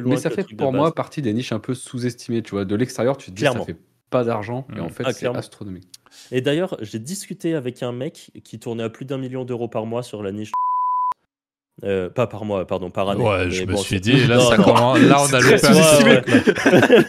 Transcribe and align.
plus 0.00 0.02
loin 0.02 0.14
Mais 0.14 0.20
ça 0.20 0.30
que 0.30 0.36
le 0.36 0.42
fait 0.42 0.54
pour 0.54 0.72
moi 0.72 0.94
partie 0.94 1.22
des 1.22 1.32
niches 1.32 1.52
un 1.52 1.58
peu 1.58 1.74
sous-estimées, 1.74 2.42
tu 2.42 2.52
vois. 2.52 2.64
De 2.64 2.74
l'extérieur, 2.76 3.16
tu 3.16 3.30
te 3.30 3.36
dis 3.36 3.40
Clairement. 3.42 3.60
ça 3.60 3.66
fait 3.66 3.76
pas 4.10 4.24
d'argent, 4.24 4.66
et 4.74 4.80
Mm. 4.80 4.84
en 4.84 4.88
fait, 4.88 5.02
Ah, 5.06 5.12
c'est 5.12 5.26
astronomique. 5.26 5.88
Et 6.32 6.40
d'ailleurs, 6.40 6.76
j'ai 6.80 6.98
discuté 6.98 7.54
avec 7.54 7.82
un 7.82 7.92
mec 7.92 8.30
qui 8.42 8.58
tournait 8.58 8.82
à 8.84 8.88
plus 8.90 9.04
d'un 9.04 9.18
million 9.18 9.44
d'euros 9.44 9.68
par 9.68 9.84
mois 9.86 10.02
sur 10.02 10.22
la 10.22 10.32
niche. 10.32 10.50
Euh, 11.84 12.10
pas 12.10 12.26
par 12.26 12.44
mois, 12.44 12.66
pardon, 12.66 12.90
par 12.90 13.08
année. 13.08 13.22
Ouais, 13.22 13.44
Mais 13.44 13.50
je 13.52 13.64
me 13.64 13.72
bon, 13.72 13.78
suis 13.78 14.00
dit, 14.00 14.12
là, 14.26 14.36
Non, 14.36 14.48
ça 14.50 14.56
non. 14.56 14.64
commence- 14.64 14.98
là 15.00 15.16
on 15.20 15.32
a 15.32 15.38
Très 15.38 15.52
loupé 15.52 15.66
un 15.66 15.72
sous-estimé. 15.74 16.22
truc, 16.22 16.64
là. 16.64 17.04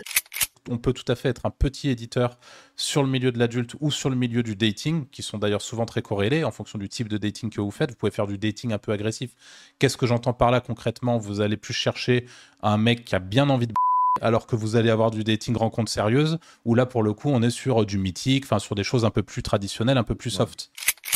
On 0.70 0.78
peut 0.78 0.94
tout 0.94 1.10
à 1.12 1.16
fait 1.16 1.30
être 1.30 1.46
un 1.46 1.50
petit 1.50 1.90
éditeur 1.90 2.38
sur 2.76 3.02
le 3.02 3.10
milieu 3.10 3.32
de 3.32 3.40
l'adulte 3.40 3.76
ou 3.80 3.92
sur 3.92 4.10
le 4.10 4.16
milieu 4.16 4.44
du 4.44 4.56
dating, 4.56 5.08
qui 5.12 5.24
sont 5.24 5.40
d'ailleurs 5.40 5.62
souvent 5.62 5.86
très 5.86 6.02
corrélés 6.02 6.44
en 6.44 6.52
fonction 6.52 6.78
du 6.78 6.88
type 6.88 7.10
de 7.10 7.18
dating 7.18 7.50
que 7.50 7.60
vous 7.60 7.72
faites. 7.72 7.90
Vous 7.90 7.96
pouvez 7.98 8.12
faire 8.12 8.28
du 8.28 8.38
dating 8.38 8.72
un 8.72 8.78
peu 8.78 8.92
agressif. 8.92 9.32
Qu'est-ce 9.80 9.98
que 9.98 10.06
j'entends 10.06 10.34
par 10.34 10.52
là 10.52 10.62
concrètement? 10.62 11.18
Vous 11.18 11.42
allez 11.42 11.58
plus 11.58 11.74
chercher 11.74 12.26
un 12.62 12.78
mec 12.78 13.04
qui 13.04 13.16
a 13.16 13.20
bien 13.20 13.50
envie 13.50 13.68
de 13.68 13.74
alors 14.22 14.48
que 14.48 14.56
vous 14.56 14.76
allez 14.76 14.90
avoir 14.90 15.12
du 15.12 15.24
dating 15.24 15.56
rencontre 15.56 15.92
sérieuse, 15.92 16.40
où 16.66 16.76
là 16.76 16.86
pour 16.86 17.04
le 17.04 17.14
coup 17.14 17.30
on 17.30 17.42
est 17.42 17.50
sur 17.50 17.86
du 17.86 17.98
mythique, 17.98 18.46
enfin 18.46 18.60
sur 18.60 18.76
des 18.76 18.84
choses 18.84 19.06
un 19.06 19.12
peu 19.12 19.24
plus 19.24 19.44
traditionnelles, 19.44 19.98
un 19.98 20.04
peu 20.04 20.16
plus 20.16 20.30
soft. 20.32 20.72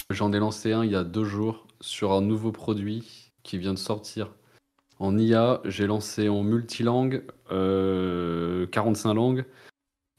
J'en 0.09 0.31
ai 0.31 0.39
lancé 0.39 0.73
un 0.73 0.83
il 0.85 0.91
y 0.91 0.95
a 0.95 1.03
deux 1.03 1.23
jours 1.23 1.67
sur 1.81 2.13
un 2.13 2.21
nouveau 2.21 2.51
produit 2.51 3.31
qui 3.43 3.57
vient 3.57 3.73
de 3.73 3.79
sortir. 3.79 4.29
En 5.03 5.17
IA, 5.17 5.59
j'ai 5.65 5.85
lancé 5.85 6.29
en 6.29 6.43
multilangue, 6.43 7.25
euh, 7.51 8.65
45 8.67 9.13
langues. 9.13 9.45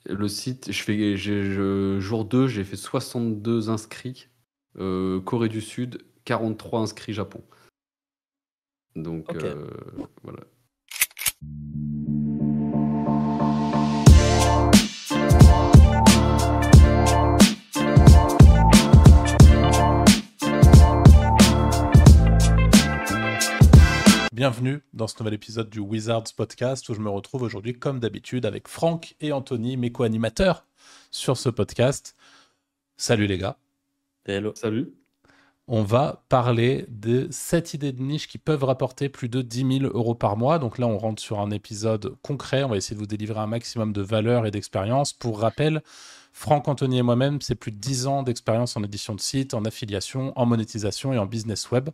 Le 0.05 0.29
site, 0.29 0.71
je 0.71 0.83
fais, 0.83 1.17
j'ai- 1.17 1.51
je- 1.51 1.99
jour 2.01 2.27
2, 2.27 2.49
j'ai 2.49 2.65
fait 2.65 2.77
62 2.77 3.71
inscrits. 3.71 4.29
euh, 4.77 5.21
Corée 5.23 5.49
du 5.49 5.63
Sud, 5.63 6.03
43 6.27 6.81
inscrits 6.81 7.15
Japon. 7.15 7.43
Donc 8.95 9.35
euh, 9.37 9.67
voilà. 10.23 10.41
Bienvenue 24.35 24.83
dans 24.93 25.07
ce 25.07 25.15
nouvel 25.21 25.35
épisode 25.35 25.71
du 25.71 25.79
Wizards 25.79 26.25
Podcast 26.37 26.89
où 26.89 26.95
je 26.95 26.99
me 26.99 27.09
retrouve 27.09 27.43
aujourd'hui 27.43 27.73
comme 27.73 28.01
d'habitude 28.01 28.47
avec 28.47 28.67
Franck 28.67 29.15
et 29.21 29.31
Anthony, 29.31 29.77
mes 29.77 29.93
co-animateurs 29.93 30.67
sur 31.13 31.37
ce 31.37 31.49
podcast. 31.49 32.17
Salut 32.97 33.29
les 33.29 33.39
gars. 33.39 33.59
Hello. 34.27 34.51
Salut. 34.57 34.93
On 35.69 35.85
va 35.85 36.25
parler 36.29 36.85
de 36.89 37.29
7 37.31 37.75
idées 37.75 37.93
de 37.93 38.03
niche 38.03 38.27
qui 38.27 38.39
peuvent 38.39 38.65
rapporter 38.65 39.09
plus 39.09 39.29
de 39.29 39.41
10 39.41 39.79
000 39.83 39.97
euros 39.97 40.17
par 40.17 40.37
mois. 40.37 40.59
Donc 40.59 40.79
là, 40.79 40.89
on 40.89 40.99
rentre 40.99 41.23
sur 41.23 41.39
un 41.39 41.53
épisode 41.53 42.17
concret. 42.23 42.65
On 42.65 42.69
va 42.71 42.77
essayer 42.77 42.97
de 42.97 43.01
vous 43.01 43.07
délivrer 43.07 43.39
un 43.39 43.47
maximum 43.47 43.93
de 43.93 44.03
valeur 44.03 44.47
et 44.47 44.51
d'expérience. 44.51 45.13
Pour 45.13 45.39
rappel, 45.39 45.81
Franck, 46.33 46.67
Anthony 46.67 46.99
et 46.99 47.03
moi-même, 47.03 47.41
c'est 47.41 47.55
plus 47.55 47.71
de 47.71 47.79
10 47.79 48.09
ans 48.09 48.25
d'expérience 48.25 48.77
en 48.77 48.83
édition 48.83 49.15
de 49.15 49.21
site, 49.21 49.55
en 49.55 49.65
affiliation, 49.65 50.33
en 50.35 50.45
monétisation 50.45 51.13
et 51.13 51.19
en 51.19 51.27
business 51.27 51.71
web. 51.71 51.91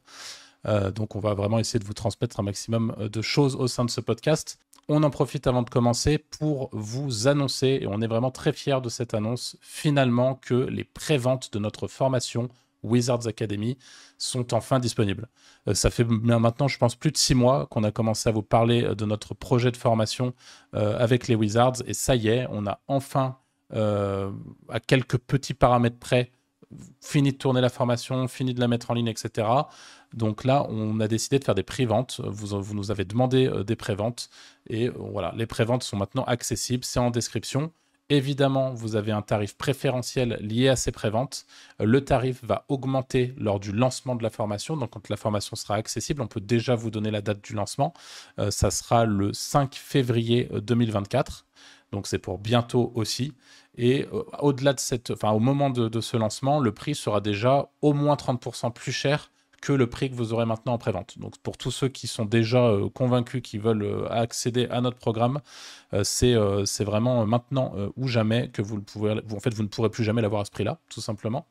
Euh, 0.66 0.91
donc 0.91 1.16
on 1.16 1.20
va 1.20 1.34
vraiment 1.34 1.58
essayer 1.58 1.78
de 1.78 1.84
vous 1.84 1.94
transmettre 1.94 2.39
un 2.41 2.42
maximum 2.42 2.94
euh, 2.98 3.08
de 3.08 3.22
choses 3.22 3.56
au 3.56 3.66
sein 3.66 3.84
de 3.84 3.91
ce 3.91 4.00
podcast. 4.00 4.58
On 4.89 5.03
en 5.03 5.11
profite 5.11 5.47
avant 5.47 5.62
de 5.62 5.70
commencer 5.70 6.19
pour 6.19 6.69
vous 6.72 7.28
annoncer, 7.28 7.78
et 7.83 7.86
on 7.86 8.00
est 8.00 8.06
vraiment 8.06 8.30
très 8.30 8.53
fiers 8.53 8.81
de 8.83 8.88
cette 8.88 9.14
annonce, 9.14 9.56
finalement 9.61 10.34
que 10.34 10.55
les 10.55 10.84
préventes 10.84 11.53
de 11.53 11.58
notre 11.58 11.86
formation 11.86 12.48
Wizards 12.83 13.27
Academy 13.27 13.77
sont 14.16 14.55
enfin 14.55 14.78
disponibles. 14.78 15.28
Euh, 15.69 15.75
ça 15.75 15.91
fait 15.91 16.05
maintenant, 16.05 16.66
je 16.66 16.78
pense, 16.78 16.97
plus 16.97 17.12
de 17.12 17.19
six 17.19 17.34
mois 17.34 17.66
qu'on 17.66 17.84
a 17.84 17.92
commencé 17.92 18.28
à 18.28 18.33
vous 18.33 18.42
parler 18.42 18.94
de 18.94 19.05
notre 19.05 19.34
projet 19.34 19.70
de 19.70 19.77
formation 19.77 20.34
avec 20.72 21.28
les 21.28 21.34
Wizards, 21.34 21.83
et 21.86 21.94
ça 21.94 22.16
y 22.16 22.28
est, 22.28 22.47
on 22.50 22.66
a 22.66 22.81
enfin, 22.88 23.36
à 23.72 24.81
quelques 24.86 25.19
petits 25.19 25.55
paramètres 25.55 25.98
près, 25.98 26.33
fini 27.01 27.33
de 27.33 27.37
tourner 27.37 27.61
la 27.61 27.69
formation, 27.69 28.28
fini 28.28 28.55
de 28.55 28.61
la 28.61 28.69
mettre 28.69 28.91
en 28.91 28.94
ligne, 28.94 29.09
etc. 29.09 29.49
Donc 30.15 30.44
là, 30.44 30.67
on 30.69 31.00
a 31.00 31.09
décidé 31.09 31.39
de 31.39 31.44
faire 31.44 31.55
des 31.55 31.62
pré-ventes. 31.62 32.21
Vous, 32.25 32.61
vous 32.61 32.75
nous 32.75 32.91
avez 32.91 33.05
demandé 33.05 33.47
euh, 33.47 33.65
des 33.65 33.77
pré-ventes. 33.77 34.31
Et 34.69 34.89
euh, 34.89 34.93
voilà, 34.97 35.33
les 35.37 35.47
pré-ventes 35.47 35.83
sont 35.83 35.97
maintenant 35.97 36.25
accessibles. 36.25 36.84
C'est 36.84 37.00
en 37.00 37.11
description. 37.11 37.72
Évidemment, 38.12 38.75
vous 38.75 38.97
avez 38.97 39.12
un 39.12 39.22
tarif 39.22 39.56
préférentiel 39.56 40.37
lié 40.41 40.67
à 40.69 40.75
ces 40.75 40.91
préventes. 40.91 41.47
Euh, 41.81 41.84
Le 41.84 42.05
tarif 42.05 42.43
va 42.43 42.65
augmenter 42.69 43.33
lors 43.39 43.61
du 43.61 43.71
lancement 43.71 44.17
de 44.17 44.25
la 44.25 44.31
formation. 44.31 44.77
Donc, 44.77 44.91
quand 44.91 45.09
la 45.09 45.17
formation 45.17 45.55
sera 45.55 45.77
accessible, 45.77 46.21
on 46.21 46.27
peut 46.27 46.41
déjà 46.41 46.75
vous 46.75 46.91
donner 46.91 47.12
la 47.12 47.23
date 47.23 47.41
du 47.41 47.55
lancement. 47.55 47.94
Euh, 48.41 48.50
ça 48.50 48.73
sera 48.73 49.05
le 49.05 49.33
5 49.33 49.77
février 49.77 50.49
euh, 50.53 50.61
2024. 50.61 51.47
Donc, 51.93 52.09
c'est 52.09 52.19
pour 52.19 52.39
bientôt 52.39 52.91
aussi. 52.97 53.33
Et 53.76 54.06
euh, 54.12 54.25
au-delà 54.41 54.72
de 54.72 54.81
cette, 54.81 55.10
enfin, 55.10 55.31
au 55.31 55.38
moment 55.38 55.70
de, 55.70 56.00
ce 56.00 56.16
lancement, 56.16 56.60
le 56.60 56.72
prix 56.72 56.94
sera 56.94 57.20
déjà 57.20 57.70
au 57.82 57.92
moins 57.92 58.14
30% 58.14 58.72
plus 58.72 58.92
cher 58.92 59.31
que 59.62 59.75
le 59.75 59.86
prix 59.88 60.10
que 60.10 60.14
vous 60.14 60.32
aurez 60.32 60.47
maintenant 60.47 60.72
en 60.72 60.78
prévente. 60.78 61.19
Donc 61.19 61.36
pour 61.38 61.58
tous 61.58 61.70
ceux 61.70 61.88
qui 61.88 62.06
sont 62.06 62.25
déjà 62.25 62.64
euh, 62.64 62.88
convaincus, 62.88 63.42
qui 63.42 63.58
veulent 63.58 63.82
euh, 63.82 64.08
accéder 64.10 64.66
à 64.70 64.81
notre 64.81 64.97
programme, 64.97 65.41
c'est 66.04 66.36
c'est 66.66 66.84
vraiment 66.84 67.26
maintenant 67.26 67.75
ou 67.97 68.06
jamais 68.06 68.48
que 68.48 68.62
vous 68.62 68.76
le 68.76 68.82
pouvez, 68.82 69.20
vous, 69.25 69.36
en 69.36 69.41
fait 69.41 69.53
vous 69.53 69.64
ne 69.64 69.69
pourrez 69.69 69.91
plus 69.91 70.04
jamais 70.04 70.22
l'avoir 70.22 70.42
à 70.42 70.44
ce 70.44 70.52
prix-là, 70.52 70.78
tout 70.88 71.00
simplement. 71.00 71.48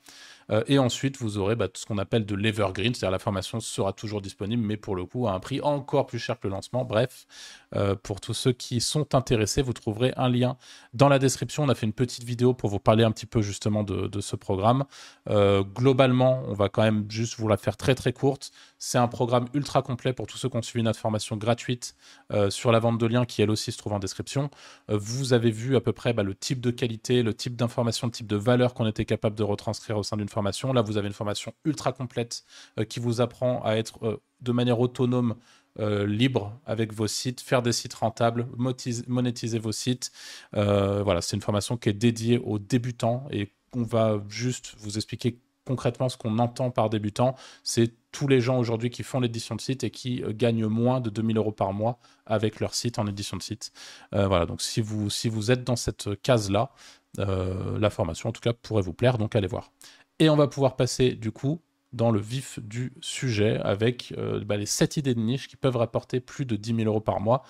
Et 0.68 0.80
ensuite 0.80 1.18
vous 1.18 1.38
aurez 1.38 1.58
bah, 1.58 1.68
tout 1.68 1.82
ce 1.82 1.86
qu'on 1.86 1.98
appelle 1.98 2.26
de 2.26 2.36
l'evergreen, 2.36 2.94
c'est-à-dire 2.94 3.12
la 3.12 3.20
formation 3.20 3.60
sera 3.60 3.92
toujours 3.92 4.22
disponible, 4.22 4.64
mais 4.64 4.78
pour 4.78 4.96
le 4.96 5.04
coup 5.04 5.28
à 5.28 5.34
un 5.34 5.42
prix 5.42 5.60
encore 5.60 6.06
plus 6.06 6.20
cher 6.20 6.40
que 6.40 6.48
le 6.48 6.54
lancement. 6.54 6.86
Bref, 6.86 7.28
euh, 7.76 7.96
pour 7.96 8.20
tous 8.22 8.34
ceux 8.34 8.52
qui 8.52 8.82
sont 8.82 9.16
intéressés, 9.16 9.62
vous 9.62 9.74
trouverez 9.74 10.14
un 10.18 10.30
lien 10.30 10.58
dans 10.94 11.10
la 11.10 11.20
description. 11.20 11.64
On 11.64 11.70
a 11.70 11.76
fait 11.76 11.86
une 11.86 11.94
petite 11.94 12.24
vidéo 12.24 12.54
pour 12.54 12.70
vous 12.70 12.80
parler 12.80 13.04
un 13.04 13.12
petit 13.12 13.26
peu 13.26 13.42
justement 13.42 13.84
de, 13.84 14.22
ce 14.22 14.36
programme. 14.36 14.86
Euh, 15.30 15.64
globalement, 15.64 16.44
on 16.48 16.54
va 16.54 16.70
quand 16.70 16.82
même 16.82 17.06
juste 17.10 17.40
vous 17.40 17.48
la 17.48 17.58
faire 17.58 17.78
très 17.78 17.96
très 17.96 18.12
courte. 18.12 18.52
C'est 18.78 18.98
un 18.98 19.08
programme 19.08 19.46
ultra 19.54 19.82
complet 19.82 20.14
pour 20.14 20.28
tous 20.28 20.38
ceux 20.38 20.50
qui 20.50 20.58
ont 20.58 20.62
suivi 20.62 20.84
notre 20.84 21.00
formation 21.00 21.38
gratuite 21.38 21.96
euh, 22.32 22.50
sur 22.50 22.72
la 22.72 22.80
vente 22.80 22.98
de 22.98 23.06
liens 23.06 23.26
qui 23.26 23.42
elle 23.42 23.52
aussi 23.52 23.72
se 23.72 23.78
trouve 23.78 23.94
en 23.94 24.00
description. 24.00 24.50
Vous 24.88 25.34
avez 25.34 25.52
vu 25.52 25.76
à 25.76 25.82
peu 25.82 25.94
près 25.94 26.14
bah, 26.14 26.24
le 26.24 26.36
type 26.36 26.62
de 26.62 26.72
qualité, 26.72 27.24
le 27.24 27.34
type 27.34 27.56
d'information, 27.56 28.08
le 28.08 28.12
type 28.12 28.28
de 28.28 28.36
valeur 28.36 28.74
qu'on 28.74 28.88
était 28.88 29.06
capable 29.06 29.36
de 29.36 29.44
retranscrire 29.44 29.98
au 29.98 30.04
sein 30.04 30.18
d'une 30.18 30.30
formation. 30.30 30.74
Là, 30.74 30.82
vous 30.82 30.98
avez 30.98 31.08
une 31.08 31.14
formation 31.14 31.54
ultra 31.66 31.92
complète 31.92 32.44
qui 32.90 33.00
vous 33.00 33.22
apprend 33.22 33.62
à 33.64 33.76
être 33.76 34.22
de 34.42 34.52
manière 34.52 34.80
autonome 34.80 35.36
euh, 35.80 36.06
libre 36.06 36.60
avec 36.66 36.94
vos 36.94 37.08
sites, 37.08 37.42
faire 37.42 37.62
des 37.62 37.72
sites 37.72 37.94
rentables, 37.94 38.48
monétiser 38.58 39.60
vos 39.60 39.72
sites. 39.72 40.12
Euh, 40.56 41.04
voilà, 41.04 41.22
c'est 41.22 41.36
une 41.36 41.42
formation 41.42 41.78
qui 41.78 41.90
est 41.90 41.94
dédiée 41.94 42.38
aux 42.38 42.60
débutants 42.60 43.28
et 43.32 43.54
on 43.74 43.84
va 43.84 44.22
juste 44.30 44.74
vous 44.80 44.98
expliquer 44.98 45.40
concrètement 45.66 46.10
ce 46.10 46.18
qu'on 46.18 46.40
entend 46.40 46.72
par 46.72 46.90
débutant. 46.90 47.36
C'est 47.64 47.94
tous 48.12 48.28
les 48.28 48.42
gens 48.42 48.58
aujourd'hui 48.58 48.90
qui 48.90 49.04
font 49.04 49.20
l'édition 49.20 49.56
de 49.56 49.62
site 49.62 49.84
et 49.84 49.92
qui 49.92 50.24
euh, 50.24 50.34
gagnent 50.34 50.66
moins 50.66 51.00
de 51.00 51.10
2000 51.10 51.38
euros 51.38 51.52
par 51.52 51.72
mois 51.72 52.00
avec 52.26 52.60
leur 52.60 52.74
site 52.74 53.00
en 53.00 53.08
édition 53.08 53.38
de 53.38 53.44
site. 53.44 53.72
Voilà, 54.12 54.46
donc 54.46 54.62
si 54.62 54.82
vous, 54.82 55.10
si 55.10 55.30
vous 55.30 55.52
êtes 55.52 55.64
dans 55.64 55.76
cette 55.76 56.22
case-là, 56.22 56.72
la 57.18 57.90
formation 57.90 58.30
en 58.30 58.32
tout 58.32 58.42
cas 58.42 58.54
pourrait 58.54 58.84
vous 58.84 58.94
plaire, 58.94 59.18
donc 59.18 59.36
allez 59.36 59.48
voir. 59.48 59.72
Et 60.20 60.30
on 60.30 60.36
va 60.36 60.48
pouvoir 60.48 60.76
passer 60.76 61.14
du 61.14 61.32
coup 61.32 61.60
dans 61.94 62.12
le 62.12 62.20
vif 62.20 62.60
du 62.60 62.94
sujet 63.02 63.58
avec 63.58 64.14
euh, 64.18 64.44
bah, 64.44 64.58
les 64.58 64.66
7 64.66 64.98
idées 64.98 65.16
de 65.16 65.20
niche 65.20 65.48
qui 65.48 65.56
peuvent 65.56 65.78
rapporter 65.78 66.20
plus 66.20 66.46
de 66.46 66.56
10 66.56 66.76
000 66.76 66.88
euros 66.88 67.02
par 67.02 67.20
mois 67.20 67.44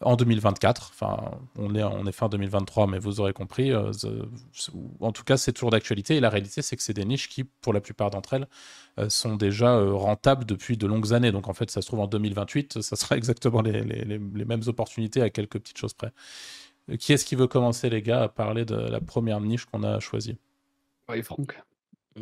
en 0.00 0.16
2024. 0.16 0.90
Enfin, 0.92 1.38
on 1.56 1.74
est, 1.74 1.82
on 1.82 2.04
fin 2.12 2.28
2023, 2.28 2.86
mais 2.86 2.98
vous 2.98 3.20
aurez 3.20 3.32
compris. 3.32 3.72
euh, 3.72 3.92
en 5.00 5.12
tout 5.12 5.24
cas, 5.24 5.36
c'est 5.36 5.52
toujours 5.52 5.70
d'actualité. 5.70 6.16
Et 6.16 6.20
la 6.20 6.30
réalité, 6.30 6.62
c'est 6.62 6.76
que 6.76 6.82
c'est 6.82 6.94
des 6.94 7.04
niches 7.04 7.28
qui, 7.28 7.44
pour 7.44 7.72
la 7.72 7.80
plupart 7.80 8.10
d'entre 8.10 8.34
elles, 8.34 8.48
euh, 8.98 9.08
sont 9.08 9.36
déjà 9.36 9.76
euh, 9.76 9.92
rentables 9.92 10.44
depuis 10.44 10.76
de 10.76 10.86
longues 10.86 11.12
années. 11.12 11.32
Donc, 11.32 11.48
en 11.48 11.54
fait, 11.54 11.70
ça 11.70 11.82
se 11.82 11.86
trouve 11.86 12.00
en 12.00 12.06
2028, 12.06 12.82
ça 12.82 12.96
sera 12.96 13.16
exactement 13.16 13.62
les, 13.62 14.18
mêmes 14.18 14.62
opportunités 14.66 15.22
à 15.22 15.30
quelques 15.30 15.58
petites 15.58 15.78
choses 15.78 15.94
près. 15.94 16.12
Euh, 16.90 16.96
Qui 16.96 17.12
est-ce 17.12 17.24
qui 17.24 17.36
veut 17.36 17.48
commencer, 17.48 17.90
les 17.90 18.02
gars, 18.02 18.22
à 18.22 18.28
parler 18.28 18.64
de 18.64 18.76
la 18.76 19.00
première 19.00 19.40
niche 19.40 19.64
qu'on 19.66 19.82
a 19.82 20.00
choisie? 20.00 20.36
Ouais, 21.08 21.22
Franck. 21.22 21.60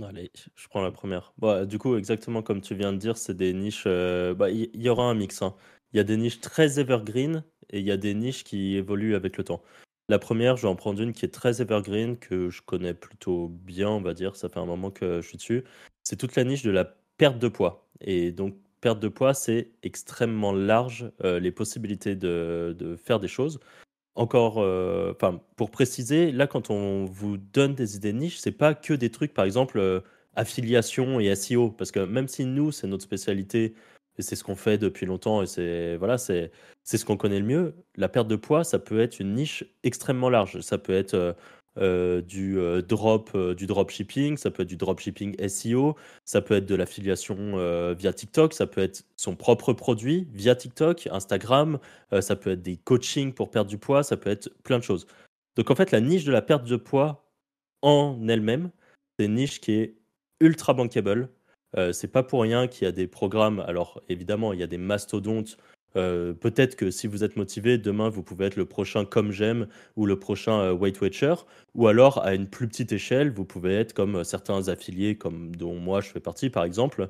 Allez, 0.00 0.30
je 0.54 0.68
prends 0.68 0.80
la 0.82 0.90
première. 0.90 1.34
Bah, 1.38 1.66
du 1.66 1.78
coup, 1.78 1.96
exactement 1.96 2.42
comme 2.42 2.62
tu 2.62 2.74
viens 2.74 2.92
de 2.94 2.98
dire, 2.98 3.18
c'est 3.18 3.34
des 3.34 3.52
niches. 3.52 3.84
euh, 3.86 4.32
bah, 4.34 4.50
Il 4.50 4.70
y, 4.80 4.88
aura 4.88 5.04
un 5.04 5.14
mix. 5.14 5.42
hein. 5.42 5.54
Il 5.92 5.98
y 5.98 6.00
a 6.00 6.04
des 6.04 6.16
niches 6.16 6.40
très 6.40 6.78
evergreen 6.80 7.44
et 7.68 7.80
il 7.80 7.84
y 7.84 7.90
a 7.90 7.98
des 7.98 8.14
niches 8.14 8.42
qui 8.44 8.76
évoluent 8.76 9.14
avec 9.14 9.36
le 9.36 9.44
temps. 9.44 9.62
La 10.08 10.18
première, 10.18 10.56
je 10.56 10.62
vais 10.62 10.68
en 10.68 10.76
prendre 10.76 11.00
une 11.02 11.12
qui 11.12 11.26
est 11.26 11.28
très 11.28 11.60
evergreen, 11.60 12.16
que 12.18 12.48
je 12.48 12.62
connais 12.62 12.94
plutôt 12.94 13.48
bien, 13.48 13.88
on 13.90 14.00
va 14.00 14.14
dire. 14.14 14.34
Ça 14.36 14.48
fait 14.48 14.60
un 14.60 14.66
moment 14.66 14.90
que 14.90 15.20
je 15.20 15.26
suis 15.28 15.36
dessus. 15.36 15.64
C'est 16.04 16.16
toute 16.16 16.36
la 16.36 16.44
niche 16.44 16.62
de 16.62 16.70
la 16.70 16.84
perte 17.18 17.38
de 17.38 17.48
poids. 17.48 17.86
Et 18.00 18.32
donc, 18.32 18.56
perte 18.80 18.98
de 18.98 19.08
poids, 19.08 19.34
c'est 19.34 19.72
extrêmement 19.82 20.52
large, 20.52 21.10
euh, 21.22 21.38
les 21.38 21.52
possibilités 21.52 22.16
de, 22.16 22.74
de 22.78 22.96
faire 22.96 23.20
des 23.20 23.28
choses. 23.28 23.60
Encore, 24.14 24.58
euh, 24.58 25.14
pour 25.56 25.70
préciser, 25.70 26.32
là, 26.32 26.46
quand 26.46 26.70
on 26.70 27.06
vous 27.06 27.38
donne 27.38 27.74
des 27.74 27.96
idées 27.96 28.12
de 28.12 28.18
niche, 28.18 28.38
c'est 28.38 28.52
pas 28.52 28.74
que 28.74 28.92
des 28.92 29.10
trucs, 29.10 29.32
par 29.32 29.44
exemple, 29.46 29.78
euh, 29.78 30.00
affiliation 30.36 31.18
et 31.18 31.34
SEO, 31.34 31.70
parce 31.70 31.92
que 31.92 32.00
même 32.00 32.28
si 32.28 32.44
nous, 32.44 32.72
c'est 32.72 32.86
notre 32.86 33.04
spécialité, 33.04 33.74
et 34.18 34.22
c'est 34.22 34.36
ce 34.36 34.44
qu'on 34.44 34.56
fait 34.56 34.78
depuis 34.78 35.06
longtemps 35.06 35.42
et 35.42 35.46
c'est 35.46 35.96
voilà, 35.96 36.18
c'est 36.18 36.50
ce 36.84 37.04
qu'on 37.04 37.16
connaît 37.16 37.38
le 37.40 37.46
mieux. 37.46 37.74
La 37.96 38.08
perte 38.08 38.28
de 38.28 38.36
poids, 38.36 38.64
ça 38.64 38.78
peut 38.78 39.00
être 39.00 39.20
une 39.20 39.34
niche 39.34 39.64
extrêmement 39.84 40.28
large. 40.30 40.60
Ça 40.60 40.78
peut 40.78 40.92
être 40.92 41.14
euh, 41.14 41.32
euh, 41.78 42.20
du 42.20 42.58
euh, 42.58 42.82
drop 42.82 43.36
du 43.36 43.66
dropshipping, 43.66 44.36
ça 44.36 44.50
peut 44.50 44.62
être 44.62 44.69
du 44.69 44.76
dropshipping 44.76 45.36
SEO, 45.48 45.96
ça 46.24 46.40
peut 46.40 46.54
être 46.54 46.66
de 46.66 46.74
l'affiliation 46.74 47.92
via 47.94 48.12
TikTok, 48.12 48.54
ça 48.54 48.66
peut 48.66 48.82
être 48.82 49.04
son 49.16 49.36
propre 49.36 49.72
produit 49.72 50.28
via 50.32 50.54
TikTok, 50.54 51.08
Instagram, 51.10 51.78
ça 52.20 52.36
peut 52.36 52.50
être 52.50 52.62
des 52.62 52.76
coachings 52.76 53.32
pour 53.32 53.50
perdre 53.50 53.70
du 53.70 53.78
poids, 53.78 54.02
ça 54.02 54.16
peut 54.16 54.30
être 54.30 54.50
plein 54.62 54.78
de 54.78 54.84
choses. 54.84 55.06
Donc 55.56 55.70
en 55.70 55.74
fait, 55.74 55.90
la 55.90 56.00
niche 56.00 56.24
de 56.24 56.32
la 56.32 56.42
perte 56.42 56.64
de 56.64 56.76
poids 56.76 57.30
en 57.82 58.26
elle-même, 58.28 58.70
c'est 59.19 59.26
une 59.26 59.34
niche 59.34 59.60
qui 59.60 59.72
est 59.72 59.96
ultra 60.40 60.74
bankable. 60.74 61.28
Euh, 61.76 61.92
c'est 61.92 62.08
pas 62.08 62.22
pour 62.22 62.42
rien 62.42 62.69
qu'il 62.69 62.84
y 62.84 62.88
a 62.88 62.92
des 62.92 63.06
programmes. 63.06 63.60
Alors 63.60 64.02
évidemment, 64.08 64.52
il 64.52 64.60
y 64.60 64.62
a 64.62 64.66
des 64.66 64.78
mastodontes. 64.78 65.56
Euh, 65.96 66.32
peut-être 66.32 66.76
que 66.76 66.90
si 66.90 67.06
vous 67.06 67.24
êtes 67.24 67.36
motivé, 67.36 67.78
demain 67.78 68.08
vous 68.08 68.22
pouvez 68.22 68.46
être 68.46 68.56
le 68.56 68.64
prochain 68.64 69.04
comme 69.04 69.30
j'aime 69.30 69.66
ou 69.96 70.06
le 70.06 70.18
prochain 70.18 70.60
euh, 70.60 70.72
Weight 70.72 71.00
Watcher, 71.00 71.34
ou 71.74 71.86
alors 71.86 72.22
à 72.24 72.34
une 72.34 72.48
plus 72.48 72.68
petite 72.68 72.92
échelle, 72.92 73.30
vous 73.30 73.44
pouvez 73.44 73.74
être 73.74 73.92
comme 73.92 74.24
certains 74.24 74.68
affiliés, 74.68 75.16
comme 75.16 75.54
dont 75.56 75.74
moi 75.76 76.00
je 76.00 76.08
fais 76.08 76.20
partie 76.20 76.50
par 76.50 76.64
exemple, 76.64 77.08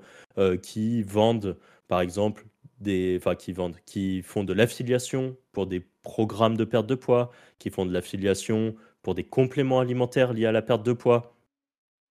qui 0.62 1.02
vendent 1.02 1.56
par 1.88 2.00
exemple 2.00 2.44
des, 2.80 3.16
enfin 3.18 3.34
qui 3.34 3.52
vendent, 3.52 3.76
qui 3.86 4.22
font 4.22 4.44
de 4.44 4.52
l'affiliation 4.52 5.36
pour 5.52 5.66
des 5.66 5.80
programmes 6.02 6.56
de 6.56 6.64
perte 6.64 6.86
de 6.86 6.94
poids, 6.94 7.30
qui 7.58 7.70
font 7.70 7.86
de 7.86 7.92
l'affiliation 7.92 8.74
pour 9.02 9.14
des 9.14 9.24
compléments 9.24 9.80
alimentaires 9.80 10.32
liés 10.32 10.46
à 10.46 10.52
la 10.52 10.62
perte 10.62 10.84
de 10.84 10.92
poids. 10.92 11.36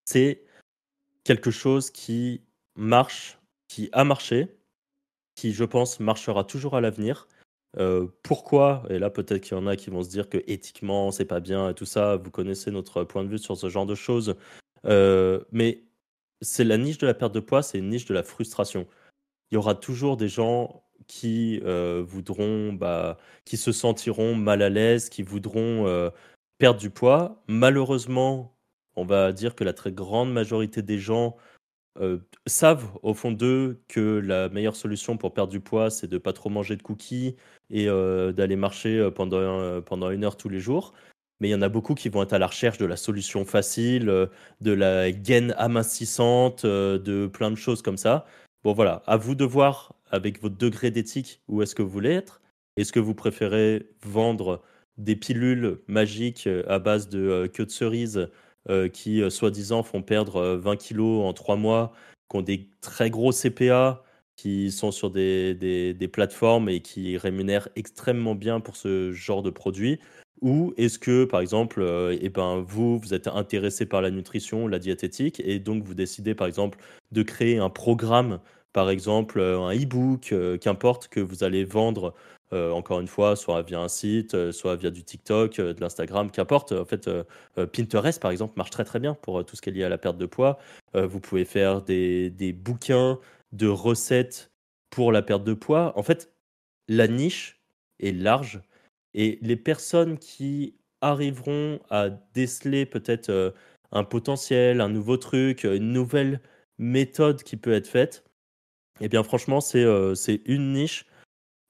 C'est 0.05 0.43
quelque 1.23 1.51
chose 1.51 1.91
qui 1.91 2.41
marche, 2.75 3.39
qui 3.67 3.89
a 3.93 4.03
marché, 4.03 4.55
qui, 5.41 5.53
je 5.53 5.63
pense, 5.63 5.99
marchera 5.99 6.43
toujours 6.43 6.75
à 6.75 6.81
l'avenir. 6.81 7.27
Euh, 7.79 8.05
pourquoi? 8.21 8.83
Et 8.91 8.99
là, 8.99 9.09
peut-être 9.09 9.41
qu'il 9.41 9.57
y 9.57 9.59
en 9.59 9.65
a 9.65 9.75
qui 9.75 9.89
vont 9.89 10.03
se 10.03 10.09
dire 10.09 10.29
que 10.29 10.37
éthiquement, 10.45 11.09
c'est 11.09 11.25
pas 11.25 11.39
bien 11.39 11.69
et 11.69 11.73
tout 11.73 11.85
ça. 11.85 12.17
Vous 12.17 12.29
connaissez 12.29 12.69
notre 12.69 13.03
point 13.05 13.23
de 13.23 13.29
vue 13.29 13.39
sur 13.39 13.57
ce 13.57 13.67
genre 13.67 13.87
de 13.87 13.95
choses. 13.95 14.35
Euh, 14.85 15.43
mais 15.51 15.83
c'est 16.41 16.63
la 16.63 16.77
niche 16.77 16.99
de 16.99 17.07
la 17.07 17.15
perte 17.15 17.33
de 17.33 17.39
poids, 17.39 17.63
c'est 17.63 17.79
une 17.79 17.89
niche 17.89 18.05
de 18.05 18.13
la 18.13 18.21
frustration. 18.21 18.85
Il 19.49 19.55
y 19.55 19.57
aura 19.57 19.73
toujours 19.73 20.15
des 20.15 20.27
gens 20.27 20.83
qui 21.07 21.59
euh, 21.63 22.03
voudront, 22.05 22.73
bah, 22.73 23.17
qui 23.43 23.57
se 23.57 23.71
sentiront 23.71 24.35
mal 24.35 24.61
à 24.61 24.69
l'aise, 24.69 25.09
qui 25.09 25.23
voudront 25.23 26.11
perdre 26.59 26.79
du 26.79 26.91
poids. 26.91 27.41
Malheureusement, 27.47 28.55
on 28.95 29.05
va 29.05 29.31
dire 29.31 29.55
que 29.55 29.63
la 29.63 29.73
très 29.73 29.91
grande 29.91 30.31
majorité 30.31 30.83
des 30.83 30.99
gens 30.99 31.35
euh, 31.99 32.19
savent 32.47 32.89
au 33.03 33.13
fond 33.13 33.31
d'eux 33.31 33.81
que 33.89 33.99
la 34.19 34.47
meilleure 34.49 34.77
solution 34.77 35.17
pour 35.17 35.33
perdre 35.33 35.51
du 35.51 35.59
poids, 35.59 35.89
c'est 35.89 36.07
de 36.07 36.17
pas 36.17 36.31
trop 36.31 36.49
manger 36.49 36.77
de 36.77 36.81
cookies 36.81 37.35
et 37.69 37.89
euh, 37.89 38.31
d'aller 38.31 38.55
marcher 38.55 38.97
euh, 38.97 39.11
pendant, 39.11 39.81
pendant 39.81 40.09
une 40.09 40.23
heure 40.23 40.37
tous 40.37 40.47
les 40.47 40.61
jours. 40.61 40.93
Mais 41.41 41.49
il 41.49 41.51
y 41.51 41.55
en 41.55 41.61
a 41.61 41.69
beaucoup 41.69 41.95
qui 41.95 42.07
vont 42.07 42.23
être 42.23 42.33
à 42.33 42.39
la 42.39 42.47
recherche 42.47 42.77
de 42.77 42.85
la 42.85 42.95
solution 42.95 43.45
facile, 43.45 44.05
de 44.61 44.71
la 44.71 45.11
gaine 45.11 45.55
amincissante, 45.57 46.65
de 46.65 47.27
plein 47.27 47.49
de 47.49 47.55
choses 47.55 47.81
comme 47.81 47.97
ça. 47.97 48.25
Bon 48.63 48.73
voilà, 48.73 49.01
à 49.07 49.17
vous 49.17 49.33
de 49.33 49.43
voir 49.43 49.95
avec 50.11 50.39
votre 50.39 50.55
degré 50.55 50.91
d'éthique 50.91 51.41
où 51.47 51.63
est-ce 51.63 51.73
que 51.73 51.81
vous 51.81 51.89
voulez 51.89 52.11
être. 52.11 52.41
Est-ce 52.77 52.93
que 52.93 52.99
vous 52.99 53.15
préférez 53.15 53.89
vendre 54.05 54.61
des 54.97 55.15
pilules 55.15 55.79
magiques 55.87 56.47
à 56.67 56.77
base 56.77 57.09
de 57.09 57.49
queue 57.51 57.65
de 57.65 57.71
cerise 57.71 58.29
euh, 58.69 58.89
qui, 58.89 59.21
euh, 59.21 59.31
soi-disant, 59.31 59.81
font 59.81 60.03
perdre 60.03 60.55
20 60.55 60.71
euh, 60.71 60.75
kilos 60.75 61.25
en 61.25 61.33
trois 61.33 61.55
mois, 61.55 61.93
qui 62.29 62.37
ont 62.37 62.41
des 62.43 62.69
très 62.79 63.09
gros 63.09 63.31
CPA, 63.31 64.03
qui 64.35 64.71
sont 64.71 64.91
sur 64.91 65.09
des, 65.09 65.55
des, 65.55 66.07
plateformes 66.07 66.69
et 66.69 66.81
qui 66.81 67.17
rémunèrent 67.17 67.69
extrêmement 67.75 68.35
bien 68.35 68.59
pour 68.59 68.75
ce 68.75 69.11
genre 69.11 69.41
de 69.41 69.49
produit. 69.49 69.99
Ou 70.41 70.73
est-ce 70.77 70.99
que, 70.99 71.25
par 71.25 71.41
exemple, 71.41 71.83
eh 72.19 72.29
ben, 72.29 72.63
vous, 72.67 72.97
vous 72.99 73.13
êtes 73.13 73.27
intéressé 73.27 73.85
par 73.85 74.01
la 74.01 74.09
nutrition, 74.09 74.67
la 74.67 74.79
diététique, 74.79 75.41
et 75.45 75.59
donc 75.59 75.83
vous 75.83 75.93
décidez, 75.93 76.33
par 76.33 76.47
exemple, 76.47 76.79
de 77.11 77.21
créer 77.23 77.59
un 77.59 77.69
programme, 77.69 78.39
par 78.73 78.89
exemple, 78.89 79.39
un 79.39 79.71
e-book, 79.75 80.33
qu'importe, 80.59 81.07
que 81.09 81.19
vous 81.19 81.43
allez 81.43 81.63
vendre 81.63 82.15
euh, 82.53 82.71
encore 82.71 82.99
une 82.99 83.07
fois, 83.07 83.35
soit 83.37 83.61
via 83.61 83.79
un 83.79 83.87
site, 83.87 84.33
euh, 84.33 84.51
soit 84.51 84.75
via 84.75 84.89
du 84.89 85.03
TikTok, 85.03 85.59
euh, 85.59 85.73
de 85.73 85.79
l'Instagram, 85.79 86.29
qu'importe. 86.31 86.73
En 86.73 86.85
fait, 86.85 87.09
Pinterest, 87.55 88.21
par 88.21 88.31
exemple, 88.31 88.53
marche 88.57 88.71
très 88.71 88.83
très 88.83 88.99
bien 88.99 89.13
pour 89.13 89.45
tout 89.45 89.55
ce 89.55 89.61
qui 89.61 89.69
est 89.69 89.73
lié 89.73 89.83
à 89.83 89.89
la 89.89 89.97
perte 89.97 90.17
de 90.17 90.25
poids. 90.25 90.59
vous 90.93 91.19
pouvez 91.19 91.45
faire 91.45 91.81
des, 91.81 92.29
des, 92.29 92.51
bouquins 92.53 93.19
de 93.53 93.67
recettes 93.67 94.51
pour 94.89 95.11
la 95.11 95.21
perte 95.21 95.43
de 95.43 95.53
poids. 95.53 95.93
En 95.97 96.03
fait, 96.03 96.33
la 96.87 97.07
niche 97.07 97.61
est 97.99 98.11
large 98.11 98.61
et 99.13 99.39
les 99.41 99.55
personnes 99.55 100.17
qui 100.17 100.75
arriveront 101.01 101.79
à 101.89 102.09
déceler 102.09 102.85
peut-être 102.85 103.53
un 103.91 104.03
potentiel, 104.03 104.81
un 104.81 104.89
nouveau 104.89 105.17
truc, 105.17 105.63
une 105.63 105.93
nouvelle 105.93 106.41
méthode 106.77 107.43
qui 107.43 107.57
peut 107.57 107.73
être 107.73 107.87
faite, 107.87 108.25
eh 108.99 109.09
bien 109.09 109.23
franchement, 109.23 109.61
c'est 109.61 110.41
une 110.45 110.73
niche 110.73 111.05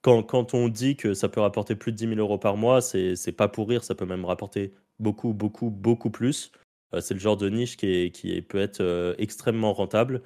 quand, 0.01 0.53
on 0.53 0.67
dit 0.67 0.95
que 0.95 1.13
ça 1.13 1.29
peut 1.29 1.41
rapporter 1.41 1.75
plus 1.75 1.91
de 1.91 1.97
10 1.97 2.07
000 2.09 2.19
euros 2.19 2.37
par 2.37 2.57
mois, 2.57 2.81
c'est 2.81 3.35
pas 3.35 3.47
pour 3.47 3.69
rire, 3.69 3.83
ça 3.83 3.95
peut 3.95 4.05
même 4.05 4.25
rapporter 4.25 4.73
beaucoup, 4.99 5.33
beaucoup, 5.33 5.69
beaucoup 5.69 6.09
plus. 6.09 6.51
Euh, 6.93 7.01
c'est 7.01 7.13
le 7.13 7.19
genre 7.19 7.37
de 7.37 7.49
niche 7.49 7.77
qui, 7.77 8.45
peut 8.47 8.59
être 8.59 8.81
euh, 8.81 9.15
extrêmement 9.17 9.73
rentable 9.73 10.21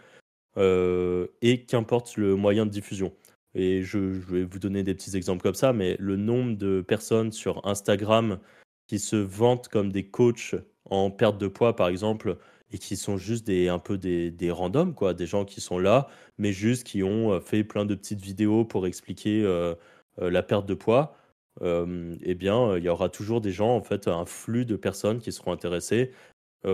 euh, 0.57 1.27
et 1.42 1.66
qu'importe 1.66 2.18
le 2.18 2.36
moyen 2.36 2.66
de 2.66 2.72
diffusion. 2.72 3.13
Et 3.54 3.83
je, 3.83 4.00
vais 4.00 4.44
vous 4.44 4.60
donner 4.60 4.83
des 4.83 4.94
petits 4.94 5.16
exemples 5.16 5.44
comme 5.44 5.56
ça, 5.56 5.74
mais 5.74 5.95
le 6.00 6.18
nombre 6.18 6.57
de 6.57 6.81
personnes 6.81 7.31
sur 7.31 7.66
Instagram 7.66 8.39
qui 8.88 9.00
se 9.00 9.16
vantent 9.16 9.68
comme 9.68 9.92
des 9.92 10.07
coachs 10.07 10.56
en 10.89 11.10
perte 11.12 11.38
de 11.38 11.48
poids, 11.48 11.75
par 11.75 11.88
exemple, 11.88 12.38
et 12.72 12.78
qui 12.78 12.98
sont 12.98 13.18
juste 13.18 13.46
des, 13.46 13.68
un 13.70 13.80
peu 13.80 13.98
des, 13.98 14.32
des 14.32 14.52
randoms, 14.52 14.94
quoi, 14.94 15.14
des 15.14 15.26
gens 15.26 15.46
qui 15.46 15.62
sont 15.62 15.80
là, 15.80 16.08
mais 16.38 16.52
juste 16.52 16.86
qui 16.86 17.04
ont 17.04 17.34
euh, 17.34 17.40
fait 17.40 17.64
plein 17.64 17.86
de 17.86 17.96
petites 17.96 18.22
vidéos 18.22 18.66
pour 18.66 18.88
expliquer 18.88 19.44
euh, 19.44 19.76
euh, 20.20 20.30
la 20.30 20.44
perte 20.44 20.66
de 20.66 20.74
poids, 20.74 21.16
eh 21.62 22.36
bien, 22.36 22.76
il 22.76 22.84
y 22.84 22.90
aura 22.90 23.08
toujours 23.08 23.40
des 23.40 23.52
gens, 23.52 23.78
en 23.78 23.82
fait, 23.82 24.10
un 24.10 24.26
flux 24.26 24.66
de 24.66 24.76
personnes 24.76 25.20
qui 25.20 25.32
seront 25.32 25.54
intéressées 25.54 26.12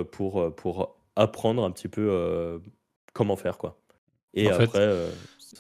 pour, 0.10 0.56
pour 0.56 0.98
apprendre 1.16 1.64
un 1.64 1.70
petit 1.70 1.88
peu 1.88 2.60
comment 3.14 3.36
faire, 3.36 3.60
quoi. 3.60 3.80
Et 4.34 4.50
après. 4.50 5.12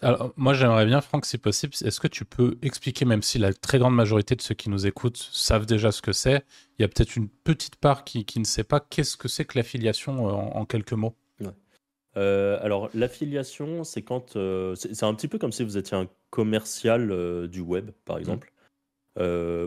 Alors, 0.01 0.33
moi, 0.37 0.53
j'aimerais 0.53 0.85
bien, 0.85 1.01
Franck, 1.01 1.25
si 1.25 1.37
possible, 1.37 1.73
est-ce 1.83 1.99
que 1.99 2.07
tu 2.07 2.25
peux 2.25 2.57
expliquer, 2.61 3.05
même 3.05 3.21
si 3.21 3.37
la 3.37 3.53
très 3.53 3.79
grande 3.79 3.95
majorité 3.95 4.35
de 4.35 4.41
ceux 4.41 4.55
qui 4.55 4.69
nous 4.69 4.87
écoutent 4.87 5.29
savent 5.31 5.65
déjà 5.65 5.91
ce 5.91 6.01
que 6.01 6.13
c'est, 6.13 6.43
il 6.77 6.81
y 6.81 6.85
a 6.85 6.87
peut-être 6.87 7.15
une 7.15 7.29
petite 7.29 7.75
part 7.75 8.03
qui, 8.03 8.25
qui 8.25 8.39
ne 8.39 8.45
sait 8.45 8.63
pas 8.63 8.79
qu'est-ce 8.79 9.17
que 9.17 9.27
c'est 9.27 9.45
que 9.45 9.57
l'affiliation 9.57 10.25
en, 10.25 10.65
quelques 10.65 10.93
mots? 10.93 11.15
Euh, 12.17 12.59
alors, 12.61 12.89
l'affiliation, 12.93 13.85
c'est 13.85 14.01
quand. 14.01 14.35
Euh, 14.35 14.75
c'est 14.75 15.03
un 15.03 15.13
petit 15.13 15.29
peu 15.29 15.37
comme 15.37 15.53
si 15.53 15.63
vous 15.63 15.77
étiez 15.77 15.95
un 15.95 16.09
commercial 16.29 17.09
euh, 17.09 17.47
du 17.47 17.61
web, 17.61 17.91
par 18.03 18.17
mmh. 18.17 18.19
exemple. 18.19 18.51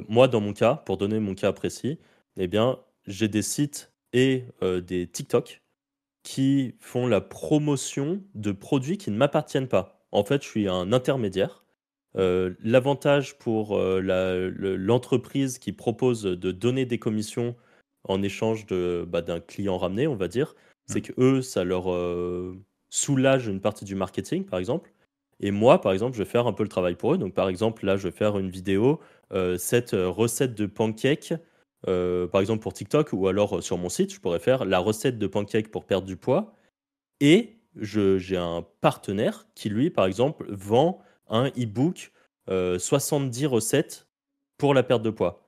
moi, 0.08 0.28
dans 0.28 0.40
mon 0.40 0.52
cas, 0.52 0.74
pour 0.74 0.98
donner 0.98 1.20
mon 1.20 1.34
cas 1.34 1.52
précis, 1.52 1.98
eh 2.36 2.46
bien, 2.46 2.78
j'ai 3.06 3.28
des 3.28 3.42
sites 3.42 3.92
et 4.12 4.44
des 4.62 5.06
TikTok 5.06 5.62
qui 6.22 6.74
font 6.80 7.06
la 7.06 7.20
promotion 7.20 8.22
de 8.34 8.52
produits 8.52 8.98
qui 8.98 9.10
ne 9.10 9.16
m'appartiennent 9.16 9.68
pas. 9.68 10.03
En 10.14 10.24
fait, 10.24 10.42
je 10.42 10.48
suis 10.48 10.68
un 10.68 10.92
intermédiaire. 10.92 11.64
L'avantage 12.16 13.36
pour 13.36 13.76
l'entreprise 13.78 15.58
qui 15.58 15.72
propose 15.72 16.22
de 16.22 16.52
donner 16.52 16.86
des 16.86 16.98
commissions 16.98 17.56
en 18.04 18.22
échange 18.22 18.66
bah, 19.06 19.22
d'un 19.22 19.40
client 19.40 19.76
ramené, 19.76 20.06
on 20.06 20.16
va 20.16 20.28
dire, 20.28 20.54
c'est 20.86 21.00
que 21.00 21.12
eux, 21.18 21.42
ça 21.42 21.64
leur 21.64 21.90
euh, 21.92 22.56
soulage 22.90 23.46
une 23.46 23.60
partie 23.60 23.84
du 23.84 23.94
marketing, 23.94 24.44
par 24.44 24.58
exemple. 24.58 24.92
Et 25.40 25.50
moi, 25.50 25.80
par 25.80 25.92
exemple, 25.92 26.16
je 26.16 26.22
vais 26.22 26.28
faire 26.28 26.46
un 26.46 26.52
peu 26.52 26.62
le 26.62 26.68
travail 26.68 26.94
pour 26.94 27.14
eux. 27.14 27.18
Donc, 27.18 27.34
par 27.34 27.48
exemple, 27.48 27.84
là, 27.84 27.96
je 27.96 28.08
vais 28.08 28.16
faire 28.16 28.38
une 28.38 28.50
vidéo, 28.50 29.00
euh, 29.32 29.56
cette 29.56 29.94
euh, 29.94 30.08
recette 30.08 30.54
de 30.54 30.66
pancake, 30.66 31.34
par 31.86 32.40
exemple 32.40 32.62
pour 32.62 32.72
TikTok, 32.72 33.12
ou 33.12 33.28
alors 33.28 33.62
sur 33.62 33.76
mon 33.76 33.90
site, 33.90 34.14
je 34.14 34.20
pourrais 34.20 34.38
faire 34.38 34.64
la 34.64 34.78
recette 34.78 35.18
de 35.18 35.26
pancake 35.26 35.70
pour 35.70 35.84
perdre 35.84 36.06
du 36.06 36.16
poids. 36.16 36.54
Et 37.20 37.56
j'ai 37.76 38.36
un 38.36 38.64
partenaire 38.80 39.46
qui, 39.54 39.68
lui, 39.68 39.90
par 39.90 40.06
exemple, 40.06 40.46
vend 40.48 41.00
un 41.28 41.48
e-book 41.48 42.12
70 42.48 43.46
recettes 43.46 44.06
pour 44.58 44.74
la 44.74 44.82
perte 44.82 45.02
de 45.02 45.10
poids 45.10 45.44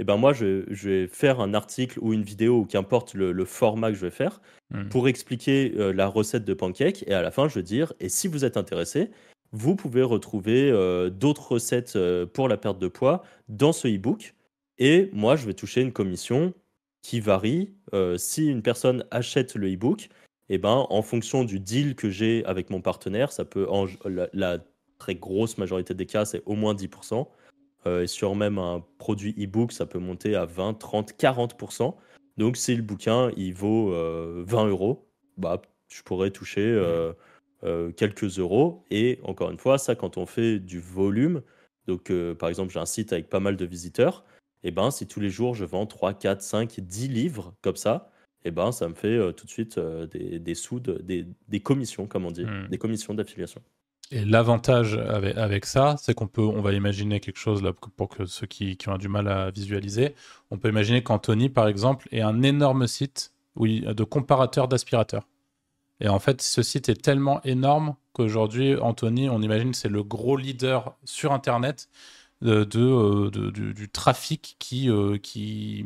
et 0.00 0.04
ben 0.04 0.16
moi, 0.16 0.32
je, 0.32 0.64
vais 0.70 1.06
faire 1.08 1.40
un 1.40 1.52
article 1.52 1.98
ou 2.00 2.14
une 2.14 2.22
vidéo, 2.22 2.60
ou 2.60 2.64
qu'importe 2.64 3.12
le, 3.12 3.44
format 3.44 3.90
que 3.90 3.98
je 3.98 4.06
vais 4.06 4.10
faire, 4.10 4.40
hmm. 4.70 4.88
pour 4.88 5.08
expliquer 5.08 5.74
euh, 5.76 5.92
la 5.92 6.06
recette 6.06 6.46
de 6.46 6.54
pancake. 6.54 7.04
Et 7.06 7.12
à 7.12 7.20
la 7.20 7.30
fin, 7.30 7.48
je 7.48 7.56
vais 7.56 7.62
dire, 7.62 7.92
et 8.00 8.08
si 8.08 8.26
vous 8.26 8.46
êtes 8.46 8.56
intéressé, 8.56 9.10
vous 9.52 9.76
pouvez 9.76 10.02
retrouver 10.02 10.70
euh, 10.70 11.10
d'autres 11.10 11.52
recettes 11.52 11.96
euh, 11.96 12.24
pour 12.24 12.48
la 12.48 12.56
perte 12.56 12.78
de 12.78 12.88
poids 12.88 13.22
dans 13.50 13.74
ce 13.74 13.88
e-book. 13.88 14.34
Et 14.78 15.10
moi, 15.12 15.36
je 15.36 15.44
vais 15.44 15.52
toucher 15.52 15.82
une 15.82 15.92
commission 15.92 16.54
qui 17.02 17.20
varie. 17.20 17.74
si 18.16 18.46
une 18.46 18.62
personne 18.62 19.04
achète 19.10 19.54
le 19.54 19.70
e-book, 19.70 20.08
et 20.50 20.58
ben, 20.58 20.84
en 20.90 21.00
fonction 21.02 21.44
du 21.44 21.60
deal 21.60 21.94
que 21.94 22.10
j'ai 22.10 22.44
avec 22.44 22.70
mon 22.70 22.80
partenaire, 22.80 23.30
ça 23.30 23.44
peut 23.44 23.68
la, 24.32 24.58
très 24.98 25.14
grosse 25.14 25.56
majorité 25.56 25.94
des 25.94 26.04
cas, 26.04 26.26
c'est 26.26 26.42
au 26.44 26.54
moins 26.54 26.74
10%. 26.74 27.26
Euh, 27.86 28.02
et 28.02 28.06
sur 28.06 28.34
même 28.34 28.58
un 28.58 28.84
produit 28.98 29.32
e-book, 29.42 29.72
ça 29.72 29.86
peut 29.86 30.00
monter 30.00 30.34
à 30.34 30.44
20, 30.44 30.74
30, 30.74 31.12
40%. 31.12 31.94
Donc 32.36 32.56
si 32.56 32.74
le 32.74 32.82
bouquin, 32.82 33.30
il 33.36 33.54
vaut 33.54 33.92
20 33.92 34.66
euros, 34.66 35.08
bah, 35.38 35.62
je 35.88 36.02
pourrais 36.02 36.30
toucher 36.32 36.78
quelques 37.96 38.38
euros. 38.38 38.84
Et 38.90 39.20
encore 39.22 39.50
une 39.50 39.58
fois, 39.58 39.78
ça, 39.78 39.94
quand 39.94 40.18
on 40.18 40.26
fait 40.26 40.58
du 40.58 40.80
volume, 40.80 41.42
donc 41.86 42.12
par 42.38 42.48
exemple, 42.48 42.72
j'ai 42.72 42.80
un 42.80 42.86
site 42.86 43.12
avec 43.12 43.30
pas 43.30 43.40
mal 43.40 43.56
de 43.56 43.64
visiteurs, 43.64 44.24
et 44.62 44.68
eh 44.68 44.70
ben 44.72 44.90
si 44.90 45.06
tous 45.06 45.20
les 45.20 45.30
jours 45.30 45.54
je 45.54 45.64
vends 45.64 45.86
3, 45.86 46.12
4, 46.12 46.42
5, 46.42 46.80
10 46.80 47.08
livres 47.08 47.54
comme 47.62 47.76
ça, 47.76 48.09
eh 48.44 48.50
ben 48.50 48.72
ça 48.72 48.88
me 48.88 48.94
fait 48.94 49.18
tout 49.34 49.46
de 49.46 49.50
suite 49.50 49.78
des, 49.78 50.38
des, 50.38 50.54
sous, 50.54 50.80
des, 50.80 51.26
des, 51.48 51.60
commissions, 51.60 52.06
comme 52.06 52.24
on 52.24 52.30
dit, 52.30 52.44
mmh. 52.44 52.68
des 52.70 52.78
commissions 52.78 53.14
d'affiliation. 53.14 53.62
Et 54.12 54.24
l'avantage 54.24 54.94
avec, 54.94 55.36
avec, 55.36 55.66
ça, 55.66 55.94
c'est 55.98 56.14
qu'on 56.14 56.26
peut, 56.26 56.42
on 56.42 56.62
va 56.62 56.72
imaginer 56.72 57.20
quelque 57.20 57.38
chose 57.38 57.62
là 57.62 57.72
pour 57.72 58.08
que 58.08 58.26
ceux 58.26 58.46
qui, 58.46 58.76
qui, 58.76 58.88
ont 58.88 58.98
du 58.98 59.08
mal 59.08 59.28
à 59.28 59.50
visualiser. 59.50 60.14
On 60.50 60.58
peut 60.58 60.68
imaginer 60.68 61.02
qu'Anthony, 61.02 61.48
par 61.48 61.68
exemple, 61.68 62.08
ait 62.10 62.22
un 62.22 62.42
énorme 62.42 62.88
site 62.88 63.32
oui, 63.54 63.82
de 63.82 64.04
comparateur 64.04 64.66
d'aspirateurs. 64.66 65.28
Et 66.00 66.08
en 66.08 66.18
fait, 66.18 66.40
ce 66.42 66.62
site 66.62 66.88
est 66.88 67.00
tellement 67.00 67.42
énorme 67.42 67.94
qu'aujourd'hui, 68.12 68.76
Anthony, 68.76 69.28
on 69.28 69.42
imagine, 69.42 69.74
c'est 69.74 69.88
le 69.88 70.02
gros 70.02 70.36
leader 70.36 70.96
sur 71.04 71.32
Internet 71.32 71.88
de, 72.40 72.64
de, 72.64 72.80
euh, 72.80 73.50
du, 73.52 73.88
trafic 73.90 74.56
qui, 74.58 74.90
euh, 74.90 75.18
qui 75.18 75.84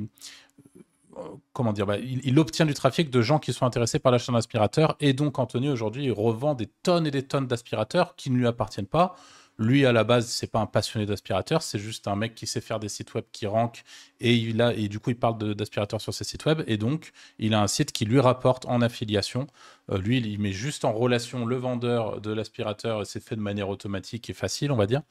comment 1.52 1.72
dire, 1.72 1.86
bah, 1.86 1.96
il, 1.98 2.38
obtient 2.38 2.66
du 2.66 2.74
trafic 2.74 3.10
de 3.10 3.22
gens 3.22 3.38
qui 3.38 3.52
sont 3.52 3.66
intéressés 3.66 3.98
par 3.98 4.12
l'achat 4.12 4.32
d'aspirateurs. 4.32 4.96
Et 5.00 5.12
donc, 5.12 5.38
Anthony, 5.38 5.68
aujourd'hui, 5.68 6.04
il 6.04 6.12
revend 6.12 6.54
des 6.54 6.66
tonnes 6.82 7.06
et 7.06 7.10
des 7.10 7.22
tonnes 7.22 7.46
d'aspirateurs 7.46 8.16
qui 8.16 8.30
ne 8.30 8.36
lui 8.36 8.46
appartiennent 8.46 8.86
pas. 8.86 9.14
Lui, 9.58 9.86
à 9.86 9.92
la 9.92 10.02
base, 10.02 10.26
c'est 10.26 10.50
pas 10.50 10.58
un 10.58 10.66
passionné 10.66 11.06
d'aspirateur, 11.06 11.62
c'est 11.62 11.78
juste 11.78 12.08
un 12.08 12.16
mec 12.16 12.34
qui 12.34 12.46
sait 12.46 12.60
faire 12.60 12.80
des 12.80 12.88
sites 12.88 13.14
web 13.14 13.24
qui 13.30 13.46
rankent 13.46 13.84
et, 14.20 14.34
il 14.34 14.60
a, 14.62 14.72
et 14.74 14.88
du 14.88 14.98
coup, 14.98 15.10
il 15.10 15.18
parle 15.18 15.54
d'aspirateur 15.54 16.00
sur 16.00 16.14
ses 16.14 16.24
sites 16.24 16.44
web. 16.46 16.62
Et 16.66 16.76
donc, 16.76 17.12
il 17.38 17.54
a 17.54 17.60
un 17.60 17.66
site 17.66 17.92
qui 17.92 18.04
lui 18.04 18.18
rapporte 18.20 18.66
en 18.66 18.80
affiliation. 18.80 19.46
Euh, 19.90 19.98
lui, 19.98 20.18
il 20.18 20.40
met 20.40 20.52
juste 20.52 20.84
en 20.84 20.92
relation 20.92 21.44
le 21.44 21.56
vendeur 21.56 22.20
de 22.20 22.32
l'aspirateur 22.32 23.02
et 23.02 23.04
c'est 23.04 23.22
fait 23.22 23.36
de 23.36 23.40
manière 23.40 23.68
automatique 23.68 24.30
et 24.30 24.32
facile, 24.32 24.72
on 24.72 24.76
va 24.76 24.86
dire. 24.86 25.02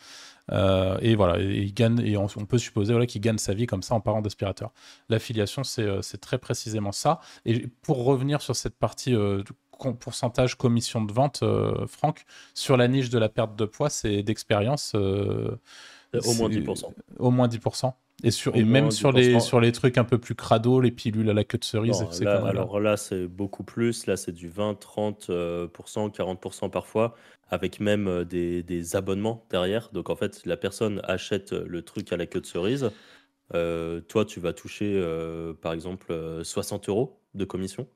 Euh, 0.52 0.98
et 1.02 1.16
voilà, 1.16 1.40
il 1.40 1.74
gagne, 1.74 2.00
et 2.00 2.18
on, 2.18 2.28
peut 2.28 2.58
supposer 2.58 2.94
voilà, 2.94 3.06
qu'il 3.06 3.22
gagne 3.22 3.38
sa 3.38 3.54
vie 3.54 3.66
comme 3.68 3.84
ça 3.84 3.96
en 3.96 4.02
parlant 4.02 4.22
d'aspirateur. 4.22 4.74
L'affiliation, 5.10 5.64
c'est 5.64 5.84
euh, 5.84 6.02
très 6.20 6.38
précisément 6.38 6.92
ça. 6.92 7.20
Et 7.46 7.68
pour 7.68 8.04
revenir 8.04 8.42
sur 8.42 8.56
cette 8.56 8.78
partie 8.78 9.16
pourcentage 10.00 10.56
commission 10.56 11.04
de 11.04 11.12
vente, 11.12 11.42
euh, 11.44 11.86
Franck, 11.88 12.26
sur 12.54 12.78
la 12.78 12.88
niche 12.88 13.10
de 13.10 13.20
la 13.20 13.30
perte 13.30 13.56
de 13.56 13.66
poids, 13.66 13.90
c'est 13.90 14.24
d'expérience. 14.24 14.94
Euh, 14.96 15.58
au 16.14 16.34
moins 16.34 16.50
10%. 16.50 16.86
Au 17.20 17.32
moins 17.32 17.48
10%. 17.48 17.94
Et, 18.24 18.32
sur, 18.32 18.56
et 18.56 18.64
même 18.64 18.92
sur 18.92 19.12
les, 19.12 19.40
sur 19.40 19.60
les 19.60 19.72
trucs 19.72 19.98
un 19.98 20.04
peu 20.04 20.18
plus 20.18 20.36
crado, 20.36 20.80
les 20.80 20.92
pilules 20.92 21.30
à 21.30 21.34
la 21.34 21.44
queue 21.44 21.58
de 21.58 21.64
cerise, 21.64 22.06
c'est 22.12 22.26
Alors 22.28 22.80
là, 22.80 22.96
c'est 22.96 23.28
beaucoup 23.28 23.64
plus. 23.64 24.06
Là, 24.06 24.16
c'est 24.16 24.32
du 24.32 24.48
20, 24.48 24.80
30%, 24.80 25.68
40% 25.70 26.70
parfois, 26.70 27.16
avec 27.50 27.80
même 27.80 28.08
euh, 28.08 28.24
des, 28.24 28.62
des, 28.64 28.96
abonnements 28.96 29.46
derrière. 29.50 29.90
Donc 29.92 30.10
en 30.10 30.16
fait, 30.16 30.46
la 30.46 30.58
personne 30.58 31.02
achète 31.04 31.52
le 31.52 31.82
truc 31.82 32.14
à 32.14 32.18
la 32.18 32.28
queue 32.28 32.42
de 32.42 32.46
cerise. 32.46 32.92
toi, 33.52 34.26
tu 34.26 34.40
vas 34.40 34.54
toucher, 34.54 35.02
par 35.62 35.74
exemple, 35.74 36.42
60 36.44 36.90
euros 36.90 37.20
de 37.34 37.46
commission. 37.46 37.88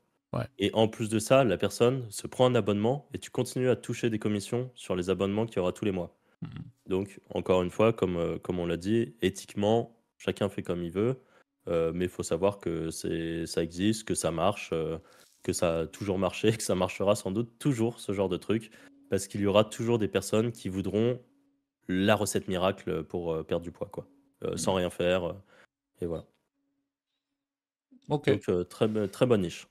Et 0.58 0.70
en 0.74 0.88
plus 0.88 1.08
de 1.08 1.18
ça, 1.18 1.44
la 1.44 1.56
personne 1.56 2.06
se 2.10 2.26
prend 2.26 2.46
un 2.46 2.54
abonnement 2.54 3.08
et 3.14 3.18
tu 3.18 3.30
continues 3.30 3.70
à 3.70 3.76
toucher 3.76 4.10
des 4.10 4.18
commissions 4.18 4.70
sur 4.74 4.94
les 4.94 5.10
abonnements 5.10 5.46
qu'il 5.46 5.56
y 5.56 5.60
aura 5.60 5.72
tous 5.72 5.84
les 5.84 5.92
mois. 5.92 6.16
Mmh. 6.42 6.46
Donc, 6.86 7.20
encore 7.30 7.62
une 7.62 7.70
fois, 7.70 7.92
comme, 7.92 8.16
euh, 8.16 8.38
comme 8.38 8.58
on 8.58 8.66
l'a 8.66 8.76
dit, 8.76 9.14
éthiquement, 9.22 9.96
chacun 10.18 10.48
fait 10.48 10.62
comme 10.62 10.82
il 10.82 10.90
veut, 10.90 11.20
euh, 11.68 11.92
mais 11.94 12.04
il 12.04 12.10
faut 12.10 12.22
savoir 12.22 12.58
que 12.58 12.90
ça 12.90 13.62
existe, 13.62 14.04
que 14.04 14.14
ça 14.14 14.30
marche, 14.30 14.70
euh, 14.72 14.98
que 15.42 15.52
ça 15.52 15.80
a 15.80 15.86
toujours 15.86 16.18
marché, 16.18 16.52
que 16.56 16.62
ça 16.62 16.74
marchera 16.74 17.16
sans 17.16 17.30
doute 17.30 17.58
toujours, 17.58 17.98
ce 17.98 18.12
genre 18.12 18.28
de 18.28 18.36
truc, 18.36 18.70
parce 19.10 19.26
qu'il 19.26 19.40
y 19.40 19.46
aura 19.46 19.64
toujours 19.64 19.98
des 19.98 20.08
personnes 20.08 20.52
qui 20.52 20.68
voudront 20.68 21.20
la 21.88 22.14
recette 22.14 22.48
miracle 22.48 23.02
pour 23.04 23.46
perdre 23.46 23.64
du 23.64 23.72
poids, 23.72 23.88
quoi, 23.90 24.06
sans 24.56 24.74
mmh. 24.74 24.76
rien 24.76 24.90
faire. 24.90 25.34
et 26.02 26.06
voilà. 26.06 26.26
Ok. 28.10 28.28
Donc, 28.28 28.68
très, 28.68 29.08
très 29.08 29.26
bonne 29.26 29.40
niche. 29.40 29.66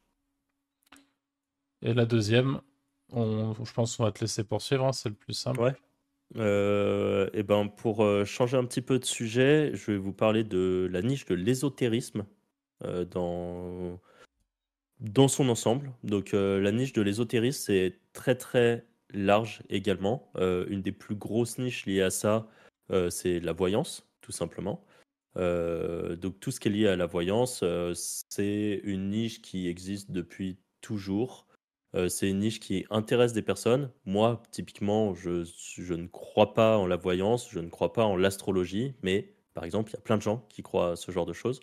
Et 1.81 1.93
la 1.93 2.05
deuxième, 2.05 2.61
je 3.13 3.73
pense 3.73 3.97
qu'on 3.97 4.03
va 4.03 4.11
te 4.11 4.21
laisser 4.21 4.43
poursuivre, 4.43 4.85
hein, 4.85 4.93
c'est 4.93 5.09
le 5.09 5.15
plus 5.15 5.33
simple. 5.33 5.61
Ouais. 5.61 5.75
Euh, 6.35 7.29
et 7.33 7.43
ben 7.43 7.67
pour 7.67 8.03
euh, 8.03 8.25
changer 8.25 8.57
un 8.57 8.65
petit 8.65 8.81
peu 8.81 8.99
de 8.99 9.05
sujet, 9.05 9.71
je 9.73 9.91
vais 9.91 9.97
vous 9.97 10.13
parler 10.13 10.43
de 10.43 10.89
la 10.91 11.01
niche 11.01 11.25
de 11.25 11.35
l'ésotérisme 11.35 12.25
euh, 12.83 13.05
dans, 13.05 13.99
dans 14.99 15.27
son 15.27 15.49
ensemble. 15.49 15.93
Donc 16.03 16.31
la 16.33 16.71
niche 16.71 16.93
de 16.93 17.01
l'ésotérisme, 17.01 17.59
c'est 17.65 17.99
très 18.13 18.35
très 18.35 18.85
large 19.13 19.63
également. 19.69 20.31
une 20.37 20.81
des 20.81 20.91
plus 20.91 21.15
grosses 21.15 21.57
niches 21.59 21.85
liées 21.85 22.01
à 22.01 22.09
ça, 22.09 22.47
c'est 23.09 23.39
la 23.39 23.53
voyance, 23.53 24.05
tout 24.21 24.33
simplement. 24.33 24.83
donc 25.35 26.39
tout 26.39 26.51
ce 26.51 26.59
qui 26.59 26.67
est 26.67 26.71
lié 26.71 26.87
à 26.87 26.97
la 26.97 27.05
voyance, 27.05 27.63
c'est 28.29 28.81
une 28.83 29.09
niche 29.11 29.41
qui 29.41 29.67
existe 29.67 30.11
depuis 30.11 30.57
toujours. 30.81 31.46
Euh, 31.95 32.09
c'est 32.09 32.29
une 32.29 32.39
niche 32.39 32.59
qui 32.59 32.85
intéresse 32.89 33.33
des 33.33 33.41
personnes. 33.41 33.91
Moi, 34.05 34.43
typiquement, 34.51 35.13
je, 35.15 35.93
ne 35.93 36.07
crois 36.07 36.53
pas 36.53 36.77
en 36.77 36.85
la 36.85 36.97
voyance, 36.97 37.49
je 37.49 37.59
ne 37.59 37.69
crois 37.69 37.93
pas 37.93 38.05
en 38.05 38.17
l'astrologie, 38.17 38.93
mais 39.01 39.33
par 39.53 39.63
exemple, 39.63 39.91
il 39.91 39.93
y 39.93 39.97
a 39.97 40.01
plein 40.01 40.17
de 40.17 40.21
gens 40.21 40.45
qui 40.49 40.61
croient 40.63 40.91
à 40.91 40.95
ce 40.95 41.11
genre 41.11 41.25
de 41.25 41.33
choses. 41.33 41.59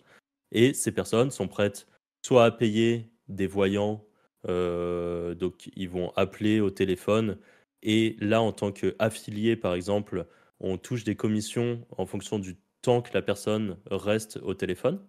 Et 0.51 0.73
ces 0.73 0.91
personnes 0.91 1.31
sont 1.31 1.47
prêtes 1.47 1.87
soit 2.25 2.45
à 2.45 2.51
payer 2.51 3.11
des 3.27 3.47
voyants, 3.47 4.03
euh, 4.47 5.35
donc 5.35 5.69
ils 5.75 5.89
vont 5.89 6.11
appeler 6.15 6.59
au 6.59 6.69
téléphone, 6.71 7.37
et 7.85 8.17
là, 8.19 8.41
en 8.41 8.51
tant 8.51 8.71
qu'affilié, 8.71 9.55
par 9.55 9.75
exemple, 9.75 10.25
on 10.59 10.77
touche 10.77 11.03
des 11.03 11.15
commissions 11.15 11.85
en 11.97 12.07
fonction 12.07 12.39
du 12.39 12.57
temps 12.81 13.01
que 13.03 13.13
la 13.13 13.21
personne 13.21 13.77
reste 13.91 14.37
au 14.41 14.55
téléphone. 14.55 14.99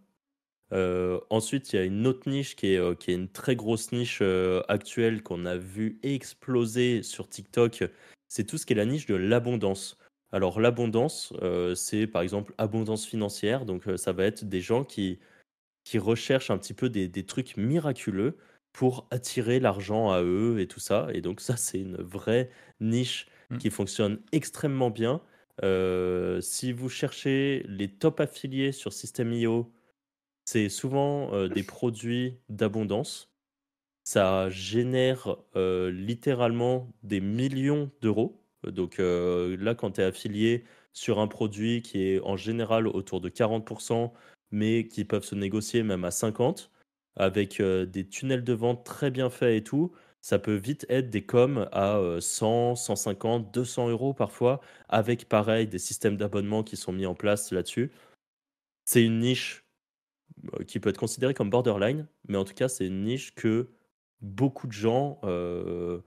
Euh, 0.72 1.20
ensuite, 1.30 1.72
il 1.72 1.76
y 1.76 1.78
a 1.78 1.84
une 1.84 2.06
autre 2.06 2.28
niche 2.28 2.56
qui 2.56 2.72
est, 2.74 2.78
euh, 2.78 2.94
qui 2.94 3.12
est 3.12 3.14
une 3.14 3.28
très 3.28 3.54
grosse 3.56 3.92
niche 3.92 4.18
euh, 4.22 4.62
actuelle 4.68 5.22
qu'on 5.22 5.46
a 5.46 5.56
vu 5.56 5.98
exploser 6.02 7.02
sur 7.02 7.28
TikTok. 7.28 7.84
C'est 8.28 8.44
tout 8.44 8.58
ce 8.58 8.66
qui 8.66 8.72
est 8.72 8.76
la 8.76 8.86
niche 8.86 9.06
de 9.06 9.14
l'abondance. 9.14 9.98
Alors 10.32 10.60
l'abondance, 10.60 11.32
c'est 11.76 12.08
par 12.08 12.20
exemple 12.20 12.52
abondance 12.58 13.06
financière. 13.06 13.64
Donc 13.64 13.84
ça 13.96 14.12
va 14.12 14.24
être 14.24 14.44
des 14.44 14.60
gens 14.60 14.84
qui, 14.84 15.20
qui 15.84 15.98
recherchent 15.98 16.50
un 16.50 16.58
petit 16.58 16.74
peu 16.74 16.90
des, 16.90 17.06
des 17.08 17.24
trucs 17.24 17.56
miraculeux 17.56 18.36
pour 18.72 19.06
attirer 19.12 19.60
l'argent 19.60 20.10
à 20.10 20.22
eux 20.22 20.58
et 20.58 20.66
tout 20.66 20.80
ça. 20.80 21.08
Et 21.14 21.20
donc 21.20 21.40
ça, 21.40 21.56
c'est 21.56 21.78
une 21.78 21.96
vraie 21.96 22.50
niche 22.80 23.28
mmh. 23.50 23.58
qui 23.58 23.70
fonctionne 23.70 24.18
extrêmement 24.32 24.90
bien. 24.90 25.22
si 26.40 26.72
vous 26.72 26.88
cherchez 26.88 27.64
les 27.68 27.88
top 27.88 28.18
affiliés 28.20 28.72
sur 28.72 28.92
System.io, 28.92 29.72
c'est 30.46 30.68
souvent 30.68 31.46
des 31.48 31.62
produits 31.62 32.38
d'abondance. 32.48 33.30
Ça 34.04 34.48
génère 34.48 35.36
littéralement 35.54 36.90
des 37.02 37.20
millions 37.20 37.90
d'euros. 38.00 38.40
Donc 38.64 38.96
là, 38.98 39.74
quand 39.74 39.92
tu 39.92 40.00
es 40.00 40.04
affilié 40.04 40.64
sur 40.92 41.18
un 41.18 41.26
produit 41.26 41.82
qui 41.82 42.02
est 42.02 42.20
en 42.20 42.36
général 42.36 42.86
autour 42.86 43.20
de 43.20 43.28
40%, 43.28 44.12
mais 44.52 44.88
qui 44.88 45.04
peuvent 45.04 45.24
se 45.24 45.34
négocier 45.34 45.82
même 45.82 46.04
à 46.04 46.10
50%, 46.10 46.68
avec 47.16 47.60
des 47.60 48.08
tunnels 48.08 48.44
de 48.44 48.52
vente 48.52 48.84
très 48.84 49.10
bien 49.10 49.28
faits 49.28 49.56
et 49.56 49.64
tout, 49.64 49.92
ça 50.20 50.38
peut 50.38 50.54
vite 50.54 50.86
être 50.88 51.10
des 51.10 51.24
coms 51.24 51.68
à 51.72 52.00
100, 52.20 52.76
150, 52.76 53.52
200 53.52 53.90
euros 53.90 54.14
parfois, 54.14 54.60
avec 54.88 55.28
pareil 55.28 55.66
des 55.66 55.78
systèmes 55.78 56.16
d'abonnement 56.16 56.62
qui 56.62 56.76
sont 56.76 56.92
mis 56.92 57.06
en 57.06 57.14
place 57.14 57.52
là-dessus. 57.52 57.92
C'est 58.84 59.04
une 59.04 59.20
niche 59.20 59.65
qui 60.66 60.80
peut 60.80 60.90
être 60.90 60.98
considéré 60.98 61.34
comme 61.34 61.50
borderline, 61.50 62.06
mais 62.28 62.36
en 62.36 62.44
tout 62.44 62.54
cas, 62.54 62.68
c'est 62.68 62.86
une 62.86 63.04
niche 63.04 63.34
que 63.34 63.68
beaucoup 64.20 64.66
de 64.66 64.72
gens, 64.72 65.18
euh, 65.24 66.00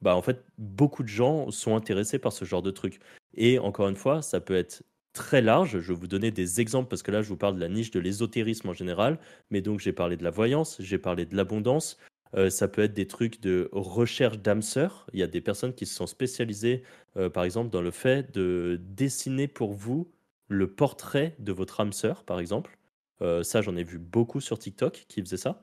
bah 0.00 0.16
en 0.16 0.22
fait, 0.22 0.44
beaucoup 0.58 1.02
de 1.02 1.08
gens 1.08 1.50
sont 1.50 1.76
intéressés 1.76 2.18
par 2.18 2.32
ce 2.32 2.44
genre 2.44 2.62
de 2.62 2.70
truc. 2.70 3.00
Et 3.34 3.58
encore 3.58 3.88
une 3.88 3.96
fois, 3.96 4.22
ça 4.22 4.40
peut 4.40 4.56
être 4.56 4.82
très 5.12 5.40
large. 5.42 5.80
Je 5.80 5.92
vais 5.92 5.98
vous 5.98 6.08
donner 6.08 6.30
des 6.30 6.60
exemples 6.60 6.88
parce 6.88 7.02
que 7.02 7.10
là, 7.10 7.22
je 7.22 7.28
vous 7.28 7.36
parle 7.36 7.56
de 7.56 7.60
la 7.60 7.68
niche 7.68 7.90
de 7.90 8.00
l'ésotérisme 8.00 8.68
en 8.68 8.74
général, 8.74 9.18
mais 9.50 9.62
donc 9.62 9.80
j'ai 9.80 9.92
parlé 9.92 10.16
de 10.16 10.24
la 10.24 10.30
voyance, 10.30 10.76
j'ai 10.80 10.98
parlé 10.98 11.26
de 11.26 11.36
l'abondance. 11.36 11.98
Euh, 12.34 12.50
ça 12.50 12.68
peut 12.68 12.82
être 12.82 12.94
des 12.94 13.06
trucs 13.06 13.40
de 13.40 13.68
recherche 13.72 14.38
d'âme 14.38 14.62
sœur. 14.62 15.06
Il 15.12 15.20
y 15.20 15.22
a 15.22 15.26
des 15.26 15.40
personnes 15.40 15.74
qui 15.74 15.86
se 15.86 15.94
sont 15.94 16.06
spécialisées, 16.06 16.82
par 17.32 17.44
exemple, 17.44 17.70
dans 17.70 17.80
le 17.80 17.90
fait 17.90 18.34
de 18.34 18.78
dessiner 18.82 19.48
pour 19.48 19.72
vous 19.72 20.10
le 20.48 20.70
portrait 20.70 21.34
de 21.38 21.52
votre 21.52 21.80
âme 21.80 21.92
sœur, 21.92 22.24
par 22.24 22.40
exemple. 22.40 22.76
Euh, 23.22 23.42
ça, 23.42 23.62
j'en 23.62 23.76
ai 23.76 23.84
vu 23.84 23.98
beaucoup 23.98 24.40
sur 24.40 24.58
TikTok 24.58 25.06
qui 25.08 25.20
faisaient 25.20 25.36
ça. 25.36 25.62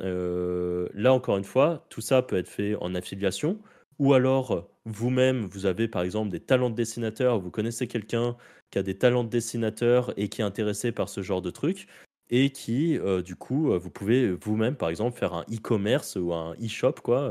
Euh, 0.00 0.88
là, 0.94 1.12
encore 1.12 1.36
une 1.36 1.44
fois, 1.44 1.86
tout 1.90 2.00
ça 2.00 2.22
peut 2.22 2.36
être 2.36 2.48
fait 2.48 2.76
en 2.76 2.94
affiliation 2.94 3.60
ou 3.98 4.14
alors 4.14 4.70
vous-même, 4.86 5.44
vous 5.44 5.66
avez 5.66 5.86
par 5.86 6.02
exemple 6.02 6.30
des 6.30 6.40
talents 6.40 6.70
de 6.70 6.74
dessinateur, 6.74 7.38
vous 7.38 7.50
connaissez 7.50 7.86
quelqu'un 7.86 8.36
qui 8.70 8.78
a 8.78 8.82
des 8.82 8.96
talents 8.96 9.24
de 9.24 9.28
dessinateur 9.28 10.14
et 10.16 10.28
qui 10.28 10.40
est 10.40 10.44
intéressé 10.44 10.92
par 10.92 11.08
ce 11.08 11.22
genre 11.22 11.42
de 11.42 11.50
truc, 11.50 11.86
et 12.30 12.50
qui, 12.50 12.98
euh, 12.98 13.20
du 13.20 13.36
coup, 13.36 13.76
vous 13.78 13.90
pouvez 13.90 14.30
vous-même, 14.30 14.76
par 14.76 14.88
exemple, 14.88 15.18
faire 15.18 15.34
un 15.34 15.44
e-commerce 15.52 16.16
ou 16.16 16.32
un 16.32 16.54
e-shop, 16.54 16.94
quoi, 17.02 17.30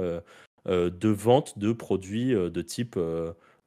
de 0.68 1.10
vente 1.10 1.58
de 1.58 1.72
produits 1.72 2.34
de 2.34 2.62
type 2.62 3.00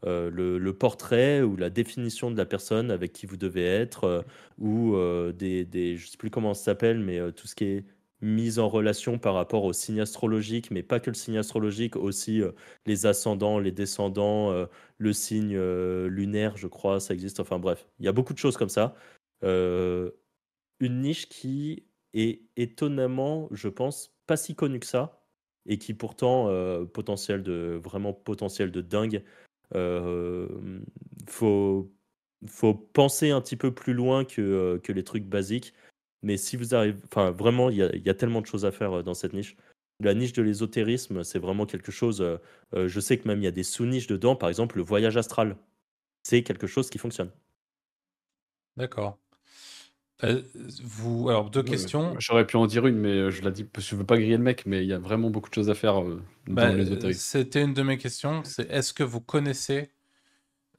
euh, 0.04 0.30
le, 0.30 0.72
portrait 0.72 1.42
ou 1.42 1.56
la 1.56 1.70
définition 1.70 2.32
de 2.32 2.36
la 2.36 2.44
personne 2.44 2.90
avec 2.90 3.12
qui 3.12 3.26
vous 3.26 3.36
devez 3.36 3.64
être, 3.64 4.04
euh, 4.04 4.22
ou 4.58 4.96
euh, 4.96 5.32
des, 5.32 5.64
des, 5.64 5.96
je 5.96 6.08
sais 6.08 6.16
plus 6.16 6.30
comment 6.30 6.54
ça 6.54 6.64
s'appelle, 6.64 6.98
mais 6.98 7.20
tout 7.32 7.46
ce 7.46 7.54
qui 7.54 7.64
est 7.64 7.84
mise 8.20 8.58
en 8.58 8.68
relation 8.68 9.18
par 9.18 9.34
rapport 9.34 9.64
au 9.64 9.72
signe 9.72 10.00
astrologique, 10.00 10.70
mais 10.72 10.82
pas 10.82 10.98
que 10.98 11.10
le 11.10 11.14
signe 11.14 11.38
astrologique, 11.38 11.96
aussi 11.96 12.42
les 12.86 13.06
ascendants, 13.06 13.58
les 13.58 13.72
descendants, 13.72 14.66
le 14.98 15.12
signe 15.12 15.58
lunaire, 16.06 16.56
je 16.56 16.68
crois, 16.68 17.00
ça 17.00 17.14
existe. 17.14 17.40
Enfin 17.40 17.58
bref, 17.58 17.86
il 17.98 18.04
y 18.04 18.08
a 18.08 18.12
beaucoup 18.12 18.32
de 18.32 18.38
choses 18.38 18.56
comme 18.56 18.68
ça. 18.68 18.94
Une 19.42 20.12
niche 21.00 21.28
qui 21.28 21.84
est 22.14 22.42
étonnamment, 22.56 23.48
je 23.50 23.68
pense, 23.68 24.14
pas 24.26 24.36
si 24.36 24.54
connue 24.54 24.78
que 24.78 24.86
ça, 24.86 25.26
et 25.66 25.78
qui 25.78 25.92
pourtant 25.92 26.46
potentiel 26.92 27.42
de 27.42 27.80
vraiment 27.82 28.12
potentiel 28.12 28.70
de 28.70 28.80
dingue. 28.80 29.24
Euh, 29.74 30.48
faut 31.26 31.90
faut 32.48 32.74
penser 32.74 33.30
un 33.30 33.40
petit 33.40 33.56
peu 33.56 33.72
plus 33.72 33.94
loin 33.94 34.24
que, 34.24 34.42
euh, 34.42 34.78
que 34.80 34.92
les 34.92 35.04
trucs 35.04 35.24
basiques. 35.24 35.74
Mais 36.22 36.36
si 36.36 36.56
vous 36.56 36.74
arrivez, 36.74 36.98
enfin 37.04 37.30
vraiment, 37.30 37.70
il 37.70 37.76
y 37.76 38.10
a, 38.10 38.14
tellement 38.14 38.40
de 38.40 38.46
choses 38.46 38.64
à 38.64 38.72
faire 38.72 38.98
euh, 38.98 39.02
dans 39.02 39.14
cette 39.14 39.32
niche. 39.32 39.56
La 40.00 40.14
niche 40.14 40.32
de 40.32 40.42
l'ésotérisme, 40.42 41.22
c'est 41.24 41.38
vraiment 41.38 41.66
quelque 41.66 41.92
chose. 41.92 42.24
je 42.72 43.00
sais 43.00 43.18
que 43.18 43.28
même 43.28 43.38
il 43.40 43.44
y 43.44 43.48
a 43.48 43.52
des 43.52 43.62
sous-niches 43.62 44.08
dedans. 44.08 44.34
Par 44.34 44.48
exemple, 44.48 44.76
le 44.78 44.82
voyage 44.82 45.16
astral, 45.16 45.56
c'est 46.24 46.42
quelque 46.42 46.66
chose 46.66 46.90
qui 46.90 46.98
fonctionne. 46.98 47.30
D'accord. 48.76 49.21
Euh, 50.24 50.42
vous, 50.84 51.28
alors 51.28 51.50
deux 51.50 51.62
questions. 51.62 52.14
J'aurais 52.18 52.46
pu 52.46 52.56
en 52.56 52.66
dire 52.66 52.86
une, 52.86 52.96
mais 52.96 53.10
euh, 53.10 53.30
je 53.30 53.40
parce 53.42 53.64
que 53.64 53.80
je 53.82 53.96
veux 53.96 54.04
pas 54.06 54.16
griller 54.16 54.36
le 54.36 54.42
mec, 54.42 54.64
mais 54.66 54.82
il 54.82 54.88
y 54.88 54.92
a 54.92 54.98
vraiment 54.98 55.30
beaucoup 55.30 55.48
de 55.50 55.54
choses 55.54 55.70
à 55.70 55.74
faire 55.74 56.00
euh, 56.00 56.22
dans 56.46 56.54
Bah, 56.54 56.72
l'ésotérisme. 56.72 57.20
C'était 57.20 57.62
une 57.62 57.74
de 57.74 57.82
mes 57.82 57.98
questions. 57.98 58.42
C'est 58.44 58.70
est-ce 58.70 58.92
que 58.92 59.02
vous 59.02 59.20
connaissez 59.20 59.90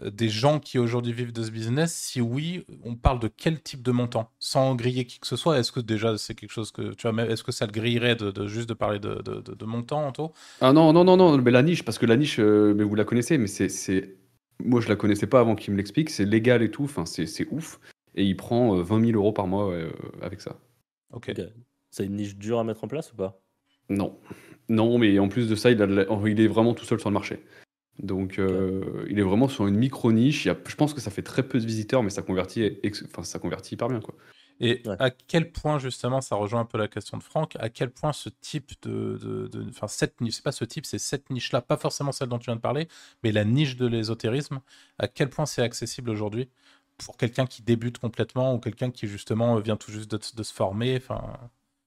euh, 0.02 0.10
des 0.12 0.30
gens 0.30 0.60
qui 0.60 0.80
aujourd'hui 0.80 1.14
vivent 1.14 1.34
de 1.34 1.44
ce 1.44 1.52
business? 1.52 1.94
Si 1.96 2.22
oui, 2.22 2.66
on 2.84 2.96
parle 2.96 3.20
de 3.20 3.28
quel 3.30 3.62
type 3.62 3.84
de 3.84 3.92
montant? 3.92 4.32
Sans 4.40 4.76
griller 4.76 5.06
qui 5.06 5.20
que 5.20 5.28
ce 5.28 5.36
soit, 5.36 5.60
est-ce 5.60 5.72
que 5.72 5.80
déjà 5.82 6.18
c'est 6.18 6.36
quelque 6.36 6.52
chose 6.54 6.72
que 6.72 6.94
tu 6.94 7.04
vois, 7.04 7.14
mais 7.14 7.24
est-ce 7.32 7.44
que 7.44 7.52
ça 7.52 7.66
le 7.66 7.72
grillerait 7.72 8.16
de, 8.16 8.32
de- 8.32 8.48
juste 8.48 8.70
de 8.70 8.74
parler 8.74 9.00
de, 9.00 9.16
de, 9.22 9.42
de- 9.42 9.66
montant, 9.66 10.08
Anto? 10.08 10.34
Ah 10.62 10.72
non, 10.74 10.94
non, 10.94 11.04
non, 11.04 11.18
non, 11.18 11.38
mais 11.38 11.52
la 11.52 11.62
niche, 11.64 11.84
parce 11.84 11.98
que 12.00 12.06
la 12.06 12.16
niche, 12.16 12.40
euh, 12.40 12.74
mais 12.76 12.84
vous 12.84 12.96
la 12.96 13.06
connaissez, 13.06 13.38
mais 13.38 13.48
c'est. 13.48 14.18
Moi, 14.64 14.80
je 14.82 14.88
la 14.88 14.96
connaissais 14.96 15.28
pas 15.28 15.40
avant 15.42 15.56
qu'il 15.56 15.74
me 15.74 15.78
l'explique, 15.78 16.10
c'est 16.10 16.26
légal 16.26 16.62
et 16.64 16.72
tout, 16.72 16.84
enfin, 16.84 17.06
c'est, 17.06 17.26
c'est 17.26 17.48
ouf. 17.52 17.80
Et 18.16 18.24
il 18.24 18.36
prend 18.38 18.78
euh, 18.78 18.82
20 18.84 19.06
000 19.06 19.18
euros 19.18 19.32
par 19.34 19.48
mois 19.48 19.72
euh, 19.72 19.92
avec 20.22 20.42
ça. 20.42 20.60
Ok. 21.12 21.32
C'est 21.92 22.06
une 22.06 22.16
niche 22.16 22.36
dure 22.36 22.60
à 22.60 22.64
mettre 22.64 22.84
en 22.84 22.88
place 22.88 23.12
ou 23.14 23.16
pas? 23.16 23.40
Non. 23.90 24.20
Non, 24.70 24.98
mais 24.98 25.20
en 25.20 25.28
plus 25.28 25.48
de 25.50 25.56
ça, 25.56 25.72
il, 25.72 25.82
a 25.82 25.88
de 25.88 25.94
la- 25.94 26.06
il 26.28 26.40
est 26.40 26.48
vraiment 26.48 26.74
tout 26.74 26.86
seul 26.86 27.00
sur 27.00 27.10
le 27.10 27.14
marché. 27.14 27.44
Donc, 28.00 28.40
euh, 28.40 29.06
il 29.10 29.20
est 29.20 29.24
vraiment 29.24 29.48
sur 29.48 29.68
une. 29.68 29.82
Il 29.84 29.88
y 30.46 30.50
a- 30.50 30.58
Je 30.68 30.76
pense 30.76 30.94
que 30.94 31.02
ça 31.02 31.12
fait 31.12 31.22
très 31.22 31.44
peu 31.48 31.60
de 31.60 31.66
visiteurs, 31.66 32.02
mais 32.02 32.10
ça 32.10 32.22
convertit, 32.24 32.64
ex- 32.82 33.04
enfin, 33.06 33.24
ça 33.24 33.38
convertit 33.40 33.76
hyper 33.76 33.88
bien, 33.90 34.00
quoi. 34.00 34.16
Et 34.60 34.82
Ouais. 34.88 34.96
à 35.00 35.10
quel 35.12 35.52
point, 35.52 35.78
justement, 35.80 36.22
ça 36.22 36.36
rejoint 36.36 36.62
un 36.62 36.66
peu 36.66 36.78
la 36.78 36.88
question 36.88 37.18
de 37.18 37.24
Franck, 37.24 37.56
à 37.60 37.70
quel 37.70 37.92
point 37.92 38.14
ce 38.14 38.30
type 38.30 38.72
de. 38.84 39.18
de- 39.22 39.48
de- 39.48 39.70
Enfin, 39.70 39.88
cette 39.88 40.22
niche, 40.22 40.36
c'est 40.36 40.44
pas 40.44 40.52
ce 40.52 40.64
type, 40.66 40.86
c'est 40.86 41.00
cette 41.00 41.30
niche-là, 41.30 41.62
pas 41.62 41.78
forcément 41.78 42.12
celle 42.12 42.30
dont 42.30 42.40
tu 42.40 42.46
viens 42.46 42.56
de 42.56 42.62
parler, 42.62 42.88
mais 43.24 43.32
la 43.32 43.44
niche 43.46 43.76
de 43.78 43.86
l'ésotérisme, 43.88 44.62
à 44.98 45.08
quel 45.08 45.30
point 45.30 45.46
c'est 45.46 45.62
accessible 45.62 46.10
aujourd'hui? 46.10 46.50
Pour 46.98 47.18
quelqu'un 47.18 47.46
qui 47.46 47.62
débute 47.64 47.98
complètement 48.00 48.56
ou 48.56 48.60
quelqu'un 48.60 48.92
qui, 48.92 49.08
justement, 49.08 49.60
vient 49.60 49.78
tout 49.78 49.92
juste 49.92 50.12
de, 50.12 50.20
de 50.36 50.44
se 50.44 50.54
former 50.54 50.98
enfin... 50.98 51.40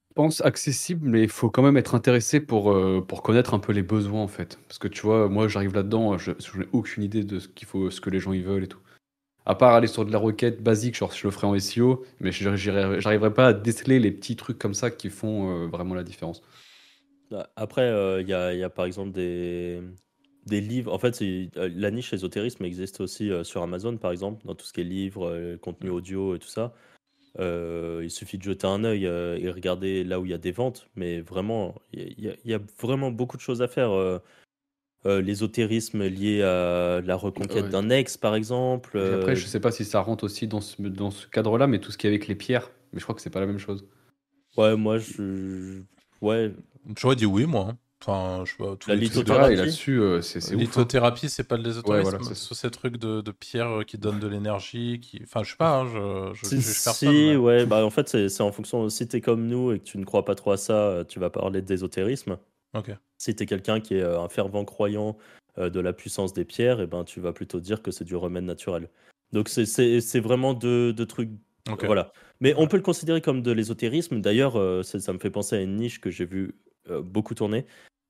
Je 0.09 0.13
pense 0.15 0.41
accessible, 0.41 1.07
mais 1.07 1.21
il 1.23 1.29
faut 1.29 1.49
quand 1.51 1.61
même 1.61 1.77
être 1.77 1.93
intéressé 1.93 2.39
pour, 2.39 2.71
euh, 2.71 3.05
pour 3.07 3.21
connaître 3.21 3.53
un 3.53 3.59
peu 3.59 3.71
les 3.71 3.83
besoins, 3.83 4.23
en 4.23 4.27
fait. 4.27 4.59
Parce 4.67 4.79
que 4.79 4.87
tu 4.87 5.01
vois, 5.03 5.29
moi, 5.29 5.47
j'arrive 5.47 5.73
là-dedans, 5.75 6.17
je, 6.17 6.31
je 6.39 6.57
n'ai 6.59 6.67
aucune 6.71 7.03
idée 7.03 7.23
de 7.23 7.39
ce 7.39 7.47
qu'il 7.47 7.67
faut, 7.67 7.91
ce 7.91 8.01
que 8.01 8.09
les 8.09 8.19
gens 8.19 8.33
y 8.33 8.41
veulent 8.41 8.63
et 8.63 8.67
tout. 8.67 8.79
À 9.45 9.55
part 9.55 9.73
aller 9.75 9.87
sur 9.87 10.05
de 10.05 10.11
la 10.11 10.19
requête 10.19 10.61
basique, 10.63 10.95
genre 10.95 11.13
je 11.13 11.25
le 11.27 11.31
ferai 11.31 11.47
en 11.47 11.59
SEO, 11.59 12.05
mais 12.19 12.31
je 12.31 12.55
j'arriverai 12.55 13.33
pas 13.33 13.47
à 13.47 13.53
déceler 13.53 13.99
les 13.99 14.11
petits 14.11 14.35
trucs 14.35 14.59
comme 14.59 14.73
ça 14.75 14.91
qui 14.91 15.09
font 15.09 15.65
euh, 15.65 15.67
vraiment 15.67 15.95
la 15.95 16.03
différence. 16.03 16.41
Bah, 17.31 17.49
Après, 17.55 17.81
euh, 17.83 18.21
il 18.21 18.27
y, 18.27 18.33
a, 18.33 18.53
il 18.53 18.59
y 18.59 18.63
a 18.63 18.69
par 18.69 18.85
exemple 18.85 19.11
des, 19.11 19.81
des 20.47 20.61
livres. 20.61 20.91
En 20.93 20.97
fait, 20.99 21.15
c'est- 21.15 21.49
euh, 21.57 21.69
la 21.75 21.91
niche 21.91 22.13
ésotérisme 22.13 22.65
existe 22.65 23.01
aussi 23.01 23.29
euh, 23.31 23.43
sur 23.43 23.61
Amazon, 23.61 23.97
par 23.97 24.11
exemple, 24.11 24.45
dans 24.45 24.55
tout 24.55 24.65
ce 24.65 24.73
qui 24.73 24.81
est 24.81 24.83
livres, 24.85 25.27
euh, 25.27 25.57
contenu 25.57 25.89
audio 25.89 26.35
et 26.35 26.39
tout 26.39 26.47
ça. 26.47 26.73
Euh, 27.39 28.01
il 28.03 28.09
suffit 28.09 28.37
de 28.39 28.43
jeter 28.43 28.65
un 28.65 28.83
œil 28.83 29.05
euh, 29.05 29.37
et 29.37 29.51
regarder 29.51 30.03
là 30.03 30.19
où 30.19 30.25
il 30.25 30.31
y 30.31 30.33
a 30.33 30.39
des 30.39 30.51
ventes. 30.51 30.87
Mais 30.95 31.21
vraiment, 31.21 31.75
il 31.93 31.99
y, 31.99 32.03
a- 32.03 32.09
il 32.17 32.23
y 32.25 32.29
a- 32.29 32.35
il 32.45 32.51
y 32.51 32.53
a 32.53 32.59
vraiment 32.81 33.11
beaucoup 33.11 33.37
de 33.37 33.41
choses 33.41 33.61
à 33.61 33.67
faire. 33.67 33.91
euh, 33.91 34.17
euh, 35.05 35.21
L'ésotérisme 35.21 36.03
lié 36.05 36.41
à 36.41 37.01
la 37.01 37.15
reconquête 37.15 37.65
Ouais. 37.65 37.69
d'un 37.69 37.89
ex, 37.91 38.17
par 38.17 38.33
exemple. 38.35 38.97
Et 38.97 39.01
euh, 39.01 39.19
après, 39.19 39.35
je 39.35 39.45
sais 39.45 39.59
pas 39.59 39.71
si 39.71 39.85
ça 39.85 40.01
rentre 40.01 40.23
aussi 40.23 40.47
dans 40.47 40.59
ce, 40.59 40.81
dans 40.81 41.11
ce 41.11 41.27
cadre-là, 41.27 41.67
mais 41.67 41.79
tout 41.79 41.91
ce 41.91 41.97
qui 41.99 42.07
est 42.07 42.09
avec 42.09 42.27
les 42.27 42.33
pierres, 42.35 42.71
mais 42.91 42.99
je 42.99 43.05
crois 43.05 43.13
que 43.13 43.21
c'est 43.21 43.29
pas 43.29 43.39
la 43.39 43.45
même 43.45 43.59
chose. 43.59 43.87
Ouais, 44.57 44.75
moi, 44.75 44.97
je. 44.97 45.83
Ouais, 46.19 46.51
J'aurais 46.97 47.15
dit 47.15 47.27
oui, 47.27 47.45
moi. 47.45 47.67
hein. 47.69 47.77
Enfin, 48.01 48.43
je 48.45 48.53
tous 48.75 48.89
La 48.89 48.95
les 48.95 49.09
trucs 49.09 49.25
de- 49.25 49.31
lithothérapie. 49.31 49.55
là-dessus, 49.55 49.99
euh, 49.99 50.21
c'est 50.21 50.53
hein. 50.53 50.55
Lithothérapie, 50.57 51.29
c'est 51.29 51.43
pas 51.47 51.57
de 51.57 51.63
l'ésotérisme, 51.63 52.05
Ouais, 52.05 52.17
voilà, 52.17 52.33
c'est 52.35 52.53
ces 52.53 52.69
trucs 52.69 52.97
de, 52.97 53.21
de 53.21 53.31
pierre 53.31 53.83
qui 53.87 53.97
donnent 53.97 54.19
de 54.19 54.27
l'énergie, 54.27 54.99
qui... 54.99 55.19
Enfin, 55.23 55.43
je 55.43 55.51
sais 55.51 55.57
pas, 55.57 55.79
hein, 55.79 55.85
je, 55.87 56.31
je, 56.35 56.45
Si, 56.45 56.55
je 56.57 56.61
juge 56.61 56.83
personne, 56.83 56.93
si, 56.93 57.07
mais- 57.29 57.35
ouais, 57.35 57.65
bah 57.65 57.83
en 57.83 57.89
fait, 57.89 58.07
c'est 58.07 58.29
c'est 58.29 58.43
en 58.43 58.51
fonction. 58.51 58.87
Si 58.89 59.07
t'es 59.07 59.19
comme 59.19 59.47
nous 59.47 59.71
et 59.71 59.79
que 59.79 59.83
tu 59.83 59.97
ne 59.97 60.05
crois 60.05 60.23
pas 60.25 60.35
trop 60.35 60.51
à 60.51 60.57
ça, 60.57 60.73
euh, 60.73 61.03
tu 61.03 61.19
vas 61.19 61.29
parler 61.31 61.61
d'ésotérisme. 61.63 62.37
Ok. 62.75 62.91
Si 63.17 63.35
t'es 63.35 63.47
quelqu'un 63.47 63.79
qui 63.79 63.95
est 63.95 64.03
euh, 64.03 64.19
un 64.21 64.29
fervent 64.29 64.63
croyant 64.63 65.17
euh, 65.57 65.71
de 65.71 65.79
la 65.79 65.91
puissance 65.91 66.33
des 66.33 66.45
pierres, 66.45 66.79
et 66.81 66.85
ben 66.87 67.03
tu 67.03 67.19
vas 67.19 67.33
plutôt 67.33 67.59
dire 67.59 67.81
que 67.81 67.89
c'est 67.89 68.05
du 68.05 68.15
remède 68.15 68.43
naturel. 68.43 68.89
Donc 69.33 69.49
c'est- 69.49 69.65
c'est 69.65 70.01
c'est 70.01 70.19
vraiment 70.19 70.53
deux, 70.53 70.93
deux 70.93 71.07
trucs. 71.07 71.31
Ok. 71.69 71.83
Voilà. 71.85 72.11
Mais 72.39 72.53
on 72.55 72.67
peut 72.67 72.77
le 72.77 72.83
considérer 72.83 73.19
comme 73.21 73.41
de 73.41 73.51
l'ésotérisme. 73.51 74.21
D'ailleurs, 74.21 74.55
euh, 74.57 74.83
ça, 74.83 74.99
ça 74.99 75.11
me 75.13 75.17
fait 75.19 75.31
penser 75.31 75.55
à 75.55 75.61
une 75.61 75.75
niche 75.77 75.99
que 75.99 76.11
j'ai 76.11 76.25
vu 76.25 76.43
euh, 76.45 76.66
beaucoup 77.03 77.33
tourner, 77.35 77.65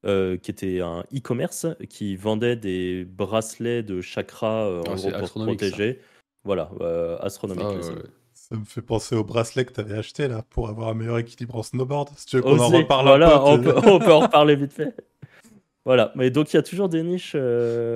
euh, 0.06 0.38
qui 0.38 0.52
était 0.52 0.82
un 0.82 1.02
e-commerce 1.16 1.66
qui 1.90 2.16
vendait 2.16 2.56
des 2.56 3.06
bracelets 3.06 3.84
de 3.84 4.02
chakras 4.02 4.66
euh, 4.68 4.84
Ah, 4.88 4.92
en 4.92 4.98
c'est 4.98 5.10
gros 5.12 5.20
pour 5.20 5.28
ça. 5.30 5.40
protéger. 5.44 6.00
Voilà, 6.44 6.70
euh, 6.82 7.18
astronomique. 7.20 7.66
Ah, 7.68 7.76
ouais, 7.76 7.82
ça. 8.34 8.56
me 8.56 8.64
fait 8.64 8.82
penser 8.82 9.16
au 9.16 9.24
bracelet 9.24 9.66
que 9.66 9.74
tu 9.74 9.80
avais 9.82 9.98
acheté 9.98 10.28
là 10.28 10.44
pour 10.50 10.70
avoir 10.70 10.90
un 10.90 10.94
meilleur 10.94 11.18
équilibre 11.18 11.56
en 11.56 11.64
snowboard. 11.64 12.10
Si 12.16 12.26
tu 12.28 12.36
veux 12.38 12.42
qu'on 12.44 12.60
en 12.60 12.70
reparle 12.70 13.08
voilà, 13.08 13.36
un 13.38 13.42
on 13.44 13.58
peu. 13.62 13.74
peut, 13.74 13.90
on 13.90 14.00
peut 14.00 14.14
en 14.14 14.20
reparler 14.22 14.56
vite 14.56 14.72
fait. 14.74 14.96
Voilà, 15.86 16.12
mais 16.16 16.30
donc 16.30 16.54
il 16.54 16.58
y 16.58 16.60
a 16.60 16.64
toujours 16.64 16.90
des 16.90 17.02
niches. 17.04 17.34
euh, 17.36 17.96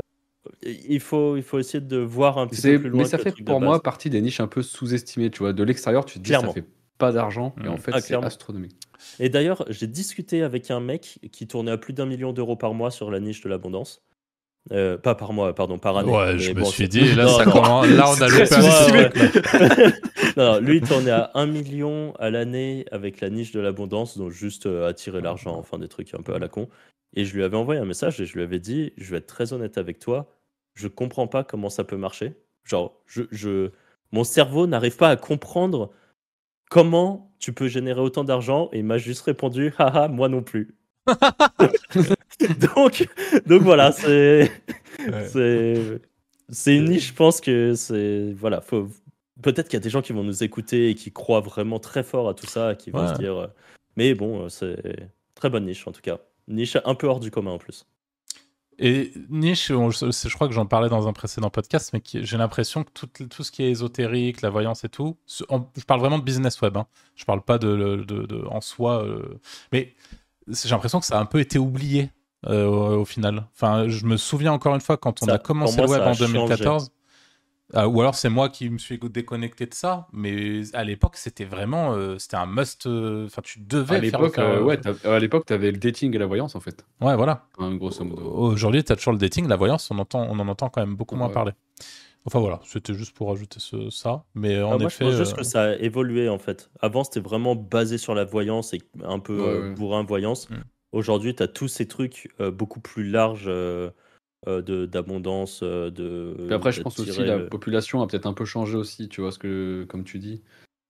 il, 0.63 0.99
faut, 0.99 1.37
il 1.37 1.43
faut 1.43 1.59
essayer 1.59 1.81
de 1.81 1.97
voir 1.97 2.37
un 2.37 2.47
petit 2.47 2.61
peu 2.61 2.79
plus 2.79 2.89
loin. 2.89 2.99
mais 3.03 3.07
ça 3.07 3.17
fait 3.17 3.31
pour 3.43 3.61
moi 3.61 3.81
partie 3.81 4.09
des 4.09 4.21
niches 4.21 4.39
un 4.39 4.47
peu 4.47 4.61
sous-estimées, 4.61 5.29
tu 5.29 5.39
vois. 5.39 5.53
De 5.53 5.63
l'extérieur, 5.63 6.03
tu 6.05 6.15
te 6.19 6.23
dis 6.23 6.29
Clairement. 6.29 6.47
ça 6.49 6.53
fait 6.55 6.65
pas 6.97 7.11
d'argent, 7.11 7.53
et 7.63 7.67
Mm. 7.67 7.71
en 7.71 7.77
fait, 7.77 7.91
Ah, 7.93 8.01
c'est 8.01 8.15
astronomique. 8.15 8.75
Et 9.19 9.29
d'ailleurs, 9.29 9.65
j'ai 9.69 9.87
discuté 9.87 10.43
avec 10.43 10.71
un 10.71 10.79
mec 10.79 11.19
qui 11.31 11.47
tournait 11.47 11.71
à 11.71 11.77
plus 11.77 11.93
d'un 11.93 12.05
million 12.05 12.33
d'euros 12.33 12.55
par 12.55 12.73
mois 12.73 12.91
sur 12.91 13.11
la 13.11 13.19
niche 13.19 13.41
de 13.41 13.49
l'abondance. 13.49 14.01
Euh, 14.71 14.95
pas 14.97 15.15
par 15.15 15.33
mois, 15.33 15.55
pardon, 15.55 15.79
par 15.79 15.97
année. 15.97 16.11
Ouais, 16.11 16.37
je 16.37 16.51
me 16.53 16.63
suis 16.63 16.87
dit, 16.87 17.15
là, 17.15 17.23
Non, 17.25 17.29
ça 17.37 17.45
non. 17.45 17.51
commence- 17.51 17.87
là 17.87 18.05
on 18.09 18.21
a 18.21 18.27
loupé 18.27 18.45
là. 18.45 19.09
non, 20.37 20.53
non, 20.53 20.59
lui, 20.59 20.77
il 20.77 20.87
tournait 20.87 21.09
à 21.11 21.31
1 21.33 21.47
million 21.47 22.13
à 22.19 22.29
l'année 22.29 22.85
avec 22.91 23.21
la 23.21 23.29
niche 23.31 23.51
de 23.51 23.59
l'abondance, 23.59 24.17
donc 24.19 24.29
juste 24.31 24.67
euh, 24.67 24.87
attirer 24.87 25.19
l'argent, 25.19 25.57
enfin 25.57 25.79
des 25.79 25.87
trucs 25.87 26.13
un 26.13 26.21
peu 26.21 26.35
à 26.35 26.39
la 26.39 26.47
con. 26.47 26.69
Et 27.15 27.25
je 27.25 27.35
lui 27.35 27.43
avais 27.43 27.57
envoyé 27.57 27.81
un 27.81 27.85
message 27.85 28.21
et 28.21 28.25
je 28.27 28.33
lui 28.35 28.43
avais 28.43 28.59
dit, 28.59 28.93
je 28.97 29.09
vais 29.11 29.17
être 29.17 29.25
très 29.27 29.51
honnête 29.51 29.79
avec 29.79 29.97
toi, 29.97 30.31
je 30.75 30.87
comprends 30.87 31.27
pas 31.27 31.43
comment 31.43 31.69
ça 31.69 31.83
peut 31.83 31.97
marcher. 31.97 32.33
Genre, 32.63 33.01
je, 33.07 33.23
je, 33.31 33.71
mon 34.11 34.23
cerveau 34.23 34.67
n'arrive 34.67 34.95
pas 34.95 35.09
à 35.09 35.15
comprendre 35.15 35.91
comment 36.71 37.29
tu 37.37 37.51
peux 37.53 37.67
générer 37.67 37.99
autant 37.99 38.23
d'argent. 38.23 38.69
Et 38.71 38.79
il 38.79 38.85
m'a 38.85 38.97
juste 38.97 39.21
répondu, 39.23 39.73
haha, 39.77 40.07
moi 40.07 40.29
non 40.29 40.41
plus. 40.41 40.73
donc, 42.75 43.07
donc 43.45 43.61
voilà, 43.61 43.91
c'est, 43.91 44.49
Ouais. 44.99 45.25
c'est, 45.27 46.01
c'est 46.49 46.75
une 46.75 46.85
niche, 46.85 47.07
je 47.09 47.13
pense 47.13 47.41
que 47.41 47.73
c'est, 47.75 48.33
voilà, 48.33 48.61
faut, 48.61 48.87
peut-être 49.41 49.67
qu'il 49.67 49.77
y 49.77 49.81
a 49.81 49.83
des 49.83 49.89
gens 49.89 50.01
qui 50.01 50.13
vont 50.13 50.23
nous 50.23 50.43
écouter 50.43 50.89
et 50.89 50.95
qui 50.95 51.11
croient 51.11 51.39
vraiment 51.41 51.79
très 51.79 52.03
fort 52.03 52.29
à 52.29 52.33
tout 52.35 52.45
ça, 52.47 52.75
qui 52.75 52.91
vont 52.91 53.01
Ouais. 53.01 53.07
se 53.07 53.19
dire, 53.19 53.35
euh, 53.35 53.47
mais 53.97 54.13
bon, 54.13 54.43
euh, 54.45 54.49
c'est 54.49 55.09
très 55.35 55.49
bonne 55.49 55.65
niche 55.65 55.87
en 55.87 55.91
tout 55.91 56.01
cas. 56.01 56.19
Niche 56.47 56.77
un 56.85 56.95
peu 56.95 57.07
hors 57.07 57.19
du 57.19 57.31
commun 57.31 57.51
en 57.51 57.57
plus. 57.57 57.85
Et 58.79 59.11
niche, 59.29 59.69
on- 59.71 59.91
je, 59.91 60.33
crois 60.33 60.47
que 60.47 60.53
j'en 60.53 60.65
parlais 60.65 60.89
dans 60.89 61.07
un 61.07 61.13
précédent 61.13 61.49
podcast, 61.49 61.91
mais 61.93 62.01
j'ai 62.05 62.37
l'impression 62.37 62.83
que 62.83 62.89
tout, 62.91 63.07
tout 63.27 63.43
ce 63.43 63.51
qui 63.51 63.63
est 63.63 63.69
ésotérique, 63.69 64.41
la 64.41 64.49
voyance 64.49 64.83
et 64.83 64.89
tout, 64.89 65.17
je 65.27 65.83
parle 65.85 65.99
vraiment 65.99 66.17
de 66.17 66.23
business 66.23 66.59
web, 66.61 66.77
hein. 66.77 66.87
je 67.15 67.25
parle 67.25 67.41
pas 67.41 67.57
de, 67.57 68.03
de- 68.07 68.25
de- 68.25 68.45
en 68.49 68.61
soi, 68.61 69.03
euh, 69.03 69.39
mais 69.71 69.93
j'ai 70.47 70.69
l'impression 70.69 70.99
que 70.99 71.05
ça 71.05 71.17
a 71.17 71.21
un 71.21 71.25
peu 71.25 71.39
été 71.39 71.59
oublié 71.59 72.09
euh, 72.47 72.65
au, 72.65 73.01
au 73.01 73.05
final. 73.05 73.45
Enfin, 73.53 73.87
je 73.87 74.03
me 74.05 74.17
souviens 74.17 74.51
encore 74.53 74.73
une 74.73 74.81
fois 74.81 74.97
quand 74.97 75.21
on 75.21 75.27
Ça, 75.27 75.33
a 75.33 75.37
commencé 75.37 75.77
moi, 75.77 75.85
le 75.85 75.91
web 75.91 76.01
en 76.01 76.13
2014. 76.15 76.91
Ah, 77.73 77.87
ou 77.87 77.99
alors 78.01 78.15
c'est 78.15 78.29
moi 78.29 78.49
qui 78.49 78.69
me 78.69 78.77
suis 78.77 78.97
déconnecté 78.99 79.65
de 79.65 79.73
ça, 79.73 80.07
mais 80.13 80.61
à 80.73 80.83
l'époque 80.83 81.15
c'était 81.17 81.45
vraiment, 81.45 81.93
euh, 81.93 82.17
c'était 82.19 82.37
un 82.37 82.45
must. 82.45 82.85
euh, 82.87 83.25
Enfin, 83.25 83.41
tu 83.43 83.59
devais 83.59 83.95
À 83.95 83.99
l'époque, 83.99 84.35
faire- 84.35 84.43
euh, 84.45 84.63
ouais, 84.63 84.77
t'as- 84.77 85.13
à 85.15 85.19
l'époque, 85.19 85.45
t'avais 85.45 85.71
le 85.71 85.77
dating 85.77 86.15
et 86.15 86.17
la 86.17 86.25
voyance 86.25 86.55
en 86.55 86.59
fait, 86.59 86.85
ouais, 87.01 87.15
voilà. 87.15 87.45
hein, 87.59 87.75
grosso 87.75 88.03
modo. 88.03 88.21
Aujourd'hui, 88.23 88.83
tu 88.83 88.91
as 88.91 88.95
toujours 88.95 89.13
le 89.13 89.19
dating, 89.19 89.47
la 89.47 89.55
voyance, 89.55 89.89
on, 89.91 89.99
entend, 89.99 90.27
on 90.29 90.39
en 90.39 90.47
entend 90.47 90.69
quand 90.69 90.81
même 90.81 90.95
beaucoup 90.95 91.15
moins 91.15 91.29
parler. 91.29 91.53
Enfin 92.25 92.39
voilà, 92.39 92.59
c'était 92.65 92.93
juste 92.93 93.15
pour 93.15 93.29
rajouter 93.29 93.59
ce- 93.59 93.89
ça. 93.89 94.25
Mais 94.35 94.61
en 94.61 94.73
Ah, 94.73 94.77
moi, 94.77 94.87
effet, 94.89 95.05
je 95.05 95.09
pense 95.09 95.17
juste 95.17 95.31
euh, 95.33 95.35
que 95.37 95.43
ça 95.43 95.63
a 95.63 95.75
évolué 95.77 96.29
en 96.29 96.37
fait. 96.37 96.69
Avant, 96.79 97.03
c'était 97.03 97.19
vraiment 97.19 97.55
basé 97.55 97.97
sur 97.97 98.13
la 98.13 98.25
voyance 98.25 98.73
et 98.75 98.81
un 99.03 99.17
peu 99.19 99.33
Ouais, 99.41 99.47
euh, 99.47 99.69
ouais. 99.69 99.75
bourrin 99.75 100.03
voyance. 100.03 100.47
Mm. 100.49 100.55
Aujourd'hui, 100.91 101.33
tu 101.35 101.41
as 101.41 101.47
tous 101.47 101.67
ces 101.67 101.87
trucs 101.87 102.29
euh, 102.39 102.51
beaucoup 102.51 102.79
plus 102.79 103.09
larges 103.09 103.45
euh, 103.47 103.51
euh, 103.51 103.91
d'abondance. 104.45 105.61
euh, 105.63 105.91
de, 105.91 106.35
Puis 106.45 106.53
après, 106.55 106.71
je 106.71 106.81
pense 106.81 106.97
aussi 106.99 107.07
d'attirer 107.07 107.27
la 107.27 107.37
le- 107.37 107.49
population 107.49 108.01
a 108.01 108.07
peut-être 108.07 108.25
un 108.25 108.33
peu 108.33 108.45
changé 108.45 108.75
aussi, 108.77 109.07
tu 109.07 109.21
vois, 109.21 109.31
ce 109.31 109.39
que, 109.39 109.85
comme 109.89 110.03
tu 110.03 110.19
dis. 110.19 110.41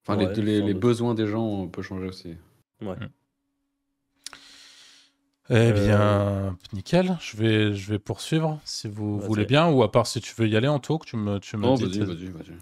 Enfin, 0.05 0.19
les- 0.19 0.27
Ouais, 0.27 0.35
les, 0.35 0.73
besoins 0.73 1.13
des 1.13 1.27
gens 1.27 1.43
ont 1.43 1.67
peu 1.67 1.81
changé 1.81 2.07
aussi. 2.07 2.35
Eh 5.49 5.55
Euh, 5.55 5.73
bien, 5.73 6.57
nickel. 6.73 7.17
Je 7.19 7.35
vais, 7.35 7.73
je 7.73 7.91
vais 7.91 7.99
poursuivre 7.99 8.59
si 8.63 8.87
vous 8.87 9.19
voulez 9.19 9.45
bien, 9.45 9.69
ou 9.69 9.83
à 9.83 9.91
part 9.91 10.07
si 10.07 10.21
tu 10.21 10.33
veux 10.37 10.47
y 10.47 10.55
aller 10.55 10.67
en 10.69 10.79
tout, 10.79 10.97
que 10.97 11.05
tu 11.05 11.17
me, 11.17 11.39
tu 11.39 11.57
me 11.57 11.63
Non, 11.63 11.75
dis. 11.75 11.83
vas-y, 11.83 11.91
tes- 11.99 12.05
vas-y, 12.05 12.25
vas-y. 12.29 12.53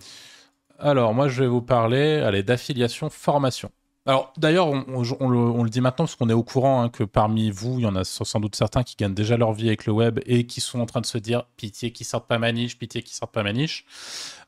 Alors, 0.79 1.13
moi, 1.13 1.27
je 1.27 1.43
vais 1.43 1.47
vous 1.47 1.61
parler 1.61 2.15
allez, 2.19 2.41
d'affiliation 2.41 3.09
formation. 3.09 3.69
Alors, 4.05 4.33
d'ailleurs, 4.37 4.67
on, 4.67 5.01
le, 5.29 5.69
dit 5.69 5.81
maintenant 5.81 6.05
parce 6.05 6.15
qu'on 6.15 6.29
est 6.29 6.33
au 6.33 6.43
courant 6.43 6.81
hein, 6.81 6.89
que 6.89 7.03
parmi 7.03 7.51
vous, 7.51 7.79
il 7.79 7.83
y 7.83 7.85
en 7.85 7.95
a 7.95 8.03
sans 8.03 8.39
doute 8.39 8.55
certains 8.55 8.83
qui 8.83 8.95
gagnent 8.95 9.13
déjà 9.13 9.37
leur 9.37 9.53
vie 9.53 9.67
avec 9.67 9.85
le 9.85 9.93
web 9.93 10.19
et 10.25 10.45
qui 10.47 10.61
sont 10.61 10.79
en 10.79 10.85
train 10.85 11.01
de 11.01 11.05
se 11.05 11.17
dire 11.17 11.43
pitié 11.57 11.91
qui 11.91 12.03
sortent 12.05 12.27
pas 12.27 12.39
ma 12.39 12.51
niche, 12.51 12.79
pitié 12.79 13.03
qui 13.03 13.13
sortent 13.13 13.33
pas 13.33 13.43
ma 13.43 13.53
niche. 13.53 13.85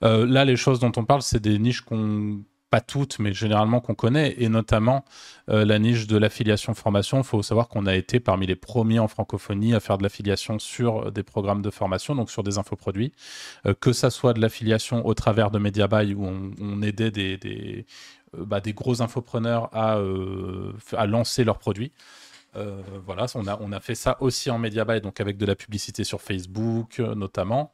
Euh, 0.04 0.26
là, 0.26 0.46
les 0.46 0.56
choses 0.56 0.80
dont 0.80 0.92
on 0.96 1.06
parle, 1.06 1.22
c'est 1.22 1.42
des 1.42 1.60
niches 1.60 1.82
qu'on 1.82 2.40
pas 2.72 2.82
toutes, 2.82 3.20
mais 3.20 3.34
généralement 3.34 3.82
qu'on 3.82 3.96
connaît, 3.96 4.34
et 4.38 4.48
notamment 4.48 5.04
euh, 5.50 5.66
la 5.66 5.78
niche 5.78 6.08
de 6.08 6.18
l'affiliation 6.18 6.74
formation. 6.74 7.18
Il 7.18 7.26
faut 7.26 7.44
savoir 7.44 7.68
qu'on 7.68 7.86
a 7.86 7.96
été 7.96 8.22
parmi 8.22 8.48
les 8.48 8.56
premiers 8.56 8.98
en 9.00 9.10
francophonie 9.10 9.76
à 9.76 9.82
faire 9.82 9.98
de 9.98 10.04
l'affiliation 10.04 10.58
sur 10.58 11.12
des 11.12 11.22
programmes 11.22 11.62
de 11.62 11.70
formation, 11.70 12.16
donc 12.16 12.32
sur 12.32 12.44
des 12.44 12.58
infoproduits, 12.58 13.12
euh, 13.66 13.74
que 13.74 13.92
ça 13.92 14.10
soit 14.10 14.34
de 14.34 14.40
l'affiliation 14.40 15.06
au 15.06 15.14
travers 15.14 15.52
de 15.52 15.60
Mediabuy 15.60 16.14
où 16.14 16.26
on, 16.26 16.52
on 16.62 16.82
aidait 16.82 17.12
des, 17.12 17.38
euh, 17.46 17.84
bah, 18.38 18.62
des 18.62 18.74
gros 18.74 19.02
infopreneurs 19.02 19.70
à, 19.74 19.98
euh, 19.98 20.74
à 20.94 21.06
lancer 21.06 21.44
leurs 21.44 21.60
produits. 21.60 21.92
Euh, 22.56 22.82
voilà, 23.06 23.28
on 23.36 23.48
a, 23.48 23.58
on 23.62 23.72
a 23.72 23.80
fait 23.80 23.96
ça 23.96 24.18
aussi 24.20 24.50
en 24.50 24.60
Mediabuy, 24.60 25.00
donc 25.02 25.22
avec 25.22 25.38
de 25.38 25.46
la 25.46 25.56
publicité 25.56 26.04
sur 26.04 26.22
Facebook 26.22 27.00
euh, 27.00 27.16
notamment. 27.16 27.74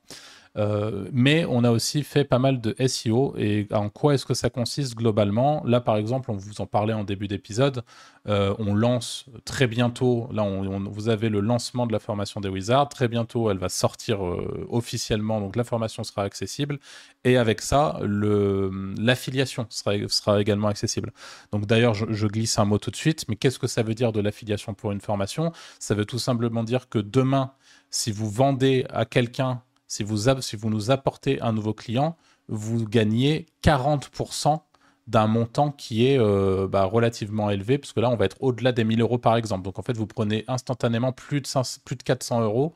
Euh, 0.57 1.07
mais 1.11 1.45
on 1.45 1.63
a 1.63 1.71
aussi 1.71 2.03
fait 2.03 2.23
pas 2.23 2.39
mal 2.39 2.59
de 2.61 2.75
SEO. 2.87 3.35
Et 3.37 3.67
en 3.71 3.89
quoi 3.89 4.15
est-ce 4.15 4.25
que 4.25 4.33
ça 4.33 4.49
consiste 4.49 4.95
globalement? 4.95 5.63
Là, 5.65 5.81
par 5.81 5.97
exemple, 5.97 6.31
on 6.31 6.35
vous 6.35 6.61
en 6.61 6.65
parlait 6.65 6.93
en 6.93 7.03
début 7.03 7.27
d'épisode. 7.27 7.83
Euh, 8.27 8.55
on 8.59 8.73
lance 8.73 9.25
très 9.45 9.67
bientôt. 9.67 10.29
Là, 10.33 10.43
vous 10.89 11.09
avez 11.09 11.29
le 11.29 11.39
lancement 11.39 11.85
de 11.85 11.93
la 11.93 11.99
formation 11.99 12.41
des 12.41 12.49
Wizards. 12.49 12.89
Très 12.89 13.07
bientôt, 13.07 13.51
elle 13.51 13.59
va 13.59 13.69
sortir 13.69 14.25
euh, 14.25 14.67
officiellement. 14.69 15.39
Donc, 15.39 15.55
la 15.55 15.63
formation 15.63 16.03
sera 16.03 16.23
accessible. 16.23 16.79
Et 17.23 17.37
avec 17.37 17.61
ça, 17.61 17.99
l'affiliation 18.01 19.67
sera, 19.69 20.41
également 20.41 20.67
accessible. 20.67 21.11
Donc, 21.51 21.65
d'ailleurs, 21.65 21.93
je 21.93 22.27
glisse 22.27 22.57
un 22.57 22.65
mot 22.65 22.79
tout 22.79 22.91
de 22.91 22.95
suite. 22.95 23.25
Mais 23.29 23.35
qu'est-ce 23.35 23.59
que 23.59 23.67
ça 23.67 23.83
veut 23.83 23.93
dire 23.93 24.11
de 24.11 24.21
l'affiliation 24.21 24.73
pour 24.73 24.91
une 24.91 25.01
formation? 25.01 25.51
Ça 25.79 25.93
veut 25.93 26.05
tout 26.05 26.19
simplement 26.19 26.63
dire 26.63 26.89
que 26.89 26.99
demain, 26.99 27.51
si 27.89 28.11
vous 28.11 28.29
vendez 28.29 28.85
à 28.89 29.05
quelqu'un 29.05 29.61
si 29.87 30.03
vous, 30.03 30.29
si 30.41 30.55
vous 30.55 30.69
nous 30.69 30.91
apportez 30.91 31.41
un 31.41 31.53
nouveau 31.53 31.73
client, 31.73 32.17
vous 32.47 32.85
gagnez 32.85 33.45
40% 33.63 34.61
d'un 35.07 35.27
montant 35.27 35.71
qui 35.71 36.05
est 36.05 36.19
euh, 36.19 36.67
bah, 36.67 36.83
relativement 36.83 37.49
élevé, 37.49 37.77
parce 37.77 37.93
que 37.93 38.01
là, 38.01 38.09
on 38.09 38.17
va 38.17 38.25
être 38.25 38.37
au-delà 38.41 38.73
des 38.73 38.83
1000 38.83 39.01
euros 39.01 39.17
par 39.17 39.37
exemple. 39.37 39.63
Donc, 39.63 39.79
en 39.79 39.81
fait, 39.81 39.95
vous 39.95 40.07
prenez 40.07 40.43
instantanément 40.47 41.13
plus 41.13 41.41
de, 41.41 41.47
500 41.47 41.81
plus 41.85 41.95
de 41.95 42.03
400 42.03 42.41
euros 42.41 42.75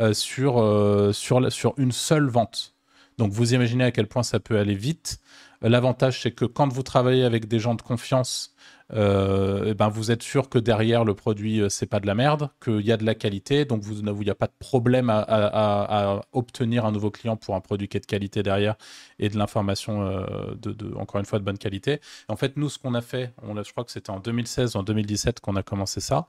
euh, 0.00 0.14
sur, 0.14 0.62
euh, 0.62 1.12
sur, 1.12 1.50
sur 1.52 1.74
une 1.78 1.92
seule 1.92 2.28
vente. 2.28 2.74
Donc, 3.18 3.32
vous 3.32 3.52
imaginez 3.52 3.84
à 3.84 3.90
quel 3.90 4.06
point 4.06 4.22
ça 4.22 4.38
peut 4.38 4.58
aller 4.58 4.74
vite. 4.74 5.18
L'avantage, 5.60 6.22
c'est 6.22 6.32
que 6.32 6.44
quand 6.44 6.72
vous 6.72 6.82
travaillez 6.82 7.24
avec 7.24 7.46
des 7.46 7.58
gens 7.58 7.74
de 7.74 7.82
confiance, 7.82 8.51
euh, 8.94 9.64
eh 9.68 9.74
ben 9.74 9.88
vous 9.88 10.10
êtes 10.10 10.22
sûr 10.22 10.48
que 10.48 10.58
derrière 10.58 11.04
le 11.04 11.14
produit, 11.14 11.60
euh, 11.60 11.68
c'est 11.70 11.86
pas 11.86 12.00
de 12.00 12.06
la 12.06 12.14
merde, 12.14 12.50
qu'il 12.62 12.80
y 12.80 12.92
a 12.92 12.96
de 12.96 13.04
la 13.04 13.14
qualité, 13.14 13.64
donc 13.64 13.82
vous 13.82 14.00
il 14.00 14.24
n'y 14.24 14.30
a 14.30 14.34
pas 14.34 14.48
de 14.48 14.52
problème 14.58 15.08
à, 15.10 16.20
obtenir 16.32 16.84
un 16.84 16.92
nouveau 16.92 17.10
client 17.10 17.36
pour 17.36 17.54
un 17.54 17.60
produit 17.60 17.88
qui 17.88 17.96
est 17.96 18.00
de 18.00 18.06
qualité 18.06 18.42
derrière 18.42 18.76
et 19.18 19.28
de 19.28 19.38
l'information, 19.38 20.02
euh, 20.02 20.54
de, 20.56 20.94
encore 20.96 21.20
une 21.20 21.26
fois, 21.26 21.38
de 21.38 21.44
bonne 21.44 21.58
qualité. 21.58 22.00
En 22.28 22.36
fait, 22.36 22.56
nous, 22.56 22.68
ce 22.68 22.78
qu'on 22.78 22.94
a 22.94 23.00
fait, 23.00 23.32
on 23.42 23.62
je 23.62 23.70
crois 23.70 23.84
que 23.84 23.92
c'était 23.92 24.10
en 24.10 24.18
2016 24.18 24.74
ou 24.74 24.78
en 24.78 24.82
2017 24.82 25.40
qu'on 25.40 25.56
a 25.56 25.62
commencé 25.62 26.00
ça, 26.00 26.28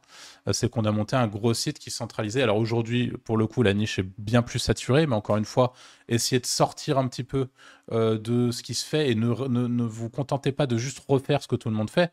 c'est 0.52 0.69
qu'on 0.69 0.86
a 0.86 0.91
monté 0.91 1.15
un 1.15 1.28
gros 1.28 1.54
site 1.54 1.80
qui 1.80 1.89
centralisait. 1.89 2.41
Alors 2.43 2.58
aujourd'hui, 2.58 3.12
pour 3.24 3.38
le 3.38 3.48
coup, 3.48 3.63
la 3.63 3.74
niche 3.74 4.00
est 4.00 4.06
bien 4.17 4.41
plus 4.41 4.60
saturée, 4.60 5.08
mais 5.08 5.15
encore 5.15 5.38
une 5.38 5.46
fois, 5.46 5.74
essayez 6.10 6.39
de 6.39 6.46
sortir 6.46 6.98
un 6.98 7.08
petit 7.08 7.24
peu 7.24 7.48
de 7.91 8.52
ce 8.52 8.63
qui 8.63 8.76
se 8.76 8.86
fait 8.86 9.10
et 9.10 9.15
ne, 9.15 9.48
ne- 9.48 9.67
ne 9.67 9.84
vous 9.84 10.10
contentez 10.10 10.52
pas 10.52 10.67
de 10.67 10.78
juste 10.78 11.02
refaire 11.08 11.41
ce 11.41 11.48
que 11.48 11.56
tout 11.56 11.69
le 11.69 11.76
monde 11.76 11.89
fait, 11.89 12.12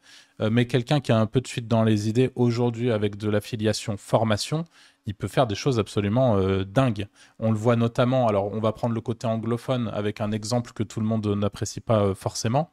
mais 0.50 0.66
quelqu'un 0.66 1.00
qui 1.00 1.12
a 1.12 1.18
un 1.18 1.26
peu 1.26 1.40
de 1.42 1.46
suite 1.46 1.68
dans 1.68 1.82
les 1.84 2.08
idées 2.08 2.30
aujourd'hui 2.34 2.90
avec 2.90 3.16
de 3.16 3.28
l'affiliation 3.28 3.96
formation, 3.98 4.64
il 5.06 5.14
peut 5.14 5.28
faire 5.28 5.46
des 5.46 5.54
choses 5.54 5.78
absolument 5.78 6.36
euh, 6.38 6.64
dingues. 6.64 7.08
On 7.38 7.50
le 7.50 7.56
voit 7.58 7.76
notamment, 7.76 8.26
alors 8.28 8.52
on 8.52 8.60
va 8.60 8.72
prendre 8.72 8.94
le 8.94 9.00
côté 9.00 9.26
anglophone 9.26 9.90
avec 9.92 10.20
un 10.20 10.30
exemple 10.32 10.72
que 10.72 10.82
tout 10.82 11.00
le 11.00 11.06
monde 11.06 11.26
n'apprécie 11.26 11.80
pas 11.80 12.00
euh, 12.04 12.14
forcément. 12.14 12.70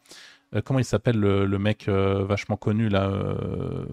Euh, 0.55 0.61
comment 0.63 0.79
il 0.79 0.85
s'appelle 0.85 1.17
le, 1.19 1.45
le 1.45 1.59
mec 1.59 1.87
euh, 1.89 2.23
vachement 2.23 2.55
connu 2.55 2.87
là 2.89 3.09
euh, 3.09 3.85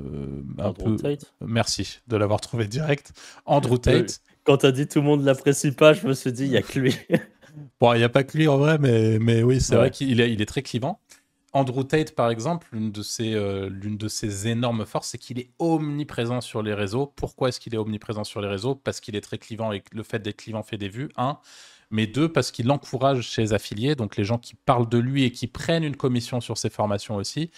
un 0.58 0.66
Andrew 0.66 0.96
peu... 0.96 0.96
Tate. 0.96 1.32
Merci 1.44 2.00
de 2.06 2.16
l'avoir 2.16 2.40
trouvé 2.40 2.66
direct. 2.68 3.12
Andrew 3.44 3.76
Tate. 3.78 4.20
Quand 4.44 4.58
t'as 4.58 4.70
dit 4.72 4.86
tout 4.86 5.00
le 5.00 5.04
monde 5.06 5.24
l'apprécie 5.24 5.72
pas, 5.72 5.94
je 5.94 6.06
me 6.06 6.12
suis 6.12 6.32
dit, 6.32 6.44
il 6.44 6.52
y 6.52 6.56
a 6.56 6.62
que 6.62 6.78
lui. 6.78 6.94
Bon, 7.80 7.92
il 7.94 7.98
n'y 7.98 8.04
a 8.04 8.08
pas 8.08 8.24
que 8.24 8.36
lui 8.36 8.46
en 8.48 8.58
vrai, 8.58 8.78
mais, 8.78 9.18
mais 9.20 9.42
oui, 9.42 9.60
c'est 9.60 9.74
Ouais. 9.74 9.78
vrai 9.78 9.90
qu'il 9.90 10.20
est, 10.20 10.32
il 10.32 10.42
est 10.42 10.46
très 10.46 10.62
clivant. 10.62 11.00
Andrew 11.54 11.84
Tate, 11.84 12.16
par 12.16 12.30
exemple, 12.30 12.66
l'une 12.72 12.90
de 12.90 13.00
ses, 13.02 13.32
euh, 13.34 13.68
l'une 13.70 13.96
de 13.96 14.08
ses 14.08 14.48
énormes 14.48 14.84
forces, 14.84 15.10
c'est 15.10 15.18
qu'il 15.18 15.38
est 15.38 15.50
omniprésent 15.60 16.40
sur 16.40 16.62
les 16.62 16.74
réseaux. 16.74 17.12
Pourquoi 17.14 17.48
est-ce 17.48 17.60
qu'il 17.60 17.74
est 17.74 17.78
omniprésent 17.78 18.24
sur 18.24 18.40
les 18.40 18.48
réseaux? 18.48 18.74
Parce 18.74 19.00
qu'il 19.00 19.14
est 19.14 19.20
très 19.20 19.38
clivant 19.38 19.72
et 19.72 19.82
le 19.92 20.02
fait 20.02 20.18
d'être 20.18 20.38
clivant 20.38 20.64
fait 20.64 20.78
des 20.78 20.88
vues, 20.88 21.10
un. 21.16 21.38
Mais 21.90 22.08
deux, 22.08 22.28
parce 22.28 22.50
qu'il 22.50 22.68
encourage 22.72 23.30
ses 23.30 23.52
affiliés, 23.52 23.94
donc 23.94 24.16
les 24.16 24.24
gens 24.24 24.38
qui 24.38 24.56
parlent 24.56 24.88
de 24.88 24.98
lui 24.98 25.22
et 25.22 25.30
qui 25.30 25.46
prennent 25.46 25.84
une 25.84 25.96
commission 25.96 26.40
sur 26.40 26.58
ses 26.58 26.70
formations 26.70 27.14
aussi, 27.14 27.52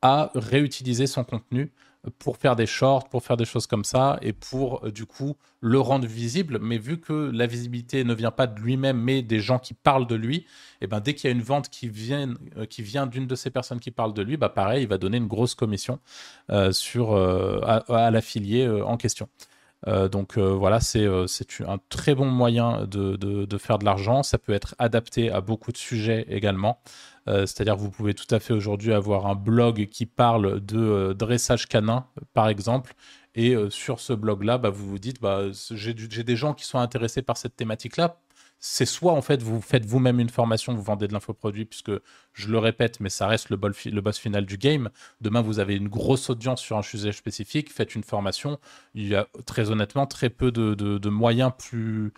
à 0.00 0.30
réutiliser 0.34 1.06
son 1.06 1.22
contenu 1.22 1.70
pour 2.18 2.36
faire 2.36 2.56
des 2.56 2.66
shorts, 2.66 3.08
pour 3.08 3.22
faire 3.22 3.36
des 3.36 3.44
choses 3.44 3.66
comme 3.66 3.84
ça, 3.84 4.18
et 4.22 4.32
pour 4.32 4.84
euh, 4.84 4.90
du 4.90 5.06
coup 5.06 5.36
le 5.60 5.80
rendre 5.80 6.06
visible. 6.06 6.58
Mais 6.60 6.78
vu 6.78 7.00
que 7.00 7.30
la 7.32 7.46
visibilité 7.46 8.04
ne 8.04 8.14
vient 8.14 8.30
pas 8.30 8.46
de 8.46 8.60
lui-même, 8.60 8.98
mais 8.98 9.22
des 9.22 9.40
gens 9.40 9.58
qui 9.58 9.74
parlent 9.74 10.06
de 10.06 10.14
lui, 10.14 10.46
et 10.80 10.86
ben 10.86 11.00
dès 11.00 11.14
qu'il 11.14 11.28
y 11.28 11.32
a 11.32 11.36
une 11.36 11.42
vente 11.42 11.68
qui 11.68 11.88
vient, 11.88 12.34
euh, 12.56 12.66
qui 12.66 12.82
vient 12.82 13.06
d'une 13.06 13.26
de 13.26 13.34
ces 13.34 13.50
personnes 13.50 13.80
qui 13.80 13.90
parlent 13.90 14.14
de 14.14 14.22
lui, 14.22 14.36
bah 14.36 14.48
pareil, 14.48 14.82
il 14.82 14.88
va 14.88 14.98
donner 14.98 15.16
une 15.16 15.28
grosse 15.28 15.54
commission 15.54 15.98
euh, 16.50 16.72
à, 17.62 18.10
l'affilié 18.10 18.68
en 18.68 18.96
question. 18.96 19.28
Euh, 19.86 20.08
donc 20.08 20.38
euh, 20.38 20.52
voilà, 20.54 20.80
c'est 20.80 21.04
euh, 21.04 21.26
un 21.66 21.78
très 21.88 22.14
bon 22.14 22.26
moyen 22.26 22.84
de, 22.86 23.16
de, 23.16 23.44
de 23.44 23.58
faire 23.58 23.78
de 23.78 23.84
l'argent. 23.84 24.22
Ça 24.22 24.38
peut 24.38 24.52
être 24.52 24.74
adapté 24.78 25.30
à 25.30 25.40
beaucoup 25.40 25.72
de 25.72 25.76
sujets 25.76 26.26
également. 26.28 26.80
C'est-à-dire 27.26 27.74
vous 27.76 27.90
pouvez 27.90 28.12
tout 28.12 28.32
à 28.34 28.38
fait 28.38 28.52
aujourd'hui 28.52 28.92
avoir 28.92 29.26
un 29.26 29.34
blog 29.34 29.88
qui 29.90 30.04
parle 30.04 30.60
de 30.60 31.14
dressage 31.14 31.66
canin, 31.68 32.04
par 32.34 32.50
exemple. 32.50 32.92
Et 33.34 33.56
sur 33.70 33.98
ce 33.98 34.12
blog-là, 34.12 34.58
bah, 34.58 34.68
vous 34.68 34.86
vous 34.86 34.98
dites, 34.98 35.22
bah, 35.22 35.44
j'ai 35.70 35.94
des 35.94 36.36
gens 36.36 36.52
qui 36.52 36.66
sont 36.66 36.78
intéressés 36.78 37.22
par 37.22 37.38
cette 37.38 37.56
thématique-là. 37.56 38.18
C'est 38.58 38.86
soit 38.86 39.12
en 39.12 39.20
fait 39.20 39.42
vous 39.42 39.60
faites 39.60 39.84
vous-même 39.84 40.20
une 40.20 40.30
formation, 40.30 40.74
vous 40.74 40.82
vendez 40.82 41.06
de 41.06 41.12
l'infoproduit, 41.12 41.66
puisque 41.66 41.92
je 42.32 42.48
le 42.48 42.58
répète, 42.58 42.98
mais 43.00 43.10
ça 43.10 43.26
reste 43.26 43.50
le, 43.50 43.56
bol 43.56 43.74
le 43.84 44.00
boss 44.00 44.18
final 44.18 44.46
du 44.46 44.56
game. 44.56 44.88
Demain, 45.20 45.42
vous 45.42 45.58
avez 45.58 45.76
une 45.76 45.88
grosse 45.88 46.30
audience 46.30 46.60
sur 46.60 46.78
un 46.78 46.82
sujet 46.82 47.12
spécifique, 47.12 47.72
faites 47.72 47.94
une 47.94 48.02
formation. 48.02 48.58
Il 48.94 49.06
y 49.06 49.14
a 49.14 49.28
très 49.46 49.70
honnêtement 49.70 50.06
très 50.06 50.30
peu 50.30 50.50
de, 50.50 50.74
de- 50.74 51.08
moyens 51.10 51.52
plus 51.58 52.12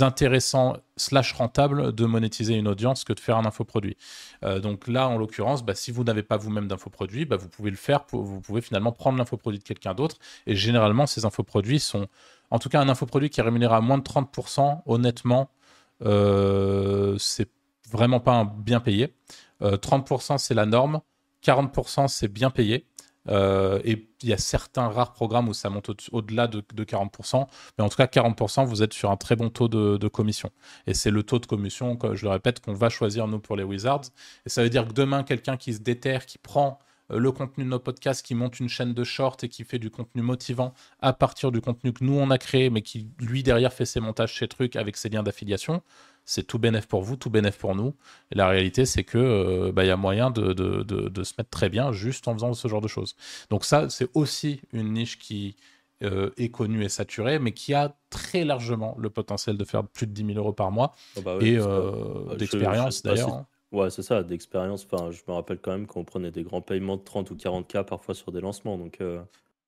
intéressants 0.00 0.76
slash 0.96 1.32
rentables 1.32 1.92
de 1.94 2.04
monétiser 2.04 2.54
une 2.54 2.68
audience 2.68 3.04
que 3.04 3.12
de 3.12 3.20
faire 3.20 3.36
un 3.36 3.46
infoproduit. 3.46 3.96
Euh, 4.44 4.60
donc 4.60 4.88
là, 4.88 5.08
en 5.08 5.16
l'occurrence, 5.18 5.64
bah, 5.64 5.74
si 5.74 5.90
vous 5.90 6.04
n'avez 6.04 6.22
pas 6.22 6.36
vous-même 6.36 6.68
d'infoproduit, 6.68 7.24
bah, 7.24 7.36
vous 7.36 7.48
pouvez 7.48 7.70
le 7.70 7.76
faire. 7.76 8.04
vous 8.12 8.40
pouvez 8.40 8.60
finalement 8.60 8.92
prendre 8.92 9.18
l'infoproduit 9.18 9.58
de 9.58 9.64
quelqu'un 9.64 9.94
d'autre. 9.94 10.16
Et 10.46 10.56
généralement, 10.56 11.06
ces 11.06 11.24
infoproduits 11.24 11.80
sont, 11.80 12.06
en 12.50 12.58
tout 12.58 12.68
cas, 12.68 12.80
un 12.80 12.88
infoproduit 12.88 13.30
qui 13.30 13.40
est 13.40 13.44
rémunéré 13.44 13.74
à 13.74 13.80
moins 13.80 13.98
de 13.98 14.04
30%. 14.04 14.82
Honnêtement, 14.86 15.50
c'est 16.00 17.50
vraiment 17.90 18.20
pas 18.20 18.32
un 18.34 18.44
bien 18.44 18.80
payé. 18.80 19.14
Euh, 19.62 19.76
30% 19.76 20.38
c'est 20.38 20.54
la 20.54 20.66
norme, 20.66 21.00
40% 21.42 22.08
c'est 22.08 22.28
bien 22.28 22.50
payé. 22.50 22.86
Euh, 23.28 23.80
et 23.84 24.08
il 24.22 24.28
y 24.28 24.32
a 24.32 24.38
certains 24.38 24.88
rares 24.88 25.12
programmes 25.12 25.48
où 25.48 25.54
ça 25.54 25.68
monte 25.68 25.88
au- 25.88 25.94
au-delà 26.12 26.46
de, 26.46 26.62
de 26.72 26.84
40%. 26.84 27.48
Mais 27.76 27.82
en 27.84 27.88
tout 27.88 27.96
cas, 27.96 28.06
40%, 28.06 28.64
vous 28.64 28.82
êtes 28.84 28.92
sur 28.92 29.10
un 29.10 29.16
très 29.16 29.34
bon 29.34 29.50
taux 29.50 29.66
de, 29.68 30.08
commission. 30.08 30.50
Et 30.86 30.94
c'est 30.94 31.10
le 31.10 31.24
taux 31.24 31.40
de 31.40 31.46
commission, 31.46 31.98
je 32.14 32.24
le 32.24 32.30
répète, 32.30 32.60
qu'on 32.60 32.72
va 32.72 32.88
choisir 32.88 33.26
nous 33.26 33.40
pour 33.40 33.56
les 33.56 33.64
Wizards. 33.64 34.02
Et 34.44 34.48
ça 34.48 34.62
veut 34.62 34.70
dire 34.70 34.86
que 34.86 34.92
demain, 34.92 35.24
quelqu'un 35.24 35.56
qui 35.56 35.74
se 35.74 35.80
déterre, 35.80 36.24
qui 36.26 36.38
prend 36.38 36.78
euh, 36.78 36.80
le 37.10 37.30
contenu 37.32 37.64
de 37.64 37.68
nos 37.68 37.78
podcasts, 37.78 38.24
qui 38.24 38.34
monte 38.34 38.58
une 38.60 38.68
chaîne 38.68 38.92
de 38.94 39.04
short 39.04 39.44
et 39.44 39.48
qui 39.48 39.64
fait 39.64 39.78
du 39.78 39.90
contenu 39.90 40.22
motivant 40.22 40.74
à 41.00 41.12
partir 41.12 41.52
du 41.52 41.60
contenu 41.60 41.92
que 41.92 42.02
nous 42.04 42.14
on 42.18 42.30
a 42.30 42.38
créé, 42.38 42.70
mais 42.70 42.82
qui 42.82 43.08
lui 43.20 43.42
derrière 43.42 43.72
fait 43.72 43.84
ses 43.84 44.00
montages, 44.00 44.38
ses 44.38 44.48
trucs 44.48 44.76
avec 44.76 44.96
ses 44.96 45.08
liens 45.08 45.22
d'affiliation, 45.22 45.82
c'est 46.24 46.42
tout 46.44 46.58
bénéf 46.58 46.86
pour 46.88 47.02
vous, 47.02 47.14
tout 47.16 47.30
bénéf 47.30 47.56
pour 47.58 47.76
nous. 47.76 47.94
Et 48.32 48.34
la 48.34 48.48
réalité, 48.48 48.84
c'est 48.86 49.04
que 49.04 49.18
euh, 49.18 49.70
bah, 49.72 49.84
y 49.84 49.90
a 49.90 49.96
moyen 49.96 50.30
de, 50.30 50.52
de- 50.52 50.82
de- 50.82 51.08
de 51.08 51.22
se 51.22 51.34
mettre 51.38 51.50
très 51.50 51.68
bien 51.68 51.92
juste 51.92 52.26
en 52.26 52.34
faisant 52.34 52.52
ce 52.52 52.66
genre 52.66 52.80
de 52.80 52.88
choses. 52.88 53.14
Donc 53.50 53.64
ça, 53.64 53.88
c'est 53.88 54.08
aussi 54.14 54.60
une 54.72 54.92
niche 54.92 55.18
qui 55.18 55.54
euh, 56.02 56.30
est 56.36 56.50
connue 56.50 56.84
et 56.84 56.88
saturée, 56.88 57.38
mais 57.38 57.52
qui 57.52 57.72
a 57.72 57.96
très 58.10 58.44
largement 58.44 58.96
le 58.98 59.08
potentiel 59.08 59.56
de 59.56 59.64
faire 59.64 59.86
plus 59.86 60.06
de 60.06 60.12
10 60.12 60.26
000 60.26 60.38
euros 60.38 60.52
par 60.52 60.70
mois 60.72 60.94
Ah 61.16 61.20
bah 61.24 61.38
et 61.40 61.56
euh, 61.56 61.92
je- 62.32 62.36
d'expérience 62.38 63.02
d'ailleurs. 63.02 63.44
Ouais, 63.72 63.90
c'est 63.90 64.02
ça, 64.02 64.22
d'expérience. 64.22 64.86
Enfin, 64.90 65.10
je 65.10 65.20
me 65.28 65.34
rappelle 65.34 65.58
quand 65.58 65.72
même 65.72 65.86
qu'on 65.86 66.04
prenait 66.04 66.30
des 66.30 66.42
grands 66.42 66.62
paiements 66.62 66.96
de 66.96 67.02
30 67.02 67.30
ou 67.30 67.36
40K 67.36 67.84
parfois 67.84 68.14
sur 68.14 68.32
des 68.32 68.40
lancements. 68.40 68.78
Donc, 68.78 69.00
euh, 69.00 69.22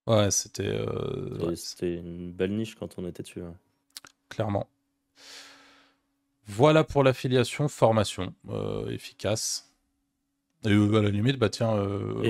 Ouais, 0.06 0.30
c'était 0.30 0.68
euh, 0.68 1.48
ouais, 1.48 1.56
c'était 1.56 1.96
une 1.96 2.32
belle 2.32 2.56
niche 2.56 2.76
quand 2.76 2.98
on 2.98 3.06
était 3.06 3.22
dessus. 3.22 3.42
ouais. 3.42 3.52
clairement. 4.30 4.66
Voilà 6.46 6.82
pour 6.82 7.04
l'affiliation, 7.04 7.68
formation 7.68 8.32
euh, 8.48 8.88
efficace. 8.88 9.70
Et 10.64 10.70
à 10.70 11.02
la 11.02 11.10
limite, 11.10 11.36
bah 11.36 11.50
tiens, 11.50 11.70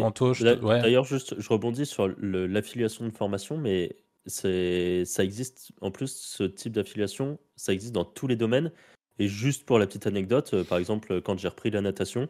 Anto, 0.03 0.33
ouais. 0.33 0.83
D'ailleurs, 0.83 1.05
juste, 1.05 1.41
je 1.41 1.49
rebondis 1.49 1.87
sur 1.87 2.09
l'affiliation 2.19 3.07
de 3.07 3.11
formation, 3.11 3.57
mais 3.57 3.97
c'est, 4.27 5.05
ça 5.07 5.25
existe, 5.25 5.71
en 5.81 5.91
plus, 5.91 6.15
ce 6.15 6.45
type 6.45 6.73
d'affiliation, 6.73 7.39
ça 7.57 7.73
existe 7.73 7.95
dans 7.95 8.05
tous 8.05 8.27
les 8.27 8.37
domaines. 8.37 8.73
Et 9.19 9.29
juste 9.29 9.65
pour 9.67 9.79
la 9.79 9.87
petite 9.87 10.07
anecdote, 10.07 10.55
euh, 10.55 10.65
par 10.65 10.79
exemple, 10.79 11.21
quand 11.21 11.39
j'ai 11.39 11.49
repris 11.49 11.71
la 11.71 11.81
natation, 11.81 12.29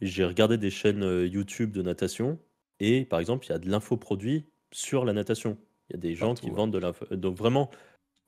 j'ai 0.00 0.24
regardé 0.24 0.56
des 0.56 0.70
chaînes 0.70 1.02
euh, 1.02 1.26
YouTube 1.26 1.72
de 1.72 1.82
natation, 1.82 2.38
et 2.80 3.04
par 3.04 3.20
exemple, 3.20 3.46
il 3.46 3.50
y 3.50 3.54
a 3.54 3.58
de 3.58 3.68
l'infoproduit 3.70 4.44
sur 4.72 5.04
la 5.04 5.12
natation. 5.12 5.58
Il 5.90 5.94
y 5.94 5.96
a 5.96 6.00
des 6.00 6.14
gens 6.14 6.28
Partout, 6.28 6.42
qui 6.46 6.50
ouais. 6.50 6.56
vendent 6.56 6.72
de 6.72 6.78
l'info. 6.78 7.04
Donc 7.10 7.36
vraiment, 7.36 7.70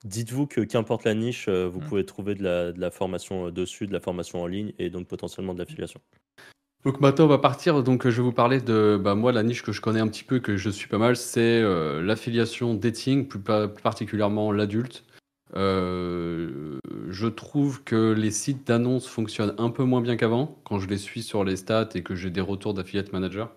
dites-vous 0.04 0.46
que 0.46 0.60
qu'importe 0.60 1.04
la 1.04 1.14
niche, 1.14 1.46
euh, 1.48 1.66
vous 1.66 1.80
Mm. 1.80 1.84
pouvez 1.84 2.04
trouver 2.06 2.34
de 2.34 2.42
la, 2.42 2.72
de 2.72 2.80
la 2.80 2.90
formation 2.90 3.50
dessus, 3.50 3.86
de 3.86 3.92
la 3.92 4.00
formation 4.00 4.42
en 4.42 4.46
ligne, 4.46 4.72
et 4.78 4.90
donc 4.90 5.08
potentiellement 5.08 5.54
de 5.54 5.58
l'affiliation. 5.58 6.00
Donc 6.84 7.00
maintenant 7.00 7.24
on 7.24 7.28
va 7.28 7.38
partir, 7.38 7.82
donc 7.82 8.06
je 8.06 8.16
vais 8.18 8.22
vous 8.22 8.32
parler 8.32 8.60
de 8.60 9.00
bah, 9.02 9.14
moi 9.14 9.32
la 9.32 9.42
niche 9.42 9.62
que 9.62 9.72
je 9.72 9.80
connais 9.80 10.00
un 10.00 10.08
petit 10.08 10.22
peu, 10.22 10.38
que 10.38 10.58
je 10.58 10.68
suis 10.68 10.86
pas 10.86 10.98
mal, 10.98 11.16
c'est 11.16 11.40
euh, 11.62 12.02
l'affiliation 12.02 12.74
dating, 12.74 13.26
plus 13.26 13.40
particulièrement 13.40 14.52
l'adulte. 14.52 15.02
Euh, 15.56 16.78
je 17.08 17.26
trouve 17.26 17.84
que 17.84 18.12
les 18.12 18.30
sites 18.30 18.66
d'annonces 18.66 19.06
fonctionnent 19.06 19.54
un 19.58 19.70
peu 19.70 19.84
moins 19.84 20.00
bien 20.00 20.16
qu'avant, 20.16 20.60
quand 20.64 20.78
je 20.78 20.88
les 20.88 20.98
suis 20.98 21.22
sur 21.22 21.44
les 21.44 21.56
stats 21.56 21.90
et 21.94 22.02
que 22.02 22.14
j'ai 22.14 22.30
des 22.30 22.40
retours 22.40 22.74
d'affiliate 22.74 23.12
manager. 23.12 23.54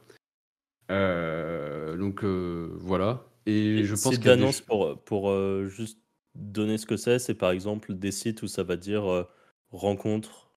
Euh, 0.91 1.97
donc 1.97 2.23
euh, 2.23 2.69
voilà. 2.79 3.25
Et 3.45 3.83
je 3.83 3.95
pense 3.95 4.15
y 4.25 4.29
a 4.29 4.35
des- 4.35 4.43
pour, 4.67 5.01
pour 5.03 5.67
juste 5.67 5.99
donner 6.35 6.77
ce 6.77 6.85
que 6.85 6.97
c'est, 6.97 7.17
c'est 7.17 7.33
par 7.33 7.51
exemple 7.51 7.93
des 7.93 8.11
sites 8.11 8.43
où 8.43 8.47
ça 8.47 8.63
va 8.63 8.75
dire 8.77 9.25
rencontre 9.71 10.51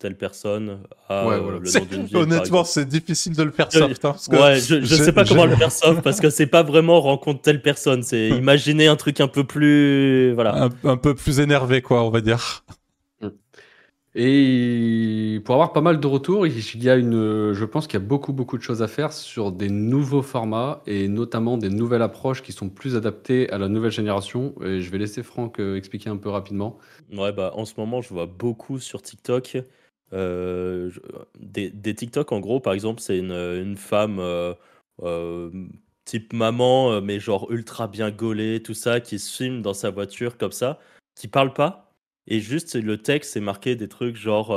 telle 0.00 0.16
personne 0.16 0.80
à 1.08 1.26
Ouais, 1.28 1.34
euh, 1.34 1.38
voilà. 1.40 1.58
le 1.60 1.66
C'est- 1.66 1.80
nom 1.80 1.86
d'une 1.86 2.02
ville. 2.06 2.12
par 2.12 2.22
Honnêtement, 2.22 2.64
c'est 2.64 2.86
difficile 2.86 3.36
de 3.36 3.42
le 3.44 3.52
faire 3.52 3.68
Je- 3.70 3.78
soft. 3.78 4.04
hein, 4.04 4.10
parce 4.12 4.26
que 4.28 4.34
Ouais, 4.36 4.58
je, 4.58 4.80
je 4.80 4.94
sais 4.96 5.12
pas 5.12 5.24
comment 5.24 5.44
le 5.46 5.54
faire 5.56 5.70
soft 5.70 6.00
parce 6.02 6.20
que 6.20 6.30
c'est 6.30 6.46
pas 6.48 6.62
vraiment 6.64 7.00
rencontre 7.00 7.42
telle 7.42 7.62
personne, 7.62 8.02
c'est 8.02 8.28
imaginer 8.30 8.88
un 8.88 8.96
truc 8.96 9.20
un 9.20 9.28
peu 9.28 9.44
plus. 9.44 10.32
Voilà. 10.32 10.64
un, 10.64 10.88
un 10.88 10.96
peu 10.96 11.14
plus 11.14 11.38
énervé, 11.38 11.82
quoi, 11.82 12.02
on 12.02 12.10
va 12.10 12.20
dire. 12.20 12.64
Et 14.16 15.40
pour 15.44 15.54
avoir 15.54 15.72
pas 15.72 15.82
mal 15.82 16.00
de 16.00 16.06
retours, 16.08 16.44
il 16.44 16.82
y 16.82 16.90
a 16.90 16.96
une, 16.96 17.52
je 17.52 17.64
pense 17.64 17.86
qu'il 17.86 18.00
y 18.00 18.02
a 18.02 18.04
beaucoup 18.04 18.32
beaucoup 18.32 18.58
de 18.58 18.62
choses 18.62 18.82
à 18.82 18.88
faire 18.88 19.12
sur 19.12 19.52
des 19.52 19.68
nouveaux 19.68 20.22
formats 20.22 20.82
et 20.88 21.06
notamment 21.06 21.56
des 21.56 21.68
nouvelles 21.68 22.02
approches 22.02 22.42
qui 22.42 22.50
sont 22.50 22.68
plus 22.68 22.96
adaptées 22.96 23.48
à 23.50 23.58
la 23.58 23.68
nouvelle 23.68 23.92
génération. 23.92 24.52
Et 24.64 24.80
je 24.80 24.90
vais 24.90 24.98
laisser 24.98 25.22
Franck 25.22 25.60
euh, 25.60 25.76
expliquer 25.76 26.10
un 26.10 26.16
peu 26.16 26.28
rapidement. 26.28 26.76
Ouais, 27.12 27.30
bah, 27.30 27.52
en 27.54 27.64
ce 27.64 27.74
moment, 27.78 28.02
je 28.02 28.08
vois 28.08 28.26
beaucoup 28.26 28.80
sur 28.80 29.00
TikTok. 29.00 29.58
Euh, 30.12 30.90
des, 31.38 31.94
TikTok, 31.94 32.32
en 32.32 32.40
gros, 32.40 32.60
par 32.60 32.72
exemple, 32.72 33.00
c'est 33.00 33.18
une, 33.18 33.32
une 33.32 33.76
femme 33.76 34.18
euh, 34.18 34.54
euh, 35.02 35.50
type 36.04 36.32
maman, 36.32 37.00
mais 37.00 37.20
genre 37.20 37.50
ultra 37.50 37.88
bien 37.88 38.10
gaulée, 38.10 38.62
tout 38.62 38.74
ça, 38.74 39.00
qui 39.00 39.18
se 39.18 39.36
filme 39.36 39.62
dans 39.62 39.74
sa 39.74 39.90
voiture 39.90 40.38
comme 40.38 40.52
ça, 40.52 40.78
qui 41.14 41.28
parle 41.28 41.52
pas. 41.52 41.94
Et 42.26 42.40
juste, 42.40 42.74
le 42.76 42.98
texte, 42.98 43.32
c'est 43.32 43.40
marqué 43.40 43.76
des 43.76 43.88
trucs 43.88 44.16
genre 44.16 44.56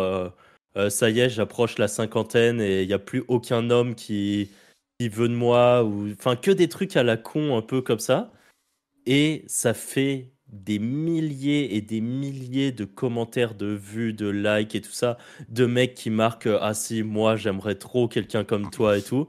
Ça 0.90 1.10
y 1.10 1.20
est, 1.20 1.30
j'approche 1.30 1.78
la 1.78 1.88
cinquantaine 1.88 2.60
et 2.62 2.82
il 2.84 2.88
n'y 2.88 2.94
a 2.94 3.00
plus 3.00 3.24
aucun 3.28 3.70
homme 3.70 3.96
qui, 3.96 4.50
qui 5.00 5.10
veut 5.10 5.30
de 5.30 5.36
moi. 5.36 5.84
ou 5.84 6.12
Enfin, 6.12 6.36
que 6.36 6.52
des 6.52 6.70
trucs 6.70 6.98
à 6.98 7.04
la 7.04 7.18
con, 7.18 7.58
un 7.58 7.62
peu 7.62 7.82
comme 7.82 8.00
ça. 8.00 8.32
Et 9.06 9.44
ça 9.48 9.74
fait 9.74 10.33
des 10.54 10.80
milliers 10.80 11.76
et 11.76 11.82
des 11.82 12.02
milliers 12.02 12.72
de 12.72 12.86
commentaires, 12.86 13.56
de 13.56 13.68
vues, 13.68 14.14
de 14.14 14.30
likes 14.30 14.76
et 14.76 14.82
tout 14.82 14.92
ça, 14.92 15.18
de 15.50 15.66
mecs 15.66 15.96
qui 15.96 16.10
marquent 16.10 16.48
euh, 16.48 16.60
Ah 16.62 16.74
si, 16.74 17.04
moi 17.04 17.36
j'aimerais 17.36 17.76
trop 17.76 18.08
quelqu'un 18.08 18.44
comme 18.44 18.70
toi 18.70 18.98
et 18.98 19.02
tout. 19.02 19.28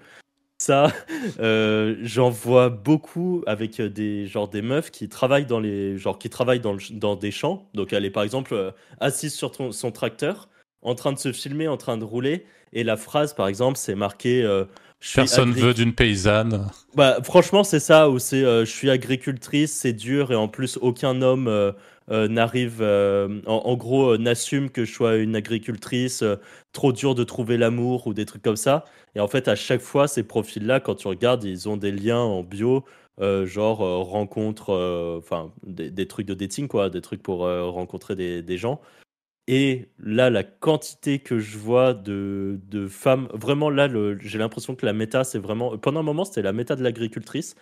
Ça, 0.59 0.93
euh, 1.41 1.97
j'en 2.03 2.31
vois 2.31 2.71
beaucoup 2.71 3.43
avec 3.47 3.81
euh, 3.81 3.91
des 3.91 4.27
genre 4.27 4.49
des 4.49 4.63
meufs 4.63 4.91
qui 4.91 5.09
travaillent 5.09 5.47
dans 5.47 5.61
les 5.61 5.99
genre 5.99 6.19
qui 6.19 6.31
travaillent 6.31 6.61
dans, 6.61 6.77
dans 6.93 7.17
des 7.17 7.31
champs. 7.31 7.69
Donc 7.75 7.93
elle 7.93 8.05
est 8.05 8.11
par 8.11 8.23
exemple 8.23 8.75
assise 9.01 9.35
sur 9.35 9.53
son 9.73 9.91
tracteur, 9.91 10.49
en 10.83 10.95
train 10.95 11.13
de 11.13 11.19
se 11.19 11.33
filmer, 11.33 11.69
en 11.69 11.77
train 11.77 11.97
de 11.97 12.05
rouler, 12.05 12.47
et 12.73 12.85
la 12.85 12.97
phrase 12.97 13.35
par 13.35 13.49
exemple 13.49 13.79
c'est 13.79 13.95
marqué 13.95 14.43
suis 15.09 15.17
Personne 15.17 15.53
agric- 15.53 15.61
veut 15.61 15.75
d'une 15.75 15.93
paysanne. 15.95 16.69
bah, 16.95 17.19
franchement, 17.23 17.65
c'est 17.65 17.81
ça, 17.81 18.09
où 18.11 18.19
c'est 18.19 18.45
euh, 18.45 18.65
je 18.65 18.71
suis 18.71 18.91
agricultrice, 18.91 19.73
c'est 19.73 19.93
dur, 19.93 20.33
et 20.33 20.35
en 20.35 20.49
plus, 20.49 20.79
aucun 20.81 21.21
homme 21.23 21.49
euh, 21.49 21.73
euh, 22.11 22.29
n'arrive, 22.29 22.83
en, 22.83 23.41
en 23.47 23.77
gros, 23.77 24.17
n'assume 24.17 24.71
que 24.71 24.85
je 24.85 24.93
sois 24.93 25.17
une 25.17 25.37
agricultrice, 25.37 26.23
trop 26.73 26.93
dur 26.93 27.15
de 27.15 27.25
trouver 27.25 27.57
l'amour, 27.57 28.07
ou 28.07 28.15
des 28.15 28.25
trucs 28.27 28.43
comme 28.43 28.57
ça. 28.57 28.85
Et 29.15 29.21
en 29.21 29.29
fait, 29.29 29.49
à 29.49 29.57
chaque 29.57 29.81
fois, 29.81 30.09
ces 30.09 30.23
profils-là, 30.23 30.81
quand 30.81 30.97
tu 30.97 31.09
regardes, 31.09 31.45
ils 31.45 31.69
ont 31.69 31.77
des 31.77 31.93
liens 31.93 32.19
en 32.19 32.43
bio, 32.43 32.85
genre 33.45 33.79
rencontre, 34.09 35.19
enfin, 35.19 35.53
des, 35.67 35.91
des 35.91 36.07
trucs 36.07 36.27
de 36.27 36.35
dating, 36.35 36.67
quoi, 36.69 36.91
des 36.91 37.01
trucs 37.01 37.23
pour 37.23 37.41
rencontrer 37.41 38.17
des, 38.17 38.43
des 38.43 38.59
gens. 38.59 38.81
Et 39.47 39.89
là, 39.99 40.31
la 40.31 40.43
quantité 40.43 41.19
que 41.19 41.39
je 41.39 41.59
vois 41.59 41.93
de, 41.93 42.61
de 42.69 42.89
femmes, 42.89 43.29
vraiment 43.35 43.69
là, 43.69 43.89
j'ai 44.21 44.39
l'impression 44.39 44.75
que 44.75 44.87
la 44.87 44.95
méta, 44.95 45.23
c'est 45.25 45.39
vraiment. 45.39 45.77
Pendant 45.77 46.01
un 46.01 46.05
moment, 46.05 46.25
c'était 46.25 46.43
la 46.43 46.53
méta 46.55 46.77
de 46.77 46.83
l'agricultrice. 46.83 47.55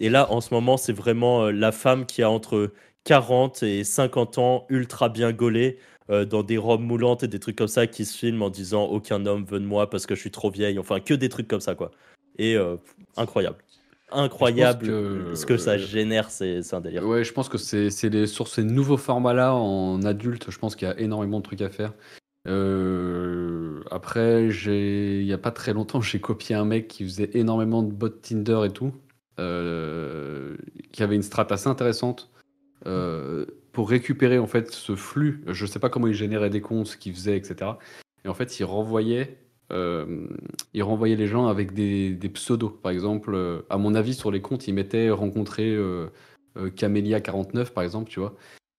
Et 0.00 0.08
là, 0.08 0.30
en 0.32 0.40
ce 0.40 0.52
moment, 0.54 0.76
c'est 0.76 0.92
vraiment 0.92 1.44
euh, 1.44 1.50
la 1.52 1.72
femme 1.72 2.06
qui 2.06 2.22
a 2.22 2.30
entre 2.30 2.72
40 3.04 3.62
et 3.62 3.84
50 3.84 4.38
ans, 4.38 4.66
ultra 4.70 5.08
bien 5.08 5.32
gaulée, 5.32 5.78
euh, 6.10 6.24
dans 6.24 6.42
des 6.42 6.58
robes 6.58 6.82
moulantes 6.82 7.22
et 7.22 7.28
des 7.28 7.38
trucs 7.40 7.56
comme 7.56 7.68
ça, 7.68 7.86
qui 7.86 8.04
se 8.04 8.16
filment 8.16 8.42
en 8.42 8.50
disant 8.50 8.84
aucun 8.84 9.26
homme 9.26 9.44
veut 9.44 9.60
de 9.60 9.66
moi 9.66 9.90
parce 9.90 10.06
que 10.06 10.14
je 10.14 10.20
suis 10.20 10.30
trop 10.30 10.50
vieille. 10.50 10.78
Enfin, 10.78 11.00
que 11.00 11.14
des 11.14 11.28
trucs 11.28 11.48
comme 11.48 11.60
ça, 11.60 11.74
quoi. 11.74 11.90
Et 12.38 12.56
euh, 12.56 12.76
incroyable. 13.16 13.58
Incroyable. 14.12 14.86
que- 14.86 15.34
Ce 15.34 15.44
que 15.46 15.56
ça 15.56 15.72
euh, 15.72 15.78
génère, 15.78 16.30
c'est 16.30 16.62
un 16.74 16.80
délire. 16.80 17.04
Ouais, 17.04 17.24
je 17.24 17.32
pense 17.32 17.48
que 17.48 17.58
c'est 17.58 17.90
les- 18.08 18.26
sur 18.26 18.48
ces 18.48 18.62
nouveaux 18.64 18.96
formats-là 18.96 19.54
en 19.54 20.02
adulte, 20.02 20.50
je 20.50 20.58
pense 20.58 20.76
qu'il 20.76 20.86
y 20.88 20.90
a 20.90 20.98
énormément 21.00 21.38
de 21.38 21.44
trucs 21.44 21.62
à 21.62 21.68
faire. 21.70 21.92
Euh, 22.48 23.80
après, 23.90 24.48
il 24.48 25.24
y 25.24 25.32
a 25.32 25.38
pas 25.38 25.50
très 25.50 25.72
longtemps, 25.72 26.00
j'ai 26.00 26.20
copié 26.20 26.54
un 26.54 26.64
mec 26.64 26.88
qui 26.88 27.04
faisait 27.04 27.30
énormément 27.34 27.82
de 27.82 27.92
bots 27.92 28.08
Tinder 28.08 28.62
et 28.64 28.70
tout, 28.70 28.92
euh, 29.40 30.56
qui 30.92 31.02
avait 31.02 31.16
une 31.16 31.22
strat 31.22 31.46
assez 31.50 31.68
intéressante 31.68 32.30
euh, 32.86 33.46
pour 33.72 33.90
récupérer 33.90 34.38
en 34.38 34.46
fait 34.46 34.70
ce 34.70 34.94
flux. 34.94 35.42
Je 35.48 35.66
sais 35.66 35.78
pas 35.80 35.88
comment 35.88 36.06
il 36.06 36.14
générait 36.14 36.50
des 36.50 36.60
comptes, 36.60 36.86
ce 36.86 36.96
qu'il 36.96 37.12
faisait, 37.14 37.36
etc. 37.36 37.72
Et 38.24 38.28
en 38.28 38.34
fait, 38.34 38.58
il 38.60 38.64
renvoyait, 38.64 39.38
euh, 39.72 40.28
il 40.74 40.82
renvoyait 40.82 41.16
les 41.16 41.26
gens 41.26 41.46
avec 41.46 41.72
des, 41.72 42.10
des 42.10 42.28
pseudos. 42.28 42.78
Par 42.82 42.92
exemple, 42.92 43.32
euh, 43.34 43.62
à 43.70 43.78
mon 43.78 43.94
avis, 43.94 44.14
sur 44.14 44.30
les 44.30 44.40
comptes, 44.40 44.68
il 44.68 44.74
mettait 44.74 45.10
rencontrer 45.10 45.68
euh, 45.68 46.08
euh, 46.56 46.70
Camélia 46.70 47.20
49 47.20 47.72
par 47.72 47.84
exemple, 47.84 48.10
tu 48.10 48.20
vois. 48.20 48.36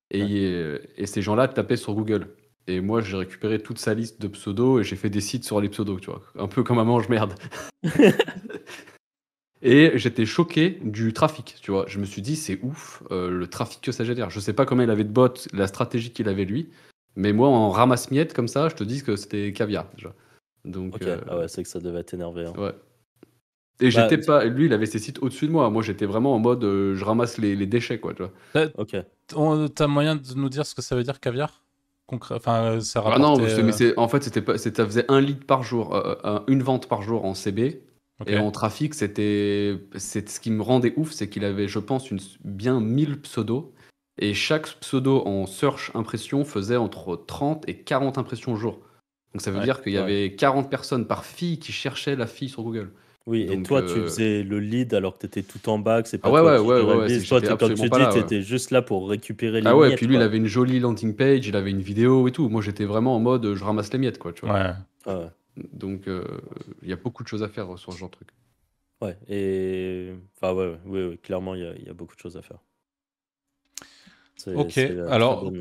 Et, 0.10 0.54
et 0.96 1.06
ces 1.06 1.22
gens-là 1.22 1.50
tapaient 1.50 1.76
sur 1.76 1.94
Google. 1.94 2.30
Et 2.68 2.80
moi, 2.80 3.02
j'ai 3.02 3.18
récupéré 3.18 3.60
toute 3.60 3.78
sa 3.78 3.94
liste 3.94 4.22
de 4.22 4.30
pseudos 4.30 4.80
et 4.80 4.84
j'ai 4.84 4.96
fait 4.96 5.10
des 5.10 5.20
sites 5.20 5.44
sur 5.44 5.60
les 5.60 5.68
pseudos, 5.68 6.00
tu 6.00 6.10
vois. 6.10 6.22
Un 6.38 6.48
peu 6.48 6.64
comme 6.64 6.80
un 6.80 6.86
mange-merde. 6.86 7.34
et 9.62 9.92
j'étais 9.96 10.26
choqué 10.26 10.80
du 10.82 11.12
trafic, 11.12 11.56
tu 11.62 11.72
vois. 11.72 11.86
Je 11.90 12.00
me 12.00 12.06
suis 12.06 12.22
dit, 12.22 12.38
c'est 12.38 12.58
ouf 12.64 13.04
le 13.12 13.46
trafic 13.48 13.82
que 13.82 13.92
ça 13.92 14.06
génère. 14.06 14.30
Je 14.30 14.40
sais 14.40 14.54
pas 14.54 14.66
comment 14.66 14.84
il 14.84 14.90
avait 14.90 15.04
de 15.04 15.12
bots, 15.12 15.34
la 15.52 15.68
stratégie 15.68 16.12
qu'il 16.12 16.30
avait 16.30 16.46
lui. 16.46 16.70
Mais 17.18 17.34
moi, 17.34 17.50
en 17.50 17.70
ramasse-miettes 17.70 18.34
comme 18.34 18.48
ça, 18.48 18.70
je 18.70 18.76
te 18.76 18.86
dis 18.86 19.04
que 19.04 19.18
c'était 19.18 19.52
caviar 19.52 19.88
déjà. 19.94 20.14
Donc, 20.68 20.96
Ok, 20.96 21.04
euh, 21.04 21.18
ah 21.28 21.38
ouais, 21.40 21.48
c'est 21.48 21.64
que 21.64 21.70
ça 21.70 21.80
devait 21.80 22.00
être 22.02 22.14
énervé. 22.14 22.46
hein. 22.46 22.54
ouais. 22.58 22.74
Et 23.80 23.90
Bah, 23.92 24.08
j'étais 24.10 24.18
pas. 24.18 24.46
Lui, 24.46 24.66
il 24.66 24.74
avait 24.74 24.86
ses 24.88 25.00
sites 25.00 25.20
au-dessus 25.22 25.48
de 25.48 25.52
moi. 25.52 25.70
Moi, 25.70 25.84
j'étais 25.84 26.06
vraiment 26.08 26.34
en 26.34 26.40
mode 26.40 26.64
euh, 26.64 26.96
je 26.96 27.06
ramasse 27.06 27.38
les, 27.38 27.56
les 27.56 27.68
déchets, 27.68 28.00
quoi. 28.00 28.14
Tu 28.14 28.24
vois. 28.24 28.66
Ok. 28.78 28.96
On- 29.36 29.68
T'as 29.68 29.88
moyen 29.88 30.16
de 30.16 30.34
nous 30.36 30.50
dire 30.50 30.66
ce 30.66 30.74
que 30.74 30.82
ça 30.82 30.96
veut 30.96 31.04
dire 31.04 31.20
caviar? 31.20 31.62
Concrè- 32.10 32.36
Enfin, 32.36 32.64
euh, 32.64 32.80
ça 32.80 33.04
Ah 33.06 33.20
non, 33.20 33.34
rapportait, 33.34 33.50
c'est- 33.56 33.62
euh, 33.62 33.64
mais 33.66 33.72
c'est 33.72 33.98
en 34.00 34.08
fait, 34.08 34.24
c'était 34.24 34.42
pas, 34.42 34.58
ça 34.58 34.72
faisait 34.72 35.06
un 35.12 35.22
litre 35.22 35.46
par 35.46 35.62
jour, 35.64 35.94
euh, 35.96 36.40
une 36.48 36.64
vente 36.64 36.88
par 36.88 37.02
jour 37.04 37.26
en 37.26 37.34
CB. 37.34 37.84
Et 38.26 38.38
en 38.40 38.50
trafic, 38.50 38.96
c'était. 38.96 39.80
c'est- 39.96 40.28
Ce 40.28 40.40
qui 40.40 40.50
me 40.50 40.64
rendait 40.64 40.94
ouf, 40.98 41.12
c'est 41.12 41.30
qu'il 41.30 41.46
avait, 41.46 41.68
je 41.68 41.78
pense, 41.78 42.10
une, 42.10 42.18
bien 42.44 42.80
1000 42.82 43.22
pseudos. 43.22 43.72
Et 44.20 44.34
chaque 44.34 44.68
pseudo 44.80 45.22
en 45.28 45.46
search 45.46 45.92
impression 45.94 46.44
faisait 46.44 46.78
entre 46.78 47.16
30 47.28 47.70
et 47.70 47.78
40 47.84 48.18
impressions 48.18 48.54
au 48.54 48.56
jour. 48.56 48.80
Donc 49.34 49.42
ça 49.42 49.52
veut 49.52 49.60
Ouais, 49.60 49.66
dire 49.66 49.82
qu'il 49.82 49.94
y 49.94 49.98
ouais. 49.98 50.02
avait 50.04 50.36
40 50.36 50.70
personnes 50.70 51.06
par 51.06 51.26
fille 51.26 51.60
qui 51.60 51.72
cherchaient 51.72 52.16
la 52.16 52.28
fille 52.28 52.50
sur 52.50 52.64
Google. 52.64 52.92
Oui, 53.28 53.42
et 53.42 53.62
toi, 53.62 53.82
tu 53.82 53.90
euh, 53.90 54.04
faisais 54.06 54.42
le 54.44 54.60
lead 54.60 54.94
alors 54.94 55.14
que 55.16 55.20
tu 55.20 55.26
étais 55.26 55.44
tout 55.44 55.68
en 55.70 55.80
bas, 55.80 56.02
que 56.02 56.08
c'est 56.08 56.18
pas 56.18 56.30
Ah 56.30 56.32
ouais, 56.32 56.40
toi 56.42 56.52
ouais, 56.52 56.58
qui 56.60 56.86
ouais, 56.86 56.96
ouais, 56.96 57.20
Toi, 57.26 57.58
comme 57.58 57.74
tu 57.74 57.90
dis, 57.90 57.90
là, 57.90 58.08
tu 58.08 58.16
ouais. 58.16 58.22
étais 58.22 58.42
juste 58.42 58.72
là 58.72 58.82
pour 58.82 59.10
récupérer 59.10 59.60
les 59.60 59.68
Ah 59.68 59.76
ouais, 59.76 59.90
miettes, 59.90 59.98
puis 59.98 60.08
lui, 60.08 60.16
il 60.16 60.22
avait 60.22 60.38
une 60.38 60.48
jolie 60.48 60.80
landing 60.80 61.14
page, 61.14 61.46
il 61.46 61.56
avait 61.58 61.72
une 61.72 61.82
vidéo 61.82 62.28
et 62.28 62.32
tout. 62.32 62.48
Moi, 62.48 62.62
j'étais 62.62 62.86
vraiment 62.86 63.16
en 63.16 63.20
mode 63.20 63.46
euh, 63.46 63.56
je 63.56 63.64
ramasse 63.66 63.92
les 63.92 64.00
miettes, 64.00 64.18
quoi. 64.18 64.32
Tu 64.32 64.46
vois. 64.46 64.56
Ouais. 64.56 64.72
Ah 65.06 65.20
ouais. 65.20 65.28
Donc, 65.74 66.08
euh, 66.08 66.24
il 66.84 66.90
y 66.90 66.94
a 66.94 66.96
beaucoup 66.96 67.24
de 67.24 67.28
choses 67.28 67.44
à 67.44 67.50
faire 67.50 67.74
euh, 67.74 67.78
sur 67.78 67.92
ce 67.92 67.98
genre 67.98 68.10
de 68.10 68.16
truc. 68.16 68.30
Ouais, 69.02 69.18
et. 69.28 70.14
Enfin, 70.36 70.54
ouais, 70.54 70.68
ouais, 70.68 70.80
ouais, 70.86 71.08
ouais, 71.10 71.18
clairement, 71.18 71.54
il 71.56 71.62
y 71.62 71.66
a, 71.66 71.76
il 71.76 71.86
y 71.86 71.90
a 71.90 71.94
beaucoup 71.94 72.16
de 72.16 72.20
choses 72.22 72.38
à 72.38 72.42
faire. 72.42 72.60
Ok, 74.56 74.70
très 74.70 75.00
alors-. 75.12 75.52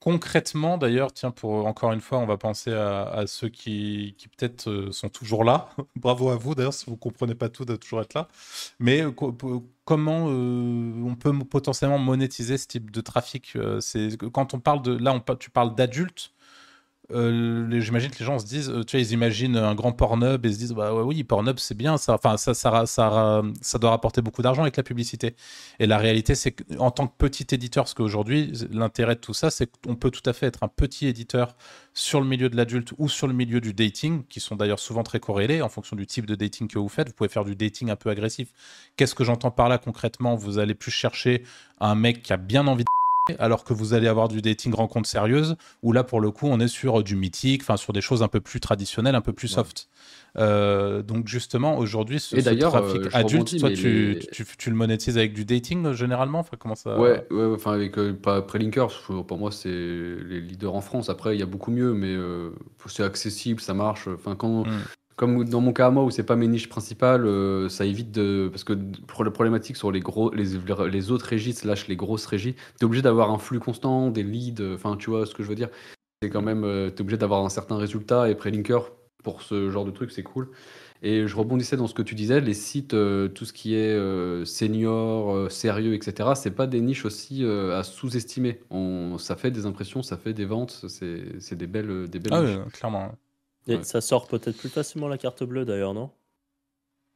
Concrètement, 0.00 0.78
d'ailleurs, 0.78 1.12
tiens, 1.12 1.30
pour 1.30 1.66
encore 1.66 1.92
une 1.92 2.00
fois, 2.00 2.18
on 2.20 2.26
va 2.26 2.38
penser 2.38 2.72
à, 2.72 3.24
ceux 3.26 3.50
qui, 3.50 4.14
qui 4.16 4.28
peut-être 4.28 4.70
euh, 4.70 4.92
sont 4.92 5.10
toujours 5.10 5.44
là. 5.44 5.68
Bravo 5.96 6.30
à 6.30 6.36
vous, 6.36 6.54
d'ailleurs, 6.54 6.72
si 6.72 6.86
vous 6.86 6.96
comprenez 6.96 7.34
pas 7.34 7.50
tout, 7.50 7.66
de 7.66 7.76
toujours 7.76 8.00
être 8.00 8.14
là. 8.14 8.26
Mais 8.78 9.02
euh, 9.02 9.10
comment 9.84 10.28
euh, 10.30 11.02
on 11.04 11.16
peut 11.16 11.38
potentiellement 11.40 11.98
monétiser 11.98 12.56
ce 12.56 12.66
type 12.66 12.90
de 12.90 13.00
trafic 13.02 13.58
C'est 13.80 14.16
quand 14.32 14.54
on 14.54 14.60
parle 14.60 14.80
de 14.80 14.96
là, 14.96 15.12
on, 15.12 15.36
tu 15.36 15.50
parles 15.50 15.74
d'adultes. 15.74 16.32
Euh, 17.12 17.80
J'imagine 17.80 18.10
que 18.10 18.18
les 18.18 18.24
gens 18.24 18.38
se 18.38 18.46
disent, 18.46 18.70
euh, 18.70 18.84
tu 18.84 18.96
vois, 18.96 19.04
ils 19.04 19.12
imaginent 19.12 19.56
un 19.56 19.74
grand 19.74 19.92
Pornhub 19.92 20.44
et 20.44 20.52
se 20.52 20.58
disent, 20.58 20.72
bah 20.72 20.94
ouais, 20.94 21.02
oui, 21.02 21.24
Pornhub 21.24 21.58
c'est 21.58 21.76
bien, 21.76 21.96
ça, 21.96 22.14
enfin, 22.14 22.36
ça, 22.36 22.54
ça, 22.54 23.78
doit 23.78 23.90
rapporter 23.90 24.22
beaucoup 24.22 24.42
d'argent 24.42 24.62
avec 24.62 24.76
la 24.76 24.82
publicité. 24.82 25.34
Et 25.78 25.86
la 25.86 25.98
réalité, 25.98 26.34
c'est 26.34 26.52
qu'en 26.52 26.90
tant 26.90 27.06
que 27.06 27.14
petit 27.16 27.46
éditeur, 27.54 27.84
parce 27.84 27.94
qu'aujourd'hui, 27.94 28.52
l'intérêt 28.70 29.14
de 29.14 29.20
tout 29.20 29.34
ça, 29.34 29.50
c'est 29.50 29.70
qu'on 29.84 29.96
peut 29.96 30.10
tout 30.10 30.28
à 30.28 30.32
fait 30.32 30.46
être 30.46 30.62
un 30.62 30.68
petit 30.68 31.06
éditeur 31.06 31.56
sur 31.94 32.20
le 32.20 32.26
milieu 32.26 32.48
de 32.48 32.56
l'adulte 32.56 32.92
ou 32.98 33.08
sur 33.08 33.26
le 33.26 33.34
milieu 33.34 33.60
du 33.60 33.74
dating, 33.74 34.24
qui 34.28 34.40
sont 34.40 34.56
d'ailleurs 34.56 34.78
souvent 34.78 35.02
très 35.02 35.20
corrélés 35.20 35.62
en 35.62 35.68
fonction 35.68 35.96
du 35.96 36.06
type 36.06 36.26
de 36.26 36.34
dating 36.34 36.68
que 36.68 36.78
vous 36.78 36.88
faites. 36.88 37.08
Vous 37.08 37.14
pouvez 37.14 37.28
faire 37.28 37.44
du 37.44 37.56
dating 37.56 37.90
un 37.90 37.96
peu 37.96 38.10
agressif. 38.10 38.52
Qu'est-ce 38.96 39.14
que 39.14 39.24
j'entends 39.24 39.50
par 39.50 39.68
là 39.68 39.78
concrètement? 39.78 40.36
Vous 40.36 40.58
allez 40.58 40.74
plus 40.74 40.90
chercher 40.90 41.44
un 41.80 41.94
mec 41.94 42.22
qui 42.22 42.32
a 42.32 42.36
bien 42.36 42.66
envie 42.66 42.84
de 42.84 42.99
alors 43.38 43.64
que 43.64 43.72
vous 43.72 43.94
allez 43.94 44.08
avoir 44.08 44.28
du 44.28 44.40
dating 44.42 44.74
rencontre 44.74 45.08
sérieuse, 45.08 45.56
où 45.82 45.92
là, 45.92 46.04
pour 46.04 46.20
le 46.20 46.30
coup, 46.30 46.46
on 46.48 46.58
est 46.60 46.68
sur 46.68 47.02
du 47.02 47.16
mythique, 47.16 47.62
enfin 47.62 47.76
sur 47.76 47.92
des 47.92 48.00
choses 48.00 48.22
un 48.22 48.28
peu 48.28 48.40
plus 48.40 48.60
traditionnelles, 48.60 49.14
un 49.14 49.20
peu 49.20 49.32
plus 49.32 49.48
Ouais. 49.50 49.54
soft. 49.56 49.88
Euh, 50.38 51.02
donc 51.02 51.26
justement, 51.26 51.76
aujourd'hui, 51.76 52.20
ce, 52.20 52.36
trafic 52.36 53.02
euh, 53.02 53.08
adulte, 53.12 53.58
toi, 53.58 53.70
tu, 53.70 54.14
les- 54.14 54.18
tu, 54.32 54.44
tu 54.58 54.70
le 54.70 54.76
monétises 54.76 55.18
avec 55.18 55.32
du 55.32 55.44
dating 55.44 55.86
euh, 55.86 55.92
généralement? 55.92 56.38
Enfin, 56.40 56.56
comment 56.58 56.74
ça... 56.76 56.98
Ouais, 56.98 57.26
ouais, 57.30 57.44
enfin 57.54 57.72
avec 57.72 57.96
pas 58.22 58.40
Prelinker, 58.42 58.86
pour 59.26 59.38
moi 59.38 59.50
c'est 59.50 59.68
les 59.68 60.40
leaders 60.40 60.74
en 60.74 60.80
France. 60.80 61.10
Après 61.10 61.36
il 61.36 61.40
y 61.40 61.42
a 61.42 61.46
beaucoup 61.46 61.72
mieux, 61.72 61.92
mais 61.94 62.16
c'est 62.86 63.02
accessible, 63.04 63.60
ça 63.60 63.74
marche. 63.74 64.08
Enfin 64.08 64.36
quand, 64.36 64.64
Mm. 64.66 64.78
Comme 65.20 65.44
dans 65.44 65.60
mon 65.60 65.74
cas 65.74 65.88
à 65.88 65.90
moi 65.90 66.02
où 66.04 66.10
c'est 66.10 66.22
pas 66.24 66.34
mes 66.34 66.48
niches 66.48 66.70
principales, 66.70 67.26
euh, 67.26 67.68
ça 67.68 67.84
évite 67.84 68.10
de 68.10 68.48
parce 68.50 68.64
que 68.64 68.72
pour 69.06 69.22
la 69.22 69.30
problématique 69.30 69.76
sur 69.76 69.92
les 69.92 70.00
gros, 70.00 70.32
les, 70.32 70.46
les 70.90 71.10
autres 71.10 71.26
régies 71.26 71.52
slash 71.52 71.88
les 71.88 71.96
grosses 71.96 72.24
régies, 72.24 72.54
t'es 72.78 72.86
obligé 72.86 73.02
d'avoir 73.02 73.30
un 73.30 73.38
flux 73.38 73.60
constant, 73.60 74.10
des 74.10 74.22
leads. 74.22 74.62
Enfin 74.74 74.96
tu 74.96 75.10
vois 75.10 75.26
ce 75.26 75.34
que 75.34 75.42
je 75.42 75.48
veux 75.48 75.54
dire. 75.54 75.68
C'est 76.22 76.30
quand 76.30 76.40
même 76.40 76.64
euh, 76.64 76.88
t'es 76.88 77.02
obligé 77.02 77.18
d'avoir 77.18 77.44
un 77.44 77.50
certain 77.50 77.76
résultat 77.76 78.30
et 78.30 78.34
Prelinker 78.34 78.80
pour 79.22 79.42
ce 79.42 79.70
genre 79.70 79.84
de 79.84 79.90
truc 79.90 80.10
c'est 80.10 80.22
cool. 80.22 80.48
Et 81.02 81.26
je 81.26 81.36
rebondissais 81.36 81.76
dans 81.76 81.86
ce 81.86 81.94
que 81.94 82.02
tu 82.02 82.14
disais, 82.14 82.40
les 82.40 82.52
sites, 82.54 82.92
euh, 82.92 83.28
tout 83.28 83.46
ce 83.46 83.52
qui 83.54 83.74
est 83.74 83.88
euh, 83.96 84.44
senior, 84.44 85.34
euh, 85.34 85.48
sérieux, 85.48 85.94
etc., 85.94 86.30
c'est 86.34 86.50
pas 86.50 86.66
des 86.66 86.80
niches 86.82 87.06
aussi 87.06 87.44
à 87.44 87.82
sous-estimer. 87.82 88.60
Ça 89.18 89.36
fait 89.36 89.50
des 89.50 89.66
impressions, 89.66 90.02
ça 90.02 90.16
fait 90.18 90.34
des 90.34 90.44
ventes, 90.44 90.84
c'est 90.88 91.40
c'est 91.40 91.56
des 91.56 91.66
belles, 91.66 92.08
des 92.08 92.18
belles 92.18 92.34
Ah 92.34 92.42
niches. 92.42 92.58
oui, 92.64 92.70
clairement. 92.72 93.12
Et 93.66 93.76
Ouais. 93.76 93.84
ça 93.84 94.02
sort 94.02 94.26
peut-être 94.28 94.58
plus 94.58 94.68
facilement 94.68 95.08
la 95.08 95.16
carte 95.16 95.42
bleue 95.44 95.64
d'ailleurs, 95.64 95.94
non? 95.94 96.10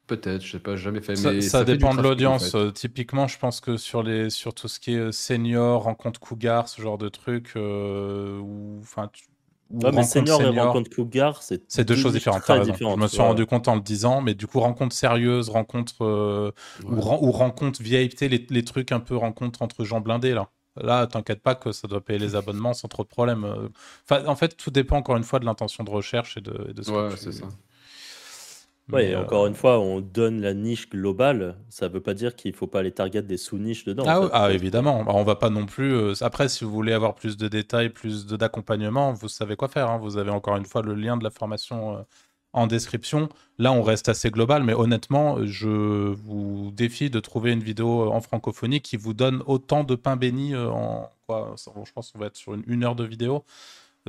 Peut-être, 0.06 0.42
je 0.44 0.52
sais 0.52 0.58
pas, 0.60 0.76
j'ai 0.76 0.84
jamais 0.84 1.00
fait. 1.00 1.16
Ça, 1.16 1.30
mais 1.32 1.40
ça 1.40 1.64
du 1.64 1.64
dépend 1.64 1.94
de 1.94 2.00
en 2.00 2.02
l'audience. 2.02 2.52
fait. 2.52 2.58
Euh, 2.58 2.70
typiquement, 2.70 3.26
je 3.26 3.38
pense 3.38 3.60
que 3.60 3.78
sur, 3.78 4.02
les, 4.02 4.28
sur 4.28 4.52
tout 4.52 4.68
ce 4.68 4.78
qui 4.78 4.92
est 4.94 4.98
euh, 4.98 5.12
senior, 5.12 5.84
rencontre 5.84 6.20
cougar, 6.20 6.68
ce 6.68 6.82
genre 6.82 6.98
de 6.98 7.08
truc, 7.08 7.52
euh, 7.56 8.38
ou, 8.38 8.78
enfin, 8.82 9.10
Ouais, 9.70 9.92
mais 9.92 10.02
rencontre 10.02 10.02
senior, 10.02 10.40
et 10.42 10.50
rencontre 10.50 10.90
cougar, 10.90 11.42
c'est 11.42 11.62
c'est 11.68 11.84
deux 11.84 11.96
choses 11.96 12.12
différentes. 12.12 12.42
très 12.42 12.64
Je 12.64 13.00
me 13.00 13.08
suis 13.08 13.22
ouais. 13.22 13.22
rendu 13.22 13.46
compte 13.46 13.66
en 13.68 13.74
le 13.76 13.80
disant, 13.80 14.20
mais 14.20 14.34
du 14.34 14.46
coup, 14.46 14.60
rencontre 14.60 14.94
sérieuse, 14.94 15.48
rencontre 15.48 16.04
euh, 16.04 16.52
ou, 16.90 16.96
Ouais. 16.96 17.00
ren- 17.00 17.18
ou 17.22 17.32
rencontre 17.32 17.82
VIP, 17.82 18.28
les, 18.28 18.46
les 18.50 18.64
trucs 18.64 18.92
un 18.92 19.00
peu 19.00 19.16
rencontre 19.16 19.62
entre 19.62 19.84
gens 19.84 20.00
blindés 20.00 20.34
là. 20.34 20.50
Là, 20.76 21.06
t'inquiète 21.06 21.40
pas 21.42 21.54
que 21.54 21.70
ça 21.72 21.86
doit 21.88 22.00
payer 22.00 22.18
les 22.18 22.34
abonnements 22.34 22.74
sans 22.74 22.88
trop 22.88 23.04
de 23.04 23.08
problèmes. 23.08 23.46
Enfin, 24.08 24.26
en 24.26 24.34
fait, 24.36 24.56
tout 24.56 24.70
dépend 24.70 24.96
encore 24.96 25.16
une 25.16 25.22
fois 25.24 25.38
de 25.38 25.44
l'intention 25.44 25.84
de 25.84 25.90
recherche 25.90 26.36
et 26.36 26.40
de, 26.40 26.66
et 26.70 26.72
de 26.74 26.82
ce 26.82 26.90
Ouais, 26.90 27.08
que 27.10 27.14
tu- 27.14 27.20
c'est 27.20 27.32
ça. 27.32 27.46
Ouais, 28.92 29.10
et 29.10 29.14
euh, 29.14 29.22
encore 29.22 29.46
une 29.46 29.54
fois, 29.54 29.78
on 29.80 30.00
donne 30.00 30.42
la 30.42 30.52
niche 30.52 30.90
globale. 30.90 31.56
Ça 31.70 31.88
veut 31.88 32.02
pas 32.02 32.12
dire 32.12 32.36
qu'il 32.36 32.52
faut 32.52 32.66
pas 32.66 32.82
les 32.82 32.92
target 32.92 33.22
des 33.22 33.38
sous-niches 33.38 33.84
dedans. 33.84 34.04
Ah, 34.06 34.18
en 34.18 34.22
oui, 34.24 34.28
fait. 34.28 34.32
ah, 34.34 34.52
évidemment. 34.52 35.04
On 35.08 35.24
va 35.24 35.36
pas 35.36 35.48
non 35.48 35.64
plus. 35.64 35.94
euh, 35.94 36.12
après, 36.20 36.48
si 36.50 36.64
vous 36.64 36.70
voulez 36.70 36.92
avoir 36.92 37.14
plus 37.14 37.36
de 37.38 37.48
détails, 37.48 37.88
plus 37.88 38.26
de- 38.26 38.36
d'accompagnement, 38.36 39.12
vous 39.14 39.28
savez 39.28 39.56
quoi 39.56 39.68
faire. 39.68 39.88
hein. 39.90 39.96
Vous 39.98 40.18
avez 40.18 40.30
encore 40.30 40.56
une 40.58 40.66
fois 40.66 40.82
le 40.82 40.94
lien 40.94 41.16
de 41.16 41.24
la 41.24 41.30
formation 41.30 41.96
euh, 41.96 42.02
en 42.54 42.66
description. 42.66 43.28
Là, 43.58 43.72
on 43.72 43.82
reste 43.82 44.08
assez 44.08 44.30
global, 44.30 44.62
mais 44.62 44.72
honnêtement, 44.72 45.44
je 45.44 45.68
vous 45.68 46.70
défie 46.72 47.10
de 47.10 47.20
trouver 47.20 47.52
une 47.52 47.62
vidéo 47.62 48.10
en 48.10 48.20
francophonie 48.20 48.80
qui 48.80 48.96
vous 48.96 49.12
donne 49.12 49.42
autant 49.46 49.84
de 49.84 49.94
pain 49.94 50.16
béni 50.16 50.54
euh, 50.54 50.70
en 50.70 51.10
quoi 51.26 51.54
Je 51.58 51.92
pense 51.92 52.12
qu'on 52.12 52.18
va 52.18 52.26
être 52.26 52.36
sur 52.36 52.54
une 52.66 52.84
heure 52.84 52.96
de 52.96 53.04
vidéo. 53.04 53.44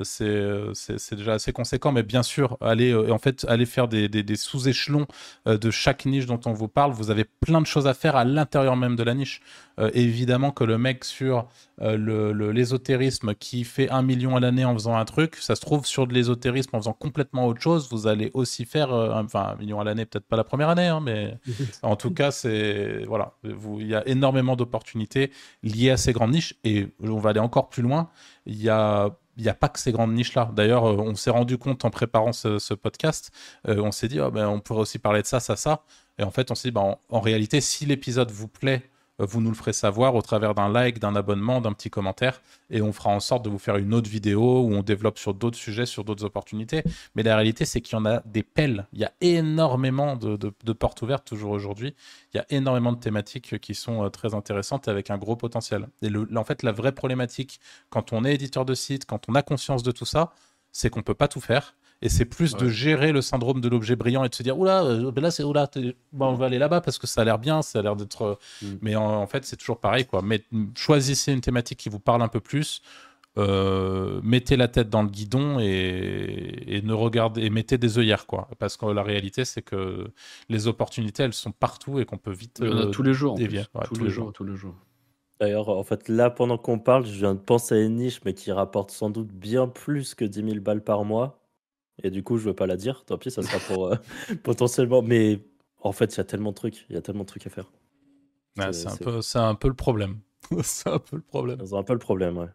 C'est 0.02 0.24
euh, 0.24 0.74
c'est 0.74 1.14
déjà 1.14 1.34
assez 1.34 1.52
conséquent, 1.52 1.90
mais 1.90 2.02
bien 2.02 2.22
sûr, 2.22 2.58
allez, 2.60 2.90
euh, 2.92 3.10
en 3.12 3.18
fait, 3.18 3.46
allez 3.48 3.64
faire 3.64 3.88
des, 3.88 4.08
des- 4.08 4.22
des 4.22 4.36
sous-échelons 4.36 5.06
euh, 5.48 5.56
de 5.56 5.70
chaque 5.70 6.04
niche 6.04 6.26
dont 6.26 6.40
on 6.44 6.52
vous 6.52 6.68
parle. 6.68 6.92
Vous 6.92 7.10
avez 7.10 7.24
plein 7.24 7.60
de 7.62 7.66
choses 7.66 7.86
à 7.86 7.94
faire 7.94 8.14
à 8.14 8.24
l'intérieur 8.24 8.76
même 8.76 8.94
de 8.96 9.02
la 9.02 9.14
niche. 9.14 9.40
Euh, 9.78 9.90
évidemment 9.94 10.50
que 10.52 10.64
le 10.64 10.76
mec 10.78 11.04
sur 11.04 11.48
euh, 11.82 11.96
le- 11.96 12.32
le- 12.32 12.50
l'ésotérisme 12.52 13.34
qui 13.34 13.64
fait 13.64 13.90
un 13.90 14.02
million 14.02 14.36
à 14.36 14.40
l'année 14.40 14.64
en 14.64 14.72
faisant 14.74 14.96
un 14.96 15.04
truc, 15.04 15.36
ça 15.36 15.54
se 15.54 15.60
trouve 15.60 15.86
sur 15.86 16.06
de 16.06 16.14
l'ésotérisme 16.14 16.74
en 16.76 16.78
faisant 16.80 16.94
complètement 16.94 17.46
autre 17.46 17.60
chose, 17.60 17.88
vous 17.90 18.06
allez 18.06 18.30
aussi 18.34 18.64
faire, 18.64 18.92
euh, 18.92 19.10
un- 19.12 19.24
enfin 19.24 19.52
un 19.54 19.56
million 19.56 19.80
à 19.80 19.84
l'année, 19.84 20.04
peut-être 20.06 20.26
pas 20.26 20.36
la 20.36 20.44
première 20.44 20.68
année, 20.70 20.86
hein, 20.88 21.00
mais 21.00 21.36
en 21.82 21.96
tout 21.96 22.10
cas, 22.12 22.30
c'est 22.30 23.04
voilà, 23.06 23.32
il 23.44 23.86
y 23.86 23.94
a 23.94 24.06
énormément 24.08 24.56
d'opportunités 24.56 25.30
liées 25.62 25.90
à 25.90 25.96
ces 25.96 26.12
grandes 26.12 26.32
niches 26.32 26.54
et 26.64 26.88
on 27.02 27.18
va 27.18 27.30
aller 27.30 27.40
encore 27.40 27.68
plus 27.68 27.82
loin. 27.82 28.08
Il 28.46 28.60
y 28.62 28.68
a 28.70 29.10
il 29.36 29.42
n'y 29.42 29.48
a 29.48 29.54
pas 29.54 29.68
que 29.68 29.78
ces 29.78 29.92
grandes 29.92 30.14
niches-là. 30.14 30.50
D'ailleurs, 30.54 30.84
euh, 30.84 30.96
on 30.96 31.14
s'est 31.14 31.30
rendu 31.30 31.58
compte 31.58 31.84
en 31.84 31.90
préparant 31.90 32.32
ce, 32.32 32.74
podcast, 32.74 33.30
euh, 33.68 33.80
on 33.80 33.92
s'est 33.92 34.08
dit, 34.08 34.20
ah 34.20 34.30
ben, 34.30 34.48
on 34.48 34.60
pourrait 34.60 34.80
aussi 34.80 34.98
parler 34.98 35.22
de 35.22 35.26
ça, 35.26 35.40
ça, 35.40 35.56
ça. 35.56 35.82
Et 36.18 36.22
en 36.22 36.30
fait, 36.30 36.50
on 36.50 36.54
s'est 36.54 36.68
dit, 36.68 36.72
bah, 36.72 36.98
en, 37.08 37.20
réalité, 37.20 37.60
si 37.60 37.86
l'épisode 37.86 38.30
vous 38.30 38.48
plaît, 38.48 38.90
vous 39.18 39.40
nous 39.40 39.50
le 39.50 39.56
ferez 39.56 39.72
savoir 39.72 40.14
au 40.14 40.22
travers 40.22 40.54
d'un 40.54 40.68
like, 40.68 40.98
d'un 40.98 41.16
abonnement, 41.16 41.60
d'un 41.60 41.72
petit 41.72 41.90
commentaire, 41.90 42.42
et 42.70 42.82
on 42.82 42.92
fera 42.92 43.10
en 43.10 43.20
sorte 43.20 43.44
de 43.44 43.48
vous 43.48 43.58
faire 43.58 43.76
une 43.76 43.94
autre 43.94 44.10
vidéo 44.10 44.60
où 44.60 44.74
on 44.74 44.82
développe 44.82 45.18
sur 45.18 45.34
d'autres 45.34 45.58
sujets, 45.58 45.86
sur 45.86 46.04
d'autres 46.04 46.24
opportunités. 46.24 46.82
Mais 47.14 47.22
la 47.22 47.36
réalité, 47.36 47.64
c'est 47.64 47.80
qu'il 47.80 47.96
y 47.96 48.00
en 48.00 48.04
a 48.04 48.20
des 48.26 48.42
pelles. 48.42 48.86
Il 48.92 49.00
y 49.00 49.04
a 49.04 49.12
énormément 49.20 50.16
de, 50.16 50.72
portes 50.72 51.00
ouvertes 51.02 51.26
toujours 51.26 51.52
aujourd'hui. 51.52 51.94
Il 52.34 52.36
y 52.36 52.40
a 52.40 52.46
énormément 52.50 52.92
de 52.92 52.98
thématiques 52.98 53.58
qui 53.60 53.74
sont 53.74 54.04
euh, 54.04 54.10
très 54.10 54.34
intéressantes 54.34 54.88
avec 54.88 55.10
un 55.10 55.16
gros 55.16 55.36
potentiel. 55.36 55.88
Et 56.02 56.10
en 56.36 56.44
fait, 56.44 56.62
la 56.62 56.72
vraie 56.72 56.92
problématique, 56.92 57.60
quand 57.88 58.12
on 58.12 58.24
est 58.24 58.34
éditeur 58.34 58.64
de 58.64 58.74
site, 58.74 59.06
quand 59.06 59.28
on 59.28 59.34
a 59.34 59.42
conscience 59.42 59.82
de 59.82 59.92
tout 59.92 60.04
ça, 60.04 60.32
c'est 60.72 60.90
qu'on 60.90 61.02
peut 61.02 61.14
pas 61.14 61.28
tout 61.28 61.40
faire. 61.40 61.74
Et 62.02 62.08
c'est 62.10 62.26
plus 62.26 62.54
de 62.54 62.68
gérer 62.68 63.10
le 63.12 63.22
syndrome 63.22 63.60
de 63.60 63.68
l'objet 63.68 63.96
brillant 63.96 64.22
et 64.24 64.28
de 64.28 64.34
se 64.34 64.42
dire 64.42 64.58
oula, 64.58 64.84
euh, 64.84 65.10
ben 65.10 65.22
là 65.22 65.30
c'est 65.30 65.42
oula, 65.42 65.68
bon, 66.12 66.26
on 66.26 66.34
va 66.34 66.46
aller 66.46 66.58
là-bas 66.58 66.80
parce 66.82 66.98
que 66.98 67.06
ça 67.06 67.22
a 67.22 67.24
l'air 67.24 67.38
bien, 67.38 67.62
ça 67.62 67.78
a 67.78 67.82
l'air 67.82 67.96
d'être. 67.96 68.22
euh, 68.22 68.34
Mm. 68.62 68.66
Mais 68.82 68.96
en, 68.96 69.22
en 69.22 69.26
fait, 69.26 69.44
c'est 69.46 69.56
toujours 69.56 69.80
pareil 69.80 70.04
quoi. 70.04 70.20
Mais 70.22 70.42
choisissez 70.76 71.32
une 71.32 71.40
thématique 71.40 71.78
qui 71.78 71.88
vous 71.88 71.98
parle 72.00 72.20
un 72.22 72.28
peu 72.28 72.40
plus. 72.40 72.82
euh, 73.38 74.20
mettez 74.22 74.56
la 74.56 74.66
tête 74.68 74.88
dans 74.88 75.02
le 75.02 75.08
guidon 75.10 75.58
et, 75.60 76.62
et 76.66 76.82
ne 76.82 76.92
regardez 76.94 77.42
et 77.44 77.50
mettez 77.50 77.76
des 77.78 77.98
œillères 77.98 78.26
quoi 78.26 78.48
parce 78.58 78.76
que 78.78 78.86
la 78.86 79.02
réalité 79.02 79.44
c'est 79.44 79.60
que 79.62 80.10
les 80.48 80.66
opportunités 80.68 81.22
elles 81.22 81.34
sont 81.34 81.52
partout 81.52 82.00
et 82.00 82.06
qu'on 82.06 82.16
peut 82.16 82.32
vite 82.32 82.58
Il 82.62 82.68
y 82.68 82.72
en 82.72 82.78
a 82.78 82.80
euh, 82.86 82.90
tous 82.90 83.02
les 83.02 83.12
jours. 83.12 83.32
en 83.32 83.36
dévier. 83.36 83.64
Ouais, 83.74 83.82
tous, 83.84 84.02
les 84.02 84.08
jours, 84.10 84.32
tous 84.32 84.44
les 84.44 84.56
jours. 84.56 84.74
D'ailleurs, 85.38 85.68
en 85.68 85.84
fait, 85.84 86.08
là, 86.08 86.30
pendant 86.30 86.56
qu'on 86.56 86.78
parle, 86.78 87.04
je 87.04 87.12
viens 87.12 87.34
de 87.34 87.38
penser 87.40 87.74
à 87.74 87.80
une 87.82 87.96
niche, 87.96 88.20
mais 88.24 88.32
qui 88.32 88.52
rapporte 88.52 88.90
sans 88.90 89.10
doute 89.10 89.28
bien 89.28 89.68
plus 89.68 90.14
que 90.14 90.24
10 90.24 90.42
000 90.42 90.60
balles 90.60 90.82
par 90.82 91.04
mois. 91.04 91.38
Et 92.02 92.10
du 92.10 92.22
coup, 92.22 92.36
je 92.38 92.44
veux 92.44 92.54
pas 92.54 92.66
la 92.66 92.76
dire. 92.76 93.04
Tant 93.04 93.18
pis, 93.18 93.30
ça 93.30 93.42
sera 93.42 93.58
pour 93.68 93.86
euh, 93.86 93.96
potentiellement. 94.42 95.02
Mais 95.02 95.40
En 95.82 95.92
fait, 95.92 96.14
il 96.14 96.18
y 96.18 96.20
a 96.20 96.24
tellement 96.24 96.50
de 96.50 96.56
trucs, 96.56 96.86
il 96.90 96.94
y 96.94 96.98
a 96.98 97.02
tellement 97.02 97.22
de 97.22 97.28
trucs 97.28 97.46
à 97.46 97.50
faire. 97.50 97.70
Ouais, 98.58 98.72
C'est- 98.72 98.88
un, 98.88 98.96
peu- 98.96 99.22
c'est 99.22 99.38
un 99.38 99.54
peu 99.54 99.68
le 99.68 99.74
problème. 99.74 100.18
c'est 100.62 100.88
un 100.88 100.98
peu 100.98 101.16
le 101.16 101.22
problème. 101.22 101.64
C'est 101.66 101.76
un 101.76 101.82
peu 101.82 101.92
le 101.92 101.98
problème, 101.98 102.38
ouais. 102.38 102.48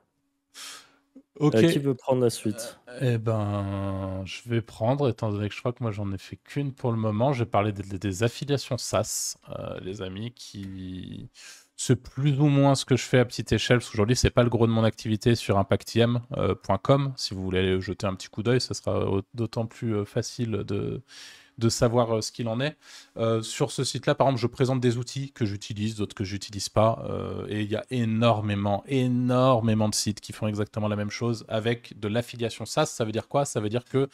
Ok. 1.40 1.56
Euh, 1.56 1.72
qui 1.72 1.80
veut 1.80 1.96
prendre 1.96 2.22
la 2.22 2.30
suite 2.30 2.78
Eh 3.00 3.18
ben, 3.18 4.22
je 4.26 4.48
vais 4.50 4.62
prendre, 4.62 5.10
étant 5.10 5.32
donné 5.32 5.50
que 5.50 5.56
je 5.56 5.60
crois 5.60 5.74
que 5.74 5.82
moi 5.82 5.92
j'en 5.92 6.12
ai 6.12 6.18
fait 6.18 6.36
qu'une 6.36 6.72
pour 6.74 6.92
le 6.92 6.98
moment, 6.98 7.34
je 7.34 7.44
vais 7.44 7.50
parler 7.50 7.72
des, 7.72 7.84
des 7.98 8.24
affiliations 8.24 8.78
SaaS, 8.78 9.38
euh, 9.50 9.80
les 9.82 10.02
amis, 10.02 10.32
qui 10.34 11.30
c'est 11.84 11.96
plus 11.96 12.40
ou 12.40 12.46
moins 12.46 12.76
ce 12.76 12.86
que 12.86 12.96
je 12.96 13.04
fais 13.04 13.18
à 13.18 13.26
petite 13.26 13.52
échelle, 13.52 13.80
parce 13.80 13.90
qu'aujourd'hui 13.90 14.16
c'est 14.16 14.30
pas 14.30 14.44
le 14.44 14.50
gros 14.52 14.68
de 14.68 14.72
mon 14.72 14.84
activité 14.84 15.34
sur 15.34 15.58
impactiem.com. 15.58 17.14
si 17.18 17.34
vous 17.34 17.42
voulez 17.44 17.60
aller 17.60 17.82
jeter 17.82 18.06
un 18.06 18.14
petit 18.14 18.28
coup 18.28 18.44
d'œil, 18.44 18.62
ça 18.62 18.76
sera 18.76 19.00
au- 19.10 19.24
d'autant 19.34 19.66
plus 19.66 19.96
euh, 19.96 20.06
facile 20.06 20.52
de, 20.52 21.02
savoir 21.70 22.18
euh, 22.18 22.22
ce 22.22 22.32
qu'il 22.32 22.48
en 22.48 22.60
est. 22.60 22.76
Euh, 23.18 23.42
sur 23.42 23.72
ce 23.72 23.84
site-là, 23.84 24.16
par 24.16 24.28
exemple, 24.28 24.42
je 24.42 24.48
présente 24.48 24.80
des 24.80 24.98
outils 24.98 25.32
que 25.32 25.46
j'utilise, 25.46 25.96
d'autres 25.96 26.16
que 26.16 26.24
j'utilise 26.24 26.70
pas, 26.70 27.04
euh, 27.10 27.46
et 27.50 27.62
il 27.62 27.72
y 27.72 27.76
a 27.76 27.84
énormément, 27.92 28.84
énormément 28.88 29.90
de 29.90 29.96
sites 29.96 30.22
qui 30.22 30.34
font 30.34 30.48
exactement 30.48 30.88
la 30.88 30.96
même 30.96 31.12
chose 31.12 31.46
avec 31.48 32.00
de 32.00 32.08
l'affiliation 32.08 32.66
SaaS. 32.66 32.88
Ça 32.88 33.06
veut 33.06 33.12
dire 33.12 33.28
quoi? 33.28 33.46
Ça 33.46 33.60
veut 33.60 33.70
dire 33.70 33.86
que 33.86 34.08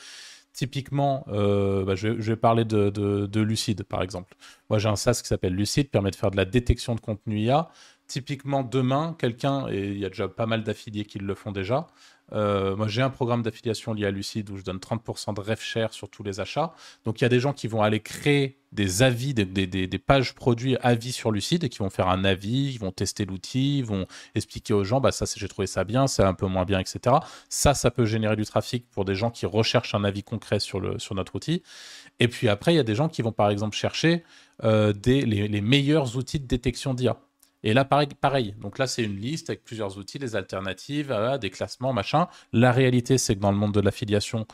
typiquement, 0.57 1.23
euh, 1.27 1.85
bah, 1.85 1.93
je, 1.93 2.07
vais, 2.07 2.35
parler 2.35 2.65
de, 2.65 2.89
de, 2.89 3.27
de 3.27 3.41
Lucid, 3.41 3.83
par 3.83 4.01
exemple. 4.01 4.35
Moi, 4.71 4.79
j'ai 4.79 4.89
un 4.89 4.95
SaaS 4.95 5.19
qui 5.21 5.27
s'appelle 5.27 5.53
Lucid, 5.53 5.91
permet 5.91 6.09
de 6.09 6.15
faire 6.15 6.31
de 6.31 6.35
la 6.35 6.45
détection 6.45 6.95
de 6.95 6.99
contenu 6.99 7.39
IA. 7.39 7.69
Typiquement, 8.07 8.63
demain, 8.63 9.15
quelqu'un, 9.19 9.67
et 9.69 9.85
il 9.89 9.99
y 9.99 10.05
a 10.05 10.09
déjà 10.09 10.27
pas 10.27 10.47
mal 10.47 10.63
d'affiliés 10.63 11.05
qui 11.05 11.19
le 11.19 11.35
font 11.35 11.51
déjà, 11.51 11.85
euh, 12.33 12.75
moi, 12.75 12.87
j'ai 12.87 13.01
un 13.01 13.09
programme 13.09 13.41
d'affiliation 13.41 13.93
lié 13.93 14.05
à 14.05 14.11
Lucid 14.11 14.49
où 14.49 14.57
je 14.57 14.63
donne 14.63 14.77
30% 14.77 15.33
de 15.33 15.41
ref 15.41 15.61
share 15.61 15.93
sur 15.93 16.09
tous 16.09 16.23
les 16.23 16.39
achats. 16.39 16.73
Donc, 17.05 17.21
il 17.21 17.23
y 17.23 17.25
a 17.25 17.29
des 17.29 17.39
gens 17.39 17.53
qui 17.53 17.67
vont 17.67 17.81
aller 17.81 17.99
créer 17.99 18.57
des 18.73 19.01
avis, 19.01 19.33
des, 19.33 19.97
pages 19.97 20.35
produits 20.35 20.75
avis 20.81 21.13
sur 21.13 21.31
Lucid 21.31 21.63
et 21.63 21.69
qui 21.69 21.79
vont 21.79 21.89
faire 21.89 22.09
un 22.09 22.25
avis, 22.25 22.73
ils 22.73 22.79
vont 22.79 22.91
tester 22.91 23.25
l'outil, 23.25 23.79
ils 23.79 23.85
vont 23.85 24.05
expliquer 24.35 24.73
aux 24.73 24.83
gens, 24.83 24.99
bah 24.99 25.13
ça, 25.13 25.25
j'ai 25.35 25.47
trouvé 25.47 25.67
ça 25.67 25.85
bien, 25.85 26.07
c'est 26.07 26.23
un 26.23 26.33
peu 26.33 26.47
moins 26.47 26.65
bien, 26.65 26.79
etc. 26.79 27.15
Ça, 27.49 27.73
ça 27.73 27.91
peut 27.91 28.05
générer 28.05 28.35
du 28.35 28.45
trafic 28.45 28.89
pour 28.89 29.05
des 29.05 29.15
gens 29.15 29.31
qui 29.31 29.45
recherchent 29.45 29.95
un 29.95 30.03
avis 30.03 30.23
concret 30.23 30.59
sur, 30.59 30.81
notre 30.81 31.35
outil. 31.35 31.63
Et 32.19 32.27
puis 32.27 32.49
après, 32.49 32.73
il 32.73 32.75
y 32.75 32.79
a 32.79 32.83
des 32.83 32.95
gens 32.95 33.07
qui 33.07 33.21
vont, 33.21 33.31
par 33.31 33.49
exemple, 33.49 33.75
chercher 33.75 34.23
euh, 34.63 34.93
les 35.05 35.61
meilleurs 35.61 36.17
outils 36.17 36.39
de 36.39 36.47
détection 36.47 36.93
d'IA. 36.93 37.17
Et 37.63 37.73
là, 37.73 37.85
pareil, 37.85 38.07
pareil. 38.19 38.55
Donc 38.61 38.77
là, 38.77 38.87
c'est 38.87 39.03
une 39.03 39.17
liste 39.17 39.49
avec 39.49 39.63
plusieurs 39.63 39.97
outils, 39.97 40.19
des 40.19 40.35
alternatives, 40.35 41.13
des 41.41 41.49
classements, 41.49 41.93
machin. 41.93 42.27
La 42.53 42.71
réalité, 42.71 43.17
c'est 43.17 43.35
que 43.35 43.41
dans 43.41 43.51
le 43.51 43.57
monde 43.57 43.73
de 43.73 43.81
l'affiliation, 43.81 44.45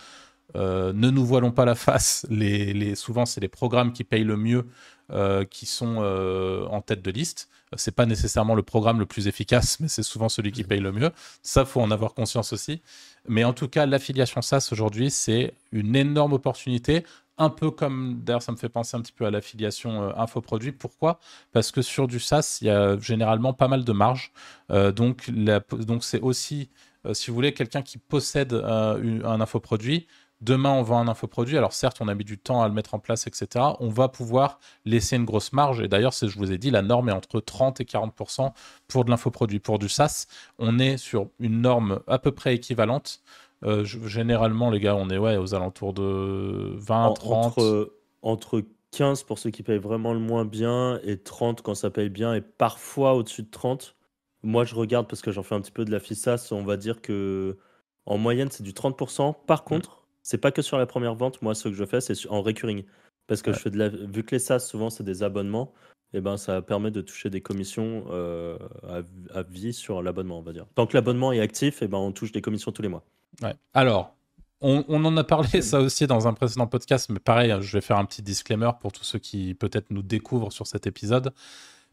euh, 0.56 0.94
ne 0.94 1.10
nous 1.10 1.26
voilons 1.26 1.52
pas 1.52 1.66
la 1.66 1.76
face. 1.76 2.26
Les, 2.32 2.74
les- 2.74 2.96
souvent, 2.96 3.26
c'est 3.26 3.42
les 3.42 3.48
programmes 3.48 3.94
qui 3.94 4.04
payent 4.04 4.24
le 4.24 4.38
mieux 4.38 4.68
euh, 5.12 5.46
qui 5.46 5.66
sont 5.66 5.98
euh, 6.00 6.66
en 6.68 6.82
tête 6.82 7.02
de 7.02 7.12
liste. 7.12 7.50
C'est 7.76 7.96
pas 7.96 8.06
nécessairement 8.06 8.54
le 8.56 8.62
programme 8.64 9.00
le 9.00 9.06
plus 9.08 9.28
efficace, 9.28 9.80
mais 9.80 9.88
c'est 9.88 10.04
souvent 10.04 10.30
celui 10.30 10.52
qui 10.52 10.64
paye 10.64 10.80
le 10.80 10.92
mieux. 10.92 11.12
Ça, 11.42 11.66
faut 11.66 11.82
en 11.82 11.90
avoir 11.92 12.14
conscience 12.14 12.54
aussi. 12.54 12.82
Mais 13.28 13.44
en 13.44 13.54
tout 13.54 13.68
cas, 13.68 13.86
l'affiliation 13.88 14.42
SaaS 14.42 14.70
aujourd'hui, 14.72 15.10
c'est 15.10 15.54
une 15.72 15.96
énorme 15.96 16.34
opportunité. 16.34 17.04
Un 17.38 17.50
peu 17.50 17.72
comme, 17.72 18.22
d'ailleurs, 18.24 18.44
ça 18.44 18.52
me 18.52 18.58
fait 18.58 18.70
penser 18.70 18.96
un 18.96 19.02
petit 19.02 19.12
peu 19.12 19.26
à 19.26 19.32
l'affiliation 19.32 20.04
euh, 20.04 20.12
infoproduit. 20.18 20.72
Pourquoi? 20.72 21.20
Parce 21.52 21.72
que 21.72 21.82
sur 21.82 22.08
du 22.08 22.20
SaaS, 22.20 22.60
il 22.62 22.68
y 22.68 22.70
a 22.70 22.98
généralement 23.00 23.54
pas 23.54 23.68
mal 23.68 23.84
de 23.84 23.92
marge. 23.92 24.32
Euh, 24.70 24.92
donc, 24.92 25.32
c'est 26.02 26.22
aussi, 26.22 26.70
euh, 27.06 27.14
si 27.16 27.32
vous 27.32 27.36
voulez, 27.36 27.54
quelqu'un 27.54 27.82
qui 27.82 27.98
possède 27.98 28.54
un 28.54 29.42
infoproduit. 29.42 30.08
Demain, 30.42 30.72
on 30.72 30.84
vend 30.84 31.00
un 31.00 31.08
infoproduit. 31.08 31.58
Alors, 31.58 31.72
certes, 31.72 32.02
on 32.02 32.08
a 32.10 32.16
mis 32.16 32.26
du 32.26 32.38
temps 32.38 32.62
à 32.62 32.68
le 32.68 32.74
mettre 32.74 32.94
en 32.94 33.00
place, 33.00 33.28
etc. 33.28 33.66
On 33.80 33.88
va 33.88 34.10
pouvoir 34.10 34.60
laisser 34.84 35.16
une 35.16 35.24
grosse 35.24 35.54
marge. 35.54 35.80
Et 35.80 35.88
d'ailleurs, 35.88 36.12
je 36.12 36.38
vous 36.38 36.52
ai 36.52 36.58
dit, 36.58 36.70
la 36.70 36.82
norme 36.82 37.08
est 37.10 37.14
entre 37.14 37.40
30 37.40 37.80
et 37.80 37.86
40% 37.86 38.52
pour 38.90 39.06
de 39.06 39.10
l'infoproduit. 39.10 39.60
Pour 39.60 39.80
du 39.80 39.88
SaaS, 39.88 40.28
on 40.60 40.80
est 40.80 40.98
sur 40.98 41.30
une 41.40 41.62
norme 41.62 42.02
à 42.08 42.20
peu 42.20 42.32
près 42.32 42.56
équivalente. 42.56 43.22
Euh, 43.64 43.84
généralement, 43.86 44.70
les 44.70 44.80
gars, 44.80 44.96
on 44.96 45.10
est 45.10 45.18
ouais, 45.18 45.38
aux 45.38 45.56
alentours 45.56 45.94
de 45.94 46.74
20, 46.76 47.06
En- 47.08 47.14
30. 47.14 47.46
Entre, 47.46 47.94
entre 48.22 48.64
15 48.92 49.24
pour 49.24 49.40
ceux 49.40 49.50
qui 49.50 49.64
payent 49.64 49.78
vraiment 49.80 50.14
le 50.14 50.20
moins 50.20 50.46
bien 50.46 51.00
et 51.04 51.18
30 51.18 51.62
quand 51.62 51.74
ça 51.76 51.90
paye 51.90 52.10
bien 52.10 52.34
et 52.36 52.42
parfois 52.42 53.14
au-dessus 53.16 53.44
de 53.44 53.50
30. 53.50 53.96
Moi, 54.44 54.66
je 54.66 54.76
regarde 54.76 55.08
parce 55.08 55.22
que 55.22 55.32
j'en 55.32 55.44
fais 55.44 55.56
un 55.56 55.62
petit 55.62 55.72
peu 55.72 55.86
de 55.86 55.92
la 55.92 56.00
FISAS. 56.00 56.50
On 56.52 56.64
va 56.64 56.78
dire 56.78 57.02
que 57.02 57.58
en 58.06 58.18
moyenne, 58.18 58.50
c'est 58.52 58.64
du 58.64 58.74
30%. 58.74 59.32
Mm. 59.32 59.36
Par 59.48 59.64
contre, 59.64 60.04
c'est 60.22 60.38
pas 60.38 60.52
que 60.52 60.62
sur 60.62 60.78
la 60.78 60.86
première 60.86 61.16
vente. 61.16 61.42
Moi, 61.42 61.56
ce 61.56 61.70
que 61.70 61.74
je 61.76 61.86
fais, 61.86 62.02
c'est 62.02 62.16
en 62.30 62.42
recurring. 62.42 62.84
Parce 63.28 63.42
que 63.42 63.52
Ouais. 63.52 63.56
je 63.56 63.62
fais 63.62 63.70
de 63.70 63.78
la... 63.78 63.88
vu 63.88 64.24
que 64.24 64.36
les 64.36 64.40
SaaS, 64.40 64.60
souvent, 64.60 64.90
c'est 64.90 65.04
des 65.06 65.24
abonnements, 65.24 65.72
et 66.14 66.20
ben, 66.20 66.36
ça 66.36 66.62
permet 66.62 66.92
de 66.92 67.00
toucher 67.00 67.30
des 67.30 67.40
commissions 67.40 68.04
euh, 68.12 68.58
à, 68.86 69.02
à 69.40 69.44
vie 69.44 69.72
sur 69.72 70.02
l'abonnement, 70.04 70.40
on 70.40 70.42
va 70.42 70.52
dire. 70.52 70.66
Tant 70.76 70.86
que 70.86 70.96
l'abonnement 70.96 71.32
est 71.32 71.40
actif, 71.40 71.82
et 71.82 71.88
ben, 71.88 71.98
on 71.98 72.12
touche 72.12 72.34
des 72.34 72.42
commissions 72.42 72.74
tous 72.74 72.82
les 72.82 72.90
mois. 72.90 73.06
Alors, 73.74 74.16
on, 74.62 74.86
on 74.88 75.04
en 75.06 75.16
a 75.18 75.24
parlé 75.24 75.62
ça 75.62 75.80
aussi 75.80 76.08
dans 76.08 76.28
un 76.28 76.34
précédent 76.34 76.68
podcast, 76.68 77.10
mais 77.10 77.20
pareil, 77.20 77.52
hein, 77.52 77.62
je 77.62 77.76
vais 77.78 77.82
faire 77.82 77.98
un 77.98 78.06
petit 78.06 78.22
disclaimer 78.22 78.72
pour 78.82 78.92
tous 78.92 79.04
ceux 79.04 79.20
qui 79.20 79.54
peut-être 79.54 79.92
nous 79.92 80.04
découvrent 80.04 80.52
sur 80.52 80.68
cet 80.68 80.88
épisode. 80.88 81.34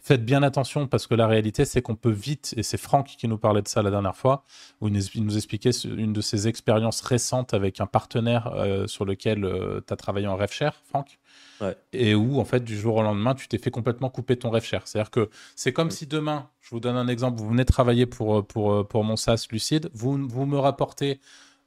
Faites 0.02 0.24
bien 0.24 0.42
attention 0.42 0.86
parce 0.86 1.06
que 1.06 1.14
la 1.14 1.26
réalité, 1.26 1.64
c'est 1.64 1.82
qu'on 1.82 1.94
peut 1.94 2.10
vite, 2.10 2.54
et 2.56 2.62
c'est 2.62 2.78
Franck 2.78 3.06
qui 3.18 3.28
nous 3.28 3.36
parlait 3.38 3.60
de 3.62 3.68
ça 3.68 3.82
la 3.82 3.90
dernière 3.90 4.16
fois, 4.16 4.44
où 4.80 4.88
il 4.88 4.94
nous- 5.24 5.36
expliquait 5.36 5.70
une 5.84 6.12
de 6.12 6.20
ses 6.20 6.48
expériences 6.48 7.02
récentes 7.02 7.52
avec 7.54 7.80
un 7.80 7.86
partenaire 7.86 8.52
euh, 8.54 8.86
sur 8.86 9.04
lequel 9.04 9.40
tu 9.86 9.92
as 9.92 9.96
travaillé 9.96 10.26
en 10.26 10.36
RevShare, 10.36 10.74
Franck. 10.88 11.18
Ouais. 11.60 11.76
Et 11.92 12.14
où, 12.14 12.40
en 12.40 12.44
fait, 12.46 12.64
du 12.64 12.76
jour 12.78 12.96
au 12.96 13.02
lendemain, 13.02 13.34
tu 13.34 13.46
t'es 13.46 13.58
fait 13.58 13.70
complètement 13.70 14.08
couper 14.08 14.36
ton 14.36 14.50
RevShare. 14.50 14.88
C'est-à-dire 14.88 15.10
que 15.10 15.28
c'est 15.54 15.72
comme 15.74 15.88
Mm. 15.88 15.92
si 15.92 16.06
demain, 16.06 16.48
je 16.60 16.70
vous 16.70 16.80
donne 16.80 16.96
un 16.96 17.06
exemple, 17.08 17.38
vous 17.38 17.48
venez 17.50 17.66
travailler 17.66 18.06
pour, 18.06 18.38
euh, 18.38 18.42
pour, 18.42 18.72
euh, 18.72 18.84
pour 18.84 19.04
mon 19.04 19.16
SaaS 19.16 19.46
Lucide, 19.50 19.90
vous, 19.92 20.26
vous 20.26 20.46
me 20.46 20.58
rapportez 20.58 21.20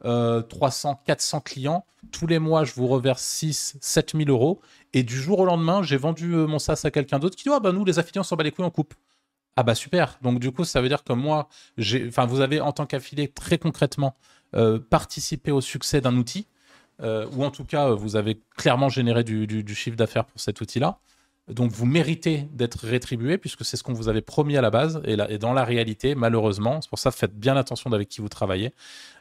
euh, 0.05 0.41
300, 0.41 1.01
400 1.05 1.41
clients. 1.41 1.85
Tous 2.11 2.27
les 2.27 2.39
mois, 2.39 2.63
je 2.63 2.73
vous 2.73 2.87
reverse 2.87 3.23
6, 3.23 3.77
7 3.79 4.13
000 4.15 4.29
euros. 4.29 4.61
Et 4.93 5.03
du 5.03 5.15
jour 5.15 5.39
au 5.39 5.45
lendemain, 5.45 5.81
j'ai 5.83 5.97
vendu 5.97 6.33
euh, 6.33 6.47
mon 6.47 6.59
SaaS 6.59 6.81
à 6.83 6.91
quelqu'un 6.91 7.19
d'autre 7.19 7.35
qui 7.35 7.43
dit 7.43 7.49
Ah 7.53 7.59
bah 7.59 7.71
nous, 7.71 7.85
les 7.85 7.99
affiliés, 7.99 8.19
on 8.19 8.23
s'en 8.23 8.35
bat 8.35 8.43
les 8.43 8.51
couilles, 8.51 8.65
on 8.65 8.71
coupe. 8.71 8.93
Ah 9.55 9.63
bah 9.63 9.75
super. 9.75 10.17
Donc 10.21 10.39
du 10.39 10.51
coup, 10.51 10.63
ça 10.65 10.81
veut 10.81 10.89
dire 10.89 11.03
que 11.03 11.13
moi, 11.13 11.47
enfin, 12.07 12.25
vous 12.25 12.41
avez 12.41 12.59
en 12.59 12.71
tant 12.71 12.85
qu'affilié 12.85 13.27
très 13.27 13.57
concrètement 13.57 14.15
euh, 14.55 14.79
participé 14.79 15.51
au 15.51 15.61
succès 15.61 16.01
d'un 16.01 16.15
outil, 16.15 16.47
euh, 17.01 17.27
ou 17.33 17.43
en 17.43 17.51
tout 17.51 17.65
cas, 17.65 17.89
euh, 17.89 17.95
vous 17.95 18.15
avez 18.15 18.39
clairement 18.55 18.89
généré 18.89 19.23
du 19.23 19.75
chiffre 19.75 19.97
d'affaires 19.97 20.25
pour 20.25 20.39
cet 20.39 20.61
outil-là. 20.61 20.99
Donc 21.49 21.71
vous 21.71 21.85
méritez 21.85 22.47
d'être 22.53 22.85
rétribué 22.85 23.37
puisque 23.37 23.65
c'est 23.65 23.75
ce 23.75 23.83
qu'on 23.83 23.93
vous 23.93 24.07
avait 24.07 24.21
promis 24.21 24.55
à 24.55 24.61
la 24.61 24.69
base. 24.69 25.01
Et, 25.03 25.15
là, 25.17 25.29
et 25.29 25.37
dans 25.37 25.51
la 25.51 25.65
réalité, 25.65 26.15
malheureusement, 26.15 26.79
c'est 26.81 26.89
pour 26.89 26.99
ça 26.99 27.11
faites 27.11 27.37
bien 27.37 27.57
attention 27.57 27.89
d'avec 27.89 28.07
qui 28.07 28.21
vous 28.21 28.29
travaillez, 28.29 28.73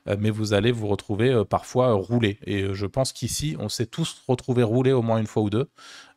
euh, 0.08 0.16
mais 0.20 0.30
vous 0.30 0.52
allez 0.52 0.70
vous 0.70 0.86
retrouver 0.86 1.30
euh, 1.30 1.44
parfois 1.44 1.88
euh, 1.88 1.94
roulé. 1.94 2.38
Et 2.46 2.62
euh, 2.62 2.74
je 2.74 2.86
pense 2.86 3.12
qu'ici, 3.12 3.56
on 3.58 3.68
s'est 3.68 3.86
tous 3.86 4.22
retrouvés 4.28 4.62
roulés 4.62 4.92
au 4.92 5.02
moins 5.02 5.18
une 5.18 5.26
fois 5.26 5.42
ou 5.42 5.50
deux. 5.50 5.68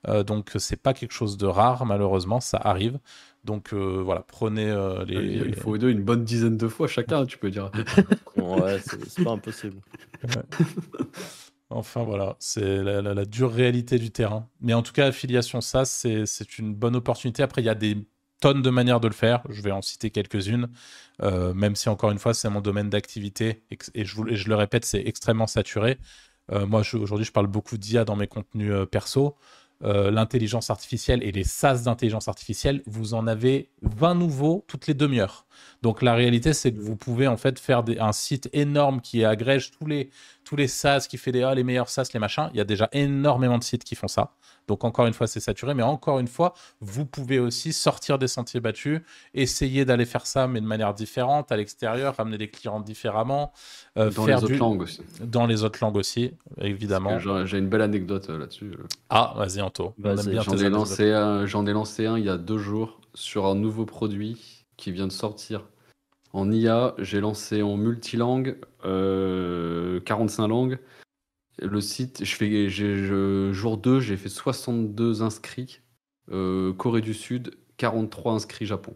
Euh, 0.07 0.23
donc 0.23 0.51
c'est 0.57 0.81
pas 0.81 0.93
quelque 0.93 1.13
chose 1.13 1.37
de 1.37 1.47
rare, 1.47 1.85
malheureusement, 1.87 2.39
ça 2.39 2.57
arrive. 2.57 2.99
Donc 3.43 3.73
euh, 3.73 4.01
voilà, 4.03 4.23
prenez 4.27 4.69
euh, 4.69 5.05
les. 5.05 5.15
Il 5.45 5.55
faut 5.55 5.77
deux 5.77 5.89
une 5.91 6.03
bonne 6.03 6.23
dizaine 6.23 6.57
de 6.57 6.67
fois 6.67 6.87
chacun, 6.87 7.25
tu 7.25 7.37
peux 7.37 7.49
dire. 7.51 7.71
Ouais, 8.37 8.79
c'est 8.85 9.03
c'est 9.09 9.23
pas 9.23 9.31
impossible. 9.31 9.77
Enfin 11.70 12.03
voilà, 12.03 12.36
c'est 12.39 12.84
la, 12.84 13.26
dure 13.26 13.51
réalité 13.51 13.97
du 13.97 14.11
terrain. 14.11 14.47
Mais 14.61 14.74
en 14.74 14.84
tout 14.84 14.93
cas, 14.93 15.07
affiliation 15.07 15.61
SaaS, 15.61 16.05
c'est 16.26 16.59
une 16.59 16.76
bonne 16.76 16.95
opportunité. 16.95 17.41
Après, 17.43 17.61
il 17.61 17.66
y 17.66 17.70
a 17.70 17.76
des 17.76 17.97
tonnes 18.39 18.61
de 18.61 18.70
manières 18.70 18.99
de 18.99 19.07
le 19.07 19.13
faire. 19.13 19.41
Je 19.49 19.61
vais 19.61 19.72
en 19.72 19.82
citer 19.82 20.11
quelques-unes, 20.11 20.70
Euh, 21.22 21.53
même 21.53 21.76
si 21.76 21.88
encore 21.89 22.11
une 22.11 22.20
fois, 22.20 22.34
c'est 22.34 22.49
mon 22.49 22.61
domaine 22.61 22.89
d'activité 22.89 23.63
et, 23.72 24.05
je, 24.05 24.22
le 24.49 24.55
répète, 24.55 24.86
c'est 24.86 25.01
extrêmement 25.05 25.47
saturé. 25.47 25.97
Euh, 26.51 26.68
moi, 26.68 26.82
aujourd'hui, 26.93 27.26
je 27.26 27.32
parle 27.32 27.47
beaucoup 27.47 27.78
d'IA 27.78 28.05
dans 28.05 28.16
mes 28.18 28.28
contenus 28.28 28.72
euh, 28.72 28.86
perso. 28.86 29.38
Euh, 29.84 30.09
L'intelligence 30.09 30.69
artificielle 30.69 31.21
et 31.21 31.32
les 31.32 31.43
SaaS 31.43 31.84
d'intelligence 31.84 32.28
artificielle, 32.28 32.82
vous 32.86 33.13
en 33.13 33.28
avez 33.28 33.69
20 33.82 34.15
nouveaux 34.15 34.63
toutes 34.67 34.88
les 34.88 34.93
demi-heures. 34.93 35.45
Donc 35.82 36.01
la 36.01 36.15
réalité, 36.15 36.53
c'est 36.53 36.71
que 36.71 36.80
vous 36.80 36.95
pouvez 36.95 37.28
en 37.28 37.36
fait 37.36 37.59
faire 37.59 37.84
un 37.99 38.13
site 38.13 38.49
énorme 38.53 39.01
qui 39.01 39.26
agrège 39.26 39.71
tous 39.71 39.86
les, 39.86 40.09
tous 40.45 40.55
les 40.55 40.67
SaaS, 40.67 41.07
qui 41.09 41.17
fait 41.17 41.32
des, 41.34 41.43
ah, 41.43 41.53
les 41.53 41.63
meilleurs 41.63 41.89
SaaS, 41.89 42.09
les 42.13 42.19
machins. 42.19 42.49
Il 42.53 42.57
y 42.57 42.61
a 42.61 42.65
déjà 42.65 42.88
énormément 42.93 43.57
de 43.57 43.63
sites 43.63 43.84
qui 43.84 43.95
font 43.95 44.07
ça. 44.07 44.32
Donc 44.68 44.84
encore 44.84 45.05
une 45.05 45.13
fois, 45.13 45.28
c'est 45.28 45.39
saturé, 45.39 45.74
mais 45.74 45.84
encore 45.84 46.20
une 46.20 46.28
fois, 46.28 46.53
vous 46.82 47.05
pouvez 47.05 47.39
aussi 47.39 47.74
sortir 47.74 48.18
des 48.18 48.28
sentiers 48.28 48.59
battus, 48.59 49.01
essayer 49.34 49.86
d'aller 49.86 50.05
faire 50.05 50.26
ça, 50.26 50.47
mais 50.47 50.61
de 50.61 50.66
manière 50.66 50.93
différente, 50.93 51.51
à 51.51 51.57
l'extérieur, 51.57 52.16
ramener 52.16 52.38
des 52.38 52.49
clients 52.49 52.80
différemment, 52.80 53.51
euh, 53.97 54.11
Dans 54.11 54.26
les 54.26 54.34
faire 54.34 54.38
autres 54.43 54.47
du... 54.47 54.57
langues 54.57 54.82
aussi. 54.82 55.01
dans 55.22 55.45
les 55.45 55.63
autres 55.63 55.80
langues 55.82 55.97
aussi, 55.97 56.34
évidemment. 56.59 57.20
J'ai 57.45 57.57
une 57.57 57.70
belle 57.70 57.82
anecdote 57.82 58.30
euh, 58.30 58.39
là-dessus. 58.39 58.72
euh. 58.74 58.84
Ah, 59.09 59.34
vas-y 59.38 59.61
Anto, 59.61 59.93
bien 59.97 60.16
J'en 60.41 60.57
ai, 60.57 60.70
lancé 60.70 61.11
un, 61.11 61.45
j'en 61.45 61.66
ai 61.66 61.74
lancé 61.74 62.05
un 62.05 62.18
il 62.18 62.26
y 62.26 62.30
a 62.30 62.38
deux 62.38 62.57
jours 62.57 63.01
sur 63.13 63.45
un 63.45 63.55
nouveau 63.55 63.86
produit 63.86 64.66
qui 64.78 64.91
vient 64.91 65.07
de 65.07 65.11
sortir 65.11 65.61
en 66.34 66.51
IA. 66.51 66.93
J'ai 66.97 67.22
lancé 67.22 67.61
en 67.61 67.78
multilangue, 67.78 68.57
euh, 68.84 69.99
45 70.01 70.47
langues. 70.47 70.80
Le 71.59 71.79
site, 71.81 72.23
je 72.25 72.35
fais, 72.35 72.69
je- 72.69 73.51
jour 73.53 73.77
2, 73.77 73.99
j'ai 73.99 74.17
fait 74.17 74.29
62 74.29 75.21
inscrits. 75.21 75.81
euh, 76.31 76.73
Corée 76.73 77.01
du 77.01 77.13
Sud, 77.13 77.55
43 77.77 78.33
inscrits 78.33 78.65
Japon. 78.65 78.95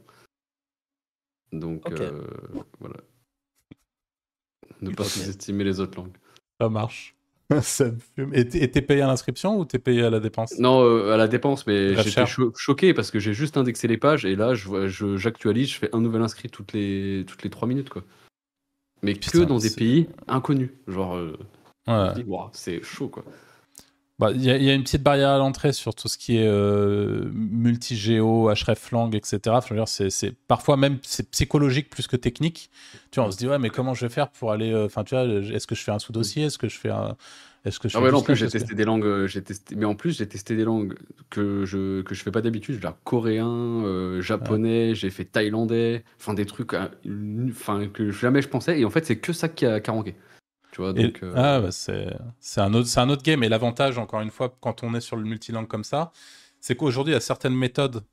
Donc 1.51 1.83
euh, 1.91 2.21
voilà. 2.79 2.95
Ne 4.81 4.89
pas 4.91 5.03
sous-estimer 5.03 5.63
les 5.63 5.79
autres 5.79 5.97
langues. 5.99 6.17
Ça 6.59 6.69
marche. 6.69 7.15
Ça 7.61 7.85
me 7.85 7.97
fume. 8.15 8.31
Et 8.33 8.47
t'es 8.47 8.81
payé 8.81 9.01
à 9.01 9.07
l'inscription 9.07 9.57
ou 9.59 9.65
t'es 9.65 9.79
payé 9.79 10.03
à 10.03 10.09
la 10.11 10.19
dépense? 10.19 10.57
Non, 10.59 10.83
euh, 10.83 11.13
à 11.13 11.17
la 11.17 11.27
dépense, 11.27 11.65
mais 11.65 11.95
j'étais 12.03 12.25
cho- 12.27 12.53
choqué 12.55 12.93
parce 12.93 13.09
que 13.09 13.19
j'ai 13.19 13.33
juste 13.33 13.57
indexé 13.57 13.87
les 13.87 13.97
pages 13.97 14.25
et 14.25 14.35
là, 14.35 14.53
je 14.53 14.67
vois- 14.67 14.87
je- 14.87 15.17
j'actualise, 15.17 15.69
je, 15.69 15.77
fais 15.79 15.95
un 15.95 16.01
nouvel 16.01 16.21
inscrit 16.21 16.49
toutes 16.49 16.73
les, 16.73 17.23
toutes 17.27 17.41
les 17.43 17.49
3 17.49 17.67
minutes. 17.67 17.89
Quoi. 17.89 18.03
Mais 19.01 19.13
Putain, 19.13 19.31
que 19.31 19.43
dans 19.45 19.57
des 19.57 19.71
pays 19.71 20.07
inconnus. 20.27 20.69
Genre, 20.87 21.15
euh, 21.15 21.37
Ouais. 21.89 22.25
c'est 22.53 22.81
chaud 22.83 23.09
quoi. 23.09 23.23
Bah, 24.19 24.31
Il 24.31 24.43
y, 24.43 24.49
a- 24.51 24.57
il 24.57 24.63
y 24.63 24.69
a 24.69 24.73
une 24.73 24.83
petite 24.83 25.01
barrière 25.01 25.29
à 25.29 25.37
l'entrée 25.37 25.71
sur 25.71 25.95
tout 25.95 26.09
ce 26.09 26.17
qui 26.17 26.35
est 26.37 26.45
euh, 26.45 27.29
multi-géo, 27.33 28.49
hreflang, 28.49 29.15
etc. 29.15 29.39
Enfin, 29.47 29.85
c'est, 29.85 30.35
parfois 30.47 30.75
même 30.75 30.97
c'est 31.03 31.31
psychologique 31.31 31.89
plus 31.89 32.05
que 32.07 32.17
technique. 32.17 32.69
Tu 33.11 33.19
vois, 33.21 33.29
on 33.29 33.31
se 33.31 33.37
dit, 33.37 33.47
ouais, 33.47 33.59
mais 33.59 33.69
comment 33.69 33.93
je 33.93 34.05
vais 34.05 34.11
faire 34.13 34.29
pour 34.29 34.51
aller. 34.51 34.73
euh, 34.73 34.87
Enfin, 34.87 35.05
tu 35.05 35.15
vois, 35.15 35.23
est-ce 35.23 35.65
que 35.67 35.73
je 35.75 35.81
fais 35.83 35.91
un 35.91 35.99
sous-dossier? 35.99 36.43
Est-ce 36.43 36.57
que 36.57 36.67
je 36.67 36.77
fais 36.77 36.89
un. 36.89 37.15
Est-ce 37.63 37.79
que 37.79 37.87
je 37.87 37.97
Ah 37.97 38.01
ouais, 38.01 38.11
non, 38.11 38.17
en 38.17 38.21
plus, 38.21 38.35
j'ai 38.35 38.47
que- 38.47 38.51
testé 38.51 38.73
des 38.75 38.83
langues, 38.85 39.05
euh, 39.05 39.27
j'ai 39.27 39.41
testé, 39.41 39.75
mais 39.75 39.85
en 39.85 39.95
plus, 39.95 40.17
j'ai 40.17 40.27
testé 40.27 40.55
des 40.57 40.63
langues 40.65 40.95
que 41.29 41.63
je, 41.65 42.01
que 42.01 42.13
je 42.15 42.21
fais 42.23 42.31
pas 42.31 42.41
d'habitude, 42.41 42.81
genre 42.81 42.95
coréen, 43.05 43.47
euh, 43.47 44.21
japonais, 44.21 44.95
j'ai 44.95 45.09
fait 45.09 45.25
thaïlandais, 45.25 46.03
enfin 46.19 46.33
des 46.33 46.45
trucs, 46.45 46.73
enfin, 46.73 47.87
que 47.87 48.11
jamais 48.11 48.41
je 48.41 48.47
pensais, 48.47 48.79
et 48.79 48.85
en 48.85 48.89
fait, 48.89 49.05
c'est 49.05 49.17
que 49.17 49.33
ça 49.33 49.49
qui 49.49 49.65
a, 49.65 49.79
qui 49.81 49.89
a 49.89 49.93
ranké. 49.93 50.15
Tu 50.71 50.81
vois, 50.81 50.91
Et- 50.91 51.03
donc. 51.05 51.23
euh, 51.23 51.33
Ah, 51.35 51.59
bah, 51.61 51.71
c'est, 51.71 52.07
un 52.61 52.73
autre, 52.73 52.97
un 52.97 53.09
autre 53.09 53.23
game. 53.23 53.43
Et 53.43 53.49
l'avantage, 53.49 53.97
encore 53.97 54.21
une 54.21 54.31
fois, 54.31 54.55
quand 54.61 54.83
on 54.83 54.93
est 54.93 55.01
sur 55.01 55.15
le 55.15 55.23
multilangue 55.23 55.67
comme 55.67 55.83
ça, 55.83 56.11
c'est 56.61 56.75
qu'aujourd'hui, 56.75 57.11
il 57.13 57.15
y 57.15 57.17
a 57.17 57.21
certaines 57.21 57.55
méthodes 57.55 58.03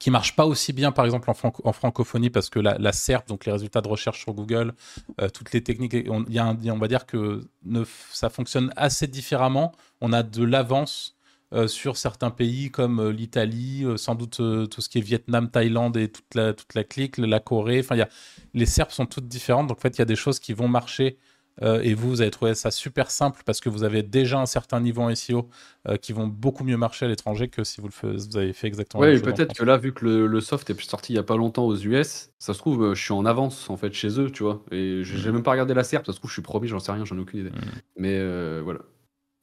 qui 0.00 0.10
marchent 0.10 0.34
pas 0.34 0.46
aussi 0.46 0.72
bien, 0.72 0.90
par 0.90 1.04
exemple, 1.04 1.30
en, 1.30 1.34
franco- 1.34 1.62
en 1.64 1.72
francophonie, 1.72 2.30
parce 2.30 2.50
que 2.50 2.58
la, 2.58 2.76
la 2.78 2.90
SERP, 2.92 3.28
donc 3.28 3.44
les 3.46 3.52
résultats 3.52 3.80
de 3.80 3.88
recherche 3.88 4.20
sur 4.20 4.32
Google, 4.34 4.74
euh, 5.20 5.28
toutes 5.28 5.52
les 5.52 5.62
techniques, 5.62 5.94
on, 6.08 6.24
y 6.24 6.38
a 6.38 6.46
un- 6.46 6.58
on 6.70 6.78
va 6.78 6.88
dire 6.88 7.06
que 7.06 7.42
ne, 7.64 7.84
ça 8.10 8.28
fonctionne 8.28 8.72
assez 8.76 9.06
différemment. 9.06 9.72
On 10.00 10.12
a 10.12 10.24
de 10.24 10.42
l'avance 10.42 11.16
euh, 11.52 11.68
sur 11.68 11.96
certains 11.98 12.30
pays 12.30 12.70
comme 12.70 12.98
euh, 12.98 13.12
l'Italie, 13.12 13.84
euh, 13.84 13.96
sans 13.96 14.14
doute 14.16 14.38
tout 14.38 14.80
ce 14.80 14.88
qui 14.88 14.98
est 14.98 15.02
Vietnam, 15.02 15.50
Thaïlande 15.50 15.96
et 15.98 16.08
toute 16.10 16.34
la, 16.34 16.52
toute 16.54 16.74
la 16.74 16.82
clique, 16.82 17.18
la 17.18 17.38
Corée. 17.40 17.78
Enfin, 17.80 17.94
y 17.94 18.00
a, 18.00 18.08
les 18.54 18.66
SERP 18.66 18.90
sont 18.90 19.06
toutes 19.06 19.28
différentes. 19.28 19.68
Donc, 19.68 19.78
en 19.78 19.80
fait, 19.80 19.96
il 19.96 19.98
y 20.00 20.02
a 20.02 20.06
des 20.06 20.16
choses 20.16 20.40
qui 20.40 20.52
vont 20.54 20.66
marcher 20.66 21.18
euh, 21.60 21.80
et 21.82 21.92
vous, 21.94 22.08
vous 22.08 22.20
avez 22.22 22.30
trouvé 22.30 22.54
ça 22.54 22.70
super 22.70 23.10
simple 23.10 23.42
parce 23.44 23.60
que 23.60 23.68
vous 23.68 23.82
avez 23.84 24.02
déjà 24.02 24.40
un 24.40 24.46
certain 24.46 24.80
niveau 24.80 25.02
en 25.02 25.10
SEO 25.10 25.48
euh, 25.88 25.96
qui 25.96 26.12
vont 26.12 26.26
beaucoup 26.26 26.64
mieux 26.64 26.78
marcher 26.78 27.04
à 27.04 27.08
l'étranger 27.08 27.48
que 27.48 27.62
si 27.64 27.80
vous, 27.80 27.88
le 27.88 27.92
fais- 27.92 28.12
vous 28.12 28.36
avez 28.38 28.52
fait 28.54 28.66
exactement 28.68 29.02
la 29.02 29.08
Ouais, 29.08 29.12
même 29.12 29.16
mais 29.16 29.20
chose 29.20 29.32
en 29.32 29.36
peut-être 29.36 29.54
que 29.54 29.64
là, 29.64 29.76
vu 29.76 29.92
que 29.92 30.04
le, 30.04 30.26
le 30.26 30.40
soft 30.40 30.70
est 30.70 30.80
sorti 30.80 31.12
il 31.12 31.16
y 31.16 31.18
a 31.18 31.22
pas 31.22 31.36
longtemps 31.36 31.66
aux 31.66 31.76
US, 31.76 32.30
ça 32.38 32.54
se 32.54 32.58
trouve, 32.58 32.82
euh, 32.84 32.94
je 32.94 33.02
suis 33.02 33.12
en 33.12 33.26
avance 33.26 33.68
en 33.68 33.76
fait 33.76 33.92
chez 33.92 34.18
eux, 34.20 34.30
tu 34.30 34.42
vois. 34.42 34.62
Et 34.70 35.02
j'ai 35.04 35.28
Mhm. 35.28 35.34
même 35.36 35.42
pas 35.42 35.50
regardé 35.52 35.74
la 35.74 35.82
SERP, 35.84 36.06
ça 36.06 36.12
se 36.12 36.18
trouve, 36.18 36.30
je 36.30 36.34
suis 36.34 36.42
promis, 36.42 36.68
j'en 36.68 36.78
sais 36.80 36.92
rien, 36.92 37.04
j'en 37.04 37.16
ai 37.16 37.20
aucune 37.20 37.40
idée. 37.40 37.50
Mhm. 37.50 37.60
Mais 37.96 38.16
euh, 38.18 38.60
voilà. 38.64 38.80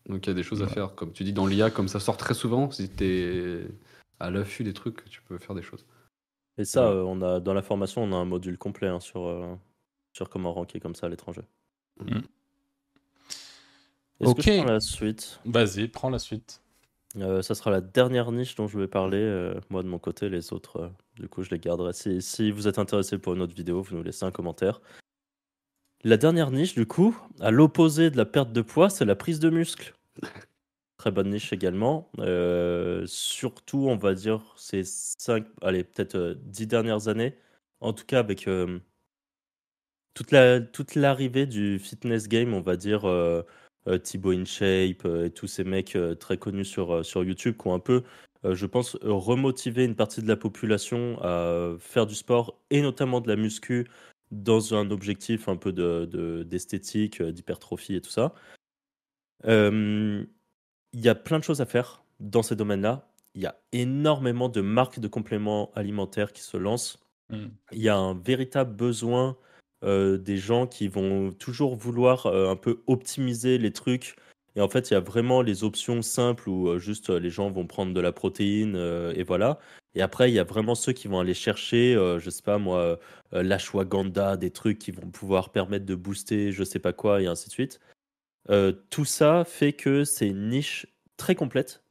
Donc 0.08 0.26
il 0.26 0.30
y 0.30 0.32
a 0.32 0.36
des 0.36 0.44
choses 0.44 0.64
à 0.64 0.68
faire, 0.68 0.96
comme 0.96 1.12
tu 1.14 1.24
dis 1.24 1.34
dans 1.34 1.46
l'IA, 1.46 1.70
comme 1.72 1.88
ça 1.88 2.00
sort 2.00 2.18
très 2.18 2.34
souvent, 2.34 2.72
si 2.72 2.90
t'es 2.90 3.62
à 4.20 4.32
l'affût 4.32 4.64
des 4.64 4.74
trucs, 4.74 5.06
tu 5.10 5.22
peux 5.22 5.38
faire 5.38 5.56
des 5.56 5.62
choses. 5.62 5.86
Et 6.58 6.66
ça, 6.66 6.90
Ouais. 6.94 7.04
on 7.06 7.22
a, 7.22 7.40
dans 7.40 7.54
la 7.54 7.62
formation, 7.62 8.04
on 8.04 8.12
a 8.12 8.16
un 8.18 8.26
module 8.26 8.58
complet 8.58 8.88
hein, 8.88 9.00
sur, 9.00 9.28
euh, 9.28 9.56
sur 10.14 10.30
comment 10.30 10.54
ranker 10.54 10.80
comme 10.80 10.96
ça 10.96 11.08
à 11.08 11.10
l'étranger. 11.10 11.42
Mm. 12.00 12.20
Est-ce 14.22 14.30
Ok. 14.32 14.38
que 14.38 14.42
je 14.44 14.58
prends 14.62 14.72
la 14.72 14.80
suite 14.80 15.40
Vas-y, 15.46 15.88
prends 15.88 16.10
la 16.10 16.20
suite. 16.20 16.62
Euh, 17.18 17.42
Ça 17.42 17.56
sera 17.56 17.72
la 17.72 17.82
dernière 17.82 18.32
niche 18.32 18.56
dont 18.56 18.68
je 18.68 18.78
vais 18.78 18.88
parler. 18.88 19.18
euh, 19.18 19.60
moi, 19.70 19.82
de 19.84 19.88
mon 19.88 20.00
côté, 20.00 20.30
les 20.30 20.54
autres, 20.54 20.78
euh, 20.78 20.90
du 21.16 21.28
coup, 21.30 21.42
je 21.44 21.50
les 21.52 21.60
garderai. 21.60 21.94
Si, 21.94 22.22
si 22.22 22.52
vous 22.52 22.68
êtes 22.68 22.80
intéressé 22.80 23.18
pour 23.18 23.34
une 23.34 23.42
autre 23.42 23.56
vidéo, 23.56 23.82
vous 23.82 23.96
nous 23.96 24.04
laissez 24.04 24.26
un 24.26 24.32
commentaire. 24.32 24.82
La 26.04 26.18
dernière 26.18 26.52
niche, 26.52 26.76
du 26.76 26.86
coup, 26.86 27.18
à 27.40 27.52
l'opposé 27.52 28.10
de 28.10 28.18
la 28.18 28.26
perte 28.26 28.52
de 28.54 28.62
poids, 28.62 28.90
c'est 28.90 29.06
la 29.06 29.16
prise 29.16 29.40
de 29.40 29.50
muscle. 29.50 29.94
Très 30.98 31.12
bonne 31.12 31.30
niche 31.30 31.54
également. 31.54 32.10
Euh, 32.20 33.06
surtout, 33.08 33.88
on 33.90 33.96
va 33.96 34.14
dire, 34.14 34.42
ces 34.58 34.84
5, 34.84 35.46
allez, 35.62 35.84
peut-être 35.86 36.16
euh, 36.16 36.36
10 36.38 36.68
dernières 36.68 37.08
années. 37.08 37.36
En 37.80 37.94
tout 37.94 38.06
cas, 38.06 38.20
avec 38.20 38.48
toute 40.14 40.32
la 40.32 40.60
toute 40.62 40.96
l'arrivée 40.96 41.46
du 41.46 41.80
fitness 41.80 42.28
game, 42.28 42.54
on 42.54 42.62
va 42.62 42.76
dire, 42.76 43.06
euh, 43.08 43.44
euh, 43.88 43.98
Thibaut 43.98 44.32
InShape 44.32 45.06
euh, 45.06 45.26
et 45.26 45.32
tous 45.32 45.48
ces 45.48 45.64
mecs 45.64 45.96
euh, 45.96 46.16
très 46.16 46.38
connus 46.38 46.66
sur, 46.66 47.06
sur 47.06 47.24
YouTube 47.24 47.56
qui 47.60 47.68
ont 47.68 47.74
un 47.74 47.80
peu, 47.80 48.04
je 48.44 48.66
pense, 48.66 48.96
remotivé 49.02 49.86
une 49.86 49.96
partie 49.96 50.22
de 50.22 50.28
la 50.28 50.36
population 50.38 51.18
à 51.22 51.76
faire 51.80 52.06
du 52.06 52.16
sport 52.16 52.60
et 52.70 52.82
notamment 52.82 53.22
de 53.22 53.28
la 53.28 53.36
muscu 53.36 53.88
dans 54.32 54.76
un 54.76 54.92
objectif 54.92 55.48
un 55.50 55.58
peu 55.58 55.72
de, 55.72 56.06
de- 56.06 56.44
d'esthétique, 56.44 57.22
d'hypertrophie 57.22 57.96
et 57.96 58.02
tout 58.02 58.12
ça. 58.12 58.34
Euh, 59.46 60.24
Il 60.94 61.02
y 61.02 61.10
a 61.10 61.16
plein 61.16 61.40
de 61.40 61.44
choses 61.44 61.62
à 61.62 61.66
faire 61.66 62.04
dans 62.20 62.44
ces 62.44 62.56
domaines-là. 62.56 63.08
Il 63.36 63.42
y 63.42 63.46
a 63.46 63.60
énormément 63.72 64.50
de 64.50 64.62
marques 64.62 65.00
de 65.00 65.08
compléments 65.08 65.72
alimentaires 65.76 66.34
qui 66.34 66.42
se 66.42 66.58
lancent. 66.58 67.00
Mm. 67.30 67.46
Il 67.72 67.82
y 67.82 67.90
a 67.90 67.98
un 67.98 68.14
véritable 68.14 68.76
besoin 68.76 69.38
euh, 69.84 70.18
des 70.18 70.38
gens 70.38 70.68
qui 70.68 70.90
vont 70.90 71.32
toujours 71.32 71.76
vouloir 71.76 72.26
euh, 72.26 72.50
un 72.50 72.58
peu 72.58 72.82
optimiser 72.88 73.58
les 73.58 73.72
trucs. 73.72 74.16
Et 74.56 74.62
en 74.62 74.68
fait, 74.68 74.90
il 74.90 74.94
y 74.94 74.98
a 74.98 75.00
vraiment 75.00 75.42
les 75.42 75.64
options 75.64 76.02
simples 76.02 76.50
où 76.50 76.68
euh, 76.68 76.80
juste 76.80 77.10
les 77.10 77.30
gens 77.30 77.50
vont 77.50 77.66
prendre 77.66 77.94
de 77.94 78.02
la 78.02 78.12
protéine 78.12 78.76
et 79.16 79.24
voilà. 79.24 79.60
Et 79.96 80.02
après, 80.02 80.30
il 80.30 80.34
y 80.34 80.40
a 80.40 80.44
vraiment 80.44 80.76
ceux 80.76 80.92
qui 80.92 81.08
vont 81.08 81.20
aller 81.20 81.34
chercher, 81.34 81.94
je 82.20 82.30
sais 82.30 82.44
pas 82.44 82.60
moi, 82.60 83.00
l'ashwagandha, 83.32 84.38
des 84.38 84.52
trucs 84.52 84.78
qui 84.78 84.92
vont 84.92 85.10
pouvoir 85.10 85.52
permettre 85.52 85.86
de 85.86 85.96
booster 85.96 86.52
je 86.52 86.64
sais 86.64 86.78
pas 86.78 86.94
quoi 86.94 87.22
et 87.22 87.26
ainsi 87.26 87.48
de 87.48 87.54
suite. 87.54 87.80
Tout 88.92 89.06
ça 89.06 89.46
fait 89.46 89.74
que 89.74 90.04
c'est 90.04 90.28
une 90.28 90.50
niche 90.50 90.86
très 91.18 91.34
complète 91.34 91.84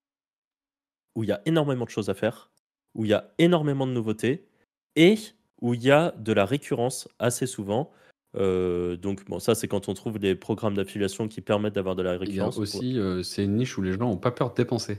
où 1.17 1.25
il 1.25 1.29
y 1.29 1.33
a 1.33 1.43
énormément 1.45 1.85
de 1.85 1.91
choses 1.91 2.09
à 2.09 2.15
faire, 2.15 2.51
où 2.95 3.05
il 3.05 3.09
y 3.09 3.15
a 3.15 3.33
énormément 3.39 3.87
de 3.87 3.93
nouveautés 3.93 4.47
et 4.95 5.17
où 5.61 5.75
il 5.75 5.83
y 5.83 5.91
a 5.91 6.13
de 6.19 6.33
la 6.33 6.45
récurrence 6.45 7.09
assez 7.19 7.47
souvent. 7.47 7.91
Euh, 8.37 8.97
donc 8.97 9.25
bon, 9.27 9.39
ça 9.39 9.55
c'est 9.55 9.69
quand 9.69 9.89
on 9.89 9.95
trouve 9.95 10.19
des 10.19 10.35
programmes 10.35 10.75
d'affiliation 10.75 11.29
qui 11.29 11.41
permettent 11.41 11.75
d'avoir 11.75 11.97
de 11.97 12.03
la 12.03 12.15
Il 12.17 12.35
y 12.35 12.41
a 12.41 12.47
récurrence. 12.47 12.59
aussi, 12.59 12.99
euh, 12.99 13.23
c'est 13.23 13.45
une 13.45 13.57
niche 13.57 13.77
où 13.79 13.83
les 13.83 13.93
gens 13.93 14.01
n'ont 14.01 14.17
pas 14.19 14.31
peur 14.31 14.51
de 14.51 14.55
dépenser. 14.55 14.99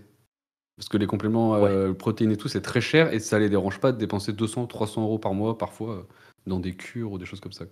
Parce 0.78 0.90
que 0.90 0.98
les 0.98 1.08
compléments 1.08 1.56
euh, 1.56 1.94
protéines 1.94 2.32
et 2.32 2.38
tout, 2.38 2.48
c'est 2.48 2.62
très 2.62 2.82
cher 2.82 3.14
et 3.14 3.20
ça 3.20 3.38
les 3.38 3.50
dérange 3.50 3.80
pas 3.80 3.92
de 3.92 3.98
dépenser 3.98 4.34
200, 4.34 4.68
300 4.68 5.04
euros 5.04 5.20
par 5.20 5.34
mois 5.34 5.58
parfois 5.58 5.94
euh, 5.96 6.02
dans 6.48 6.60
des 6.60 6.74
cures 6.76 7.12
ou 7.12 7.18
des 7.18 7.26
choses 7.26 7.42
comme 7.42 7.52
ça. 7.52 7.66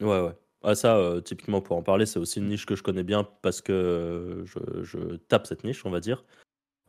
Ouais, 0.00 0.20
ouais. 0.20 0.32
Ah, 0.64 0.76
ça, 0.76 0.96
euh, 0.96 1.20
typiquement, 1.20 1.60
pour 1.60 1.76
en 1.76 1.82
parler, 1.82 2.06
c'est 2.06 2.20
aussi 2.20 2.38
une 2.38 2.46
niche 2.46 2.66
que 2.66 2.76
je 2.76 2.84
connais 2.84 3.02
bien 3.02 3.26
parce 3.42 3.60
que 3.60 3.72
euh, 3.72 4.44
je, 4.46 4.58
je 4.84 5.16
tape 5.16 5.48
cette 5.48 5.64
niche, 5.64 5.84
on 5.84 5.90
va 5.90 5.98
dire. 5.98 6.24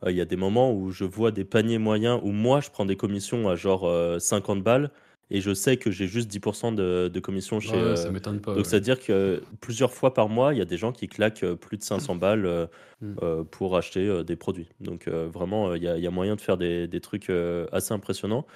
Euh, 0.04 0.12
Il 0.12 0.16
y 0.16 0.20
a 0.20 0.24
des 0.24 0.36
moments 0.36 0.72
où 0.72 0.92
je 0.92 1.04
vois 1.04 1.32
des 1.32 1.44
paniers 1.44 1.78
moyens 1.78 2.20
où 2.22 2.30
moi, 2.30 2.60
je 2.60 2.70
prends 2.70 2.86
des 2.86 2.96
commissions 2.96 3.48
à 3.48 3.56
genre 3.56 3.84
euh, 3.88 4.20
50 4.20 4.62
balles 4.62 4.92
et 5.30 5.40
je 5.40 5.52
sais 5.54 5.76
que 5.76 5.90
j'ai 5.90 6.06
juste 6.06 6.30
10% 6.30 6.72
de, 6.74 7.08
de 7.12 7.20
commission 7.20 7.60
chez. 7.60 7.72
Ouais, 7.72 7.76
euh, 7.78 7.96
ça 7.96 8.10
m'étonne 8.10 8.40
pas. 8.40 8.54
donc, 8.54 8.66
c'est-à-dire 8.66 9.00
que 9.00 9.42
plusieurs 9.60 9.92
fois 9.92 10.12
par 10.14 10.28
mois, 10.28 10.52
il 10.54 10.58
y 10.58 10.62
a 10.62 10.66
des 10.66 10.76
gens 10.76 10.92
qui 10.92 11.08
claquent 11.08 11.42
euh, 11.44 11.56
plus 11.56 11.76
de 11.78 11.82
500 11.82 12.16
balles 12.16 12.46
euh, 12.46 12.66
Mm. 13.00 13.16
euh, 13.22 13.44
pour 13.44 13.76
acheter 13.76 14.06
euh, 14.06 14.22
des 14.22 14.36
produits. 14.36 14.68
Donc, 14.80 15.08
euh, 15.08 15.28
vraiment, 15.28 15.70
euh, 15.70 15.76
il 15.76 15.82
y, 15.82 15.88
a- 15.88 15.96
il 15.98 16.02
y 16.02 16.06
a 16.06 16.10
moyen 16.12 16.36
de 16.36 16.40
faire 16.40 16.56
des, 16.56 16.86
des 16.86 17.00
trucs 17.00 17.28
euh, 17.28 17.66
assez 17.72 17.92
impressionnants. 17.92 18.46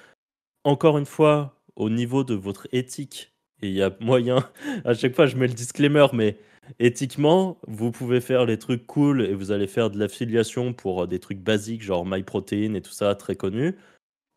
Encore 0.63 0.97
une 0.97 1.05
fois, 1.05 1.55
au 1.75 1.89
niveau 1.89 2.23
de 2.23 2.33
votre 2.35 2.67
éthique, 2.71 3.33
et 3.61 3.67
il 3.67 3.73
y 3.73 3.81
a 3.83 3.91
moyen, 3.99 4.49
à 4.85 4.93
chaque 4.93 5.13
fois 5.15 5.25
je 5.25 5.35
mets 5.35 5.47
le 5.47 5.53
disclaimer, 5.53 6.07
mais 6.13 6.37
éthiquement, 6.79 7.57
vous 7.67 7.91
pouvez 7.91 8.21
faire 8.21 8.45
les 8.45 8.57
trucs 8.57 8.87
cool 8.87 9.21
et 9.21 9.33
vous 9.33 9.51
allez 9.51 9.67
faire 9.67 9.89
de 9.89 9.99
l'affiliation 9.99 10.73
pour 10.73 11.03
euh, 11.03 11.07
des 11.07 11.19
trucs 11.19 11.39
basiques, 11.39 11.81
genre 11.83 12.05
MyProtein 12.05 12.73
et 12.75 12.81
tout 12.81 12.91
ça, 12.91 13.13
très 13.15 13.35
connus. 13.35 13.75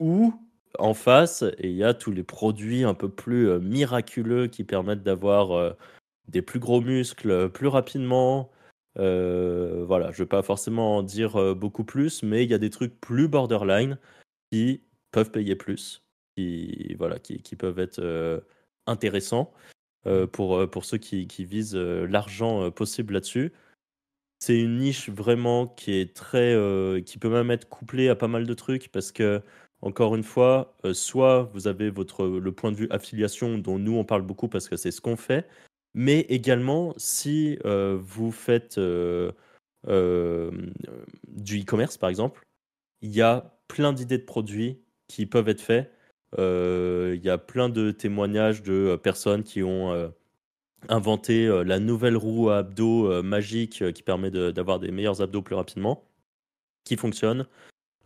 Ou 0.01 0.35
en 0.79 0.95
face, 0.95 1.43
et 1.59 1.68
il 1.68 1.77
y 1.77 1.85
a 1.85 1.95
tous 1.95 2.11
les 2.12 2.23
produits 2.23 2.85
un 2.85 2.95
peu 2.95 3.09
plus 3.09 3.49
euh, 3.49 3.59
miraculeux 3.61 4.47
qui 4.47 4.64
permettent 4.64 5.03
d'avoir 5.03 5.53
euh, 5.53 5.73
des 6.29 6.43
plus 6.43 6.61
gros 6.61 6.81
muscles 6.81 7.31
euh, 7.31 7.49
plus 7.49 7.68
rapidement. 7.68 8.51
Voilà, 8.97 10.11
je 10.12 10.20
ne 10.20 10.25
vais 10.25 10.29
pas 10.29 10.43
forcément 10.43 10.99
en 10.99 11.03
dire 11.03 11.55
beaucoup 11.55 11.85
plus, 11.85 12.23
mais 12.23 12.45
il 12.45 12.51
y 12.51 12.55
a 12.55 12.59
des 12.59 12.68
trucs 12.70 13.01
plus 13.01 13.27
borderline 13.27 13.99
qui 14.51 14.83
peuvent 15.12 15.31
payer 15.31 15.57
plus, 15.57 16.05
qui, 16.37 16.95
voilà, 16.99 17.18
qui, 17.18 17.43
qui 17.43 17.57
peuvent 17.57 17.79
être 17.79 18.45
intéressants 18.87 19.51
pour, 20.33 20.68
pour 20.70 20.85
ceux 20.85 20.99
qui, 20.99 21.27
qui 21.27 21.47
visent 21.47 21.75
l'argent 21.75 22.70
possible 22.70 23.14
là-dessus. 23.14 23.55
C'est 24.41 24.61
une 24.61 24.77
niche 24.77 25.09
vraiment 25.09 25.66
qui 25.68 25.95
est 25.95 26.14
très, 26.14 26.55
qui 27.07 27.16
peut 27.16 27.31
même 27.31 27.51
être 27.51 27.70
couplée 27.70 28.11
à 28.11 28.14
pas 28.14 28.29
mal 28.29 28.47
de 28.47 28.55
trucs 28.55 28.93
parce 28.93 29.11
que, 29.11 29.43
encore 29.83 30.14
une 30.14 30.22
fois, 30.22 30.74
euh, 30.85 30.95
soit 30.95 31.51
vous 31.53 31.66
avez 31.66 31.91
votre, 31.91 32.26
le 32.26 32.53
point 32.53 32.70
de 32.70 32.76
vue 32.76 32.89
affiliation 32.91 33.59
dont 33.59 33.78
nous 33.78 33.97
on 33.97 34.05
parle 34.05 34.22
beaucoup 34.22 34.49
parce 34.49 34.68
que 34.68 34.76
c'est 34.76 34.93
ce 34.93 35.01
qu'on 35.01 35.16
fait, 35.16 35.47
Mais 35.95 36.20
également, 36.30 36.95
si 36.97 37.59
euh, 37.66 37.99
vous 38.01 38.33
faites 38.33 38.78
euh, 38.78 39.33
du 41.28 41.61
e-commerce, 41.61 41.99
par 41.99 42.11
exemple, 42.11 42.43
il 43.03 43.11
y 43.11 43.22
a 43.22 43.59
plein 43.68 43.93
d'idées 43.93 44.18
de 44.18 44.24
produits 44.24 44.80
qui 45.09 45.26
peuvent 45.26 45.49
être 45.49 45.61
faits. 45.61 45.93
Il 46.39 47.20
y 47.22 47.28
a 47.28 47.39
plein 47.39 47.68
de 47.68 47.91
témoignages 47.91 48.62
de 48.62 48.97
personnes 49.03 49.43
qui 49.43 49.62
ont 49.62 50.12
inventé 50.89 51.47
la 51.64 51.78
nouvelle 51.78 52.16
roue 52.16 52.51
à 52.51 52.59
abdos 52.59 53.22
magique 53.22 53.93
qui 53.93 54.03
permet 54.03 54.30
d'avoir 54.30 54.78
des 54.78 54.91
meilleurs 54.93 55.20
abdos 55.20 55.43
plus 55.43 55.57
rapidement, 55.57 56.05
qui 56.85 56.97
fonctionne. 56.97 57.47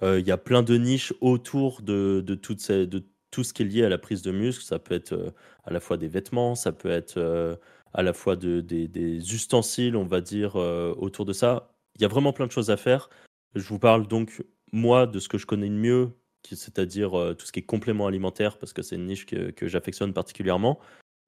Euh, 0.03 0.21
Il 0.21 0.27
y 0.27 0.31
a 0.31 0.37
plein 0.37 0.63
de 0.63 0.77
niches 0.77 1.13
autour 1.21 1.83
de, 1.83 2.25
tout 3.31 3.45
ce 3.45 3.53
qui 3.53 3.63
est 3.63 3.67
lié 3.67 3.85
à 3.85 3.89
la 3.89 3.99
prise 3.99 4.23
de 4.23 4.31
muscle. 4.31 4.65
Ça 4.65 4.79
peut 4.79 4.95
être 4.95 5.13
euh, 5.13 5.31
à 5.65 5.73
la 5.73 5.81
fois 5.81 5.97
des 5.97 6.09
vêtements, 6.09 6.55
ça 6.55 6.73
peut 6.73 6.91
être 6.91 7.19
euh, 7.19 7.57
à 7.95 8.03
la 8.03 8.13
fois 8.13 8.37
de- 8.37 8.61
des, 8.61 9.35
ustensiles, 9.35 9.97
on 9.97 10.05
va 10.05 10.21
dire, 10.21 10.57
autour 10.57 11.25
de 11.25 11.33
ça. 11.33 11.73
Il 11.97 12.03
y 12.03 12.05
a 12.05 12.09
vraiment 12.09 12.33
plein 12.33 12.47
de 12.47 12.53
choses 12.53 12.71
à 12.71 12.77
faire. 12.77 13.09
Je 13.55 13.67
vous 13.69 13.79
parle 13.79 14.07
donc, 14.07 14.45
moi, 14.73 15.07
de 15.07 15.19
ce 15.19 15.29
que 15.29 15.39
je 15.39 15.47
connais 15.47 15.69
de 15.69 15.75
mieux, 15.75 16.11
c'est-à-dire 16.45 17.13
tout 17.39 17.47
ce 17.47 17.53
qui 17.53 17.61
est 17.61 17.63
complément 17.65 18.07
alimentaire, 18.07 18.59
parce 18.59 18.73
que 18.73 18.83
c'est 18.83 18.97
une 18.97 19.07
niche 19.07 19.25
que, 19.27 19.67
j'affectionne 19.67 20.13
particulièrement. 20.13 20.79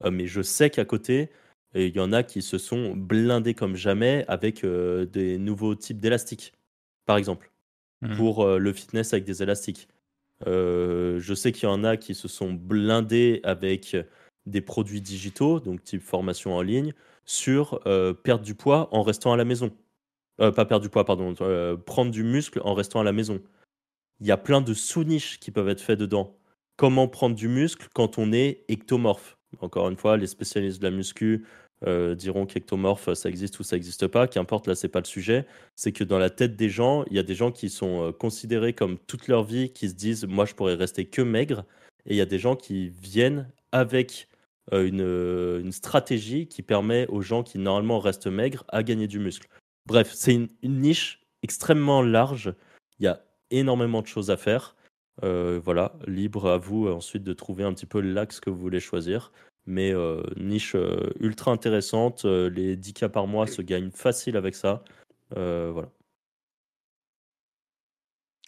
Mais 0.04 0.26
je 0.26 0.42
sais 0.42 0.68
qu'à 0.70 0.84
côté, 0.84 1.30
il 1.74 1.96
y 1.96 2.00
en 2.00 2.12
a 2.12 2.22
qui 2.22 2.42
se 2.42 2.58
sont 2.58 2.94
blindés 2.94 3.54
comme 3.54 3.74
jamais 3.76 4.26
avec 4.28 4.64
des 4.66 5.38
nouveaux 5.38 5.74
types 5.74 6.00
d'élastiques, 6.00 6.52
par 7.06 7.16
exemple, 7.16 7.50
Mhm. 8.03 8.16
pour 8.16 8.44
euh, 8.44 8.59
le 8.59 8.72
fitness 8.72 9.12
avec 9.12 9.24
des 9.24 9.42
élastiques. 9.42 9.88
Euh, 10.46 11.18
je 11.18 11.34
sais 11.34 11.53
qu'il 11.53 11.68
y 11.68 11.72
en 11.72 11.84
a 11.84 11.96
qui 11.96 12.14
se 12.14 12.28
sont 12.28 12.53
blindés 12.53 13.40
avec 13.42 13.96
des 14.46 14.61
produits 14.61 15.01
digitaux, 15.01 15.61
donc 15.61 15.82
type 15.82 16.03
formation 16.03 16.55
en 16.55 16.62
ligne, 16.62 16.94
sur 17.24 17.80
euh, 17.86 18.14
perdre 18.14 18.44
du 18.44 18.55
poids 18.55 18.88
en 18.92 19.03
restant 19.03 19.32
à 19.32 19.36
la 19.36 19.44
maison. 19.44 19.72
Euh, 20.40 20.53
pas 20.53 20.64
perdre 20.64 20.84
du 20.84 20.88
poids, 20.88 21.05
pardon, 21.05 21.34
prendre 21.84 22.11
du 22.11 22.22
muscle 22.22 22.61
en 22.64 22.74
restant 22.74 23.01
à 23.01 23.05
la 23.05 23.12
maison. 23.12 23.42
Il 24.20 24.26
y 24.26 24.30
a 24.30 24.36
plein 24.36 24.61
de 24.61 24.74
sous-niches 24.74 25.40
qui 25.40 25.51
peuvent 25.51 25.68
être 25.68 25.80
faites 25.80 25.99
dedans. 25.99 26.36
Comment 26.76 27.09
prendre 27.09 27.34
du 27.34 27.49
muscle 27.49 27.88
quand 27.92 28.18
on 28.18 28.32
est 28.32 28.64
ectomorphe? 28.68 29.36
Encore 29.61 29.88
une 29.88 29.96
fois, 29.96 30.16
les 30.16 30.26
spécialistes 30.26 30.80
de 30.80 30.84
la 30.84 30.94
muscu 30.94 31.44
euh, 31.86 32.14
diront 32.14 32.46
qu'ectomorphe, 32.46 33.12
ça 33.14 33.28
existe 33.28 33.58
ou 33.60 33.62
ça 33.62 33.76
n'existe 33.76 34.06
pas. 34.06 34.26
Qu'importe, 34.26 34.66
là, 34.66 34.74
c'est 34.74 34.88
pas 34.88 35.00
le 35.00 35.04
sujet. 35.06 35.46
C'est 35.76 35.92
que 35.92 36.04
dans 36.04 36.18
la 36.18 36.30
tête 36.30 36.56
des 36.56 36.68
gens, 36.68 37.04
il 37.10 37.16
y 37.16 37.18
a 37.18 37.22
des 37.22 37.34
gens 37.34 37.52
qui 37.52 37.70
sont 37.70 38.08
euh, 38.08 38.12
considérés 38.12 38.72
comme 38.72 38.98
toute 38.98 39.28
leur 39.28 39.44
vie, 39.44 39.70
qui 39.70 39.88
se 39.88 39.94
disent, 39.94 40.26
moi, 40.26 40.44
je 40.44 40.54
pourrais 40.54 40.74
rester 40.74 41.04
que 41.04 41.22
maigre. 41.22 41.64
Et 42.06 42.14
il 42.14 42.16
y 42.16 42.20
a 42.20 42.26
des 42.26 42.38
gens 42.38 42.56
qui 42.56 42.88
viennent 42.88 43.50
avec 43.72 44.28
euh, 44.72 44.86
une, 44.86 45.00
euh, 45.02 45.60
une 45.60 45.72
stratégie 45.72 46.46
qui 46.46 46.62
permet 46.62 47.06
aux 47.08 47.22
gens 47.22 47.42
qui 47.42 47.58
normalement 47.58 48.00
restent 48.00 48.26
maigres 48.26 48.64
à 48.68 48.82
gagner 48.82 49.06
du 49.06 49.18
muscle. 49.18 49.48
Bref, 49.86 50.10
c'est 50.12 50.34
une, 50.34 50.48
niche 50.62 51.22
extrêmement 51.42 52.02
large. 52.02 52.52
Il 52.98 53.04
y 53.04 53.08
a 53.08 53.24
énormément 53.50 54.02
de 54.02 54.06
choses 54.06 54.30
à 54.30 54.36
faire. 54.36 54.76
Euh, 55.24 55.60
voilà, 55.64 55.94
libre 56.06 56.48
à 56.50 56.58
vous 56.58 56.86
euh, 56.86 56.92
ensuite 56.92 57.24
de 57.24 57.32
trouver 57.32 57.64
un 57.64 57.72
petit 57.72 57.86
peu 57.86 58.00
l'axe 58.00 58.38
que 58.38 58.50
vous 58.50 58.58
voulez 58.58 58.80
choisir. 58.80 59.32
Mais 59.70 59.92
euh, 59.92 60.22
niche 60.36 60.74
euh, 60.74 61.10
ultra 61.20 61.50
intéressante. 61.52 62.24
euh, 62.24 62.48
les 62.48 62.74
10 62.74 62.94
cas 62.94 63.08
par 63.10 63.26
mois 63.26 63.46
se 63.46 63.60
gagnent 63.60 63.90
facile 63.90 64.38
avec 64.38 64.54
ça. 64.54 64.82
Euh, 65.36 65.70
voilà. 65.72 65.90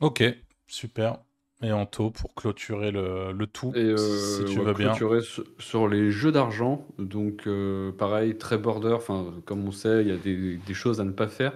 Ok, 0.01 0.23
super. 0.67 1.19
Et 1.63 1.73
Anto, 1.73 2.11
pour 2.11 2.35
clôturer 2.35 2.91
le, 2.91 3.33
le 3.33 3.47
tout, 3.47 3.71
Et 3.75 3.81
euh, 3.81 3.97
si 3.99 4.45
tu 4.47 4.59
on 4.59 4.63
veux 4.63 4.73
va 4.73 4.79
bien. 4.79 4.89
clôturer 4.89 5.21
sur, 5.21 5.45
sur 5.59 5.89
les 5.89 6.11
jeux 6.11 6.33
d'argent. 6.33 6.87
Donc, 6.99 7.47
euh, 7.47 7.93
pareil, 7.93 8.39
très 8.39 8.57
border. 8.57 8.95
Enfin, 8.95 9.35
comme 9.45 9.67
on 9.69 9.73
sait, 9.73 10.01
il 10.01 10.09
y 10.09 10.13
a 10.13 10.17
des, 10.17 10.57
des 10.57 10.75
choses 10.75 11.03
à 11.03 11.05
ne 11.05 11.11
pas 11.13 11.29
faire. 11.29 11.53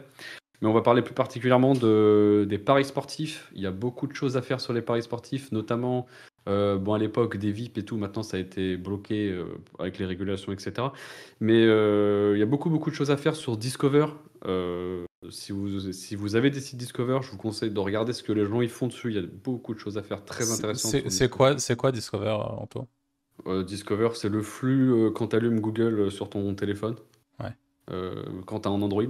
Mais 0.60 0.68
on 0.68 0.74
va 0.74 0.82
parler 0.82 1.00
plus 1.00 1.14
particulièrement 1.14 1.72
de, 1.74 2.44
des 2.46 2.58
paris 2.58 2.84
sportifs. 2.84 3.50
Il 3.54 3.62
y 3.62 3.66
a 3.66 3.70
beaucoup 3.70 4.06
de 4.06 4.14
choses 4.14 4.36
à 4.36 4.42
faire 4.42 4.60
sur 4.60 4.74
les 4.74 4.82
paris 4.82 5.02
sportifs, 5.02 5.50
notamment 5.52 6.06
euh, 6.46 6.76
bon, 6.76 6.94
à 6.94 6.98
l'époque 6.98 7.36
des 7.36 7.52
VIP 7.52 7.78
et 7.78 7.84
tout. 7.84 7.96
Maintenant, 7.96 8.22
ça 8.22 8.36
a 8.36 8.40
été 8.40 8.76
bloqué 8.76 9.30
euh, 9.30 9.44
avec 9.78 9.98
les 9.98 10.06
régulations, 10.06 10.52
etc. 10.52 10.88
Mais 11.40 11.64
euh, 11.64 12.32
il 12.34 12.38
y 12.38 12.42
a 12.42 12.46
beaucoup, 12.46 12.70
beaucoup 12.70 12.90
de 12.90 12.94
choses 12.94 13.10
à 13.10 13.16
faire 13.16 13.34
sur 13.34 13.56
Discover. 13.56 14.06
Si, 15.30 15.52
vous, 15.52 15.92
si 15.92 16.16
vous 16.16 16.36
avez 16.36 16.50
des 16.50 16.60
sites 16.60 16.76
Discover, 16.76 17.20
je 17.22 17.30
vous 17.30 17.38
conseille 17.38 17.70
de 17.70 17.80
regarder 17.80 18.12
ce 18.12 18.22
que 18.22 18.32
les 18.32 18.44
gens 18.44 18.60
y 18.60 18.68
font 18.68 18.88
dessus. 18.88 19.08
Il 19.08 19.14
y 19.14 19.18
a 19.18 19.26
beaucoup 19.26 19.72
de 19.72 19.78
choses 19.78 19.96
à 19.96 20.02
faire 20.02 20.22
très 20.24 20.52
intéressantes. 20.52 21.08
C'est 21.08 21.30
quoi, 21.30 21.56
quoi 21.78 21.92
Discover, 21.92 22.36
Anto 22.58 22.86
Discover, 23.62 24.10
c'est 24.14 24.28
le 24.28 24.42
flux 24.42 25.10
quand 25.14 25.28
tu 25.28 25.36
allumes 25.36 25.60
Google 25.60 26.10
sur 26.10 26.28
ton 26.28 26.54
téléphone. 26.54 26.96
Ouais. 27.40 27.56
Quand 28.46 28.60
tu 28.60 28.68
as 28.68 28.70
un 28.70 28.82
Android. 28.82 29.04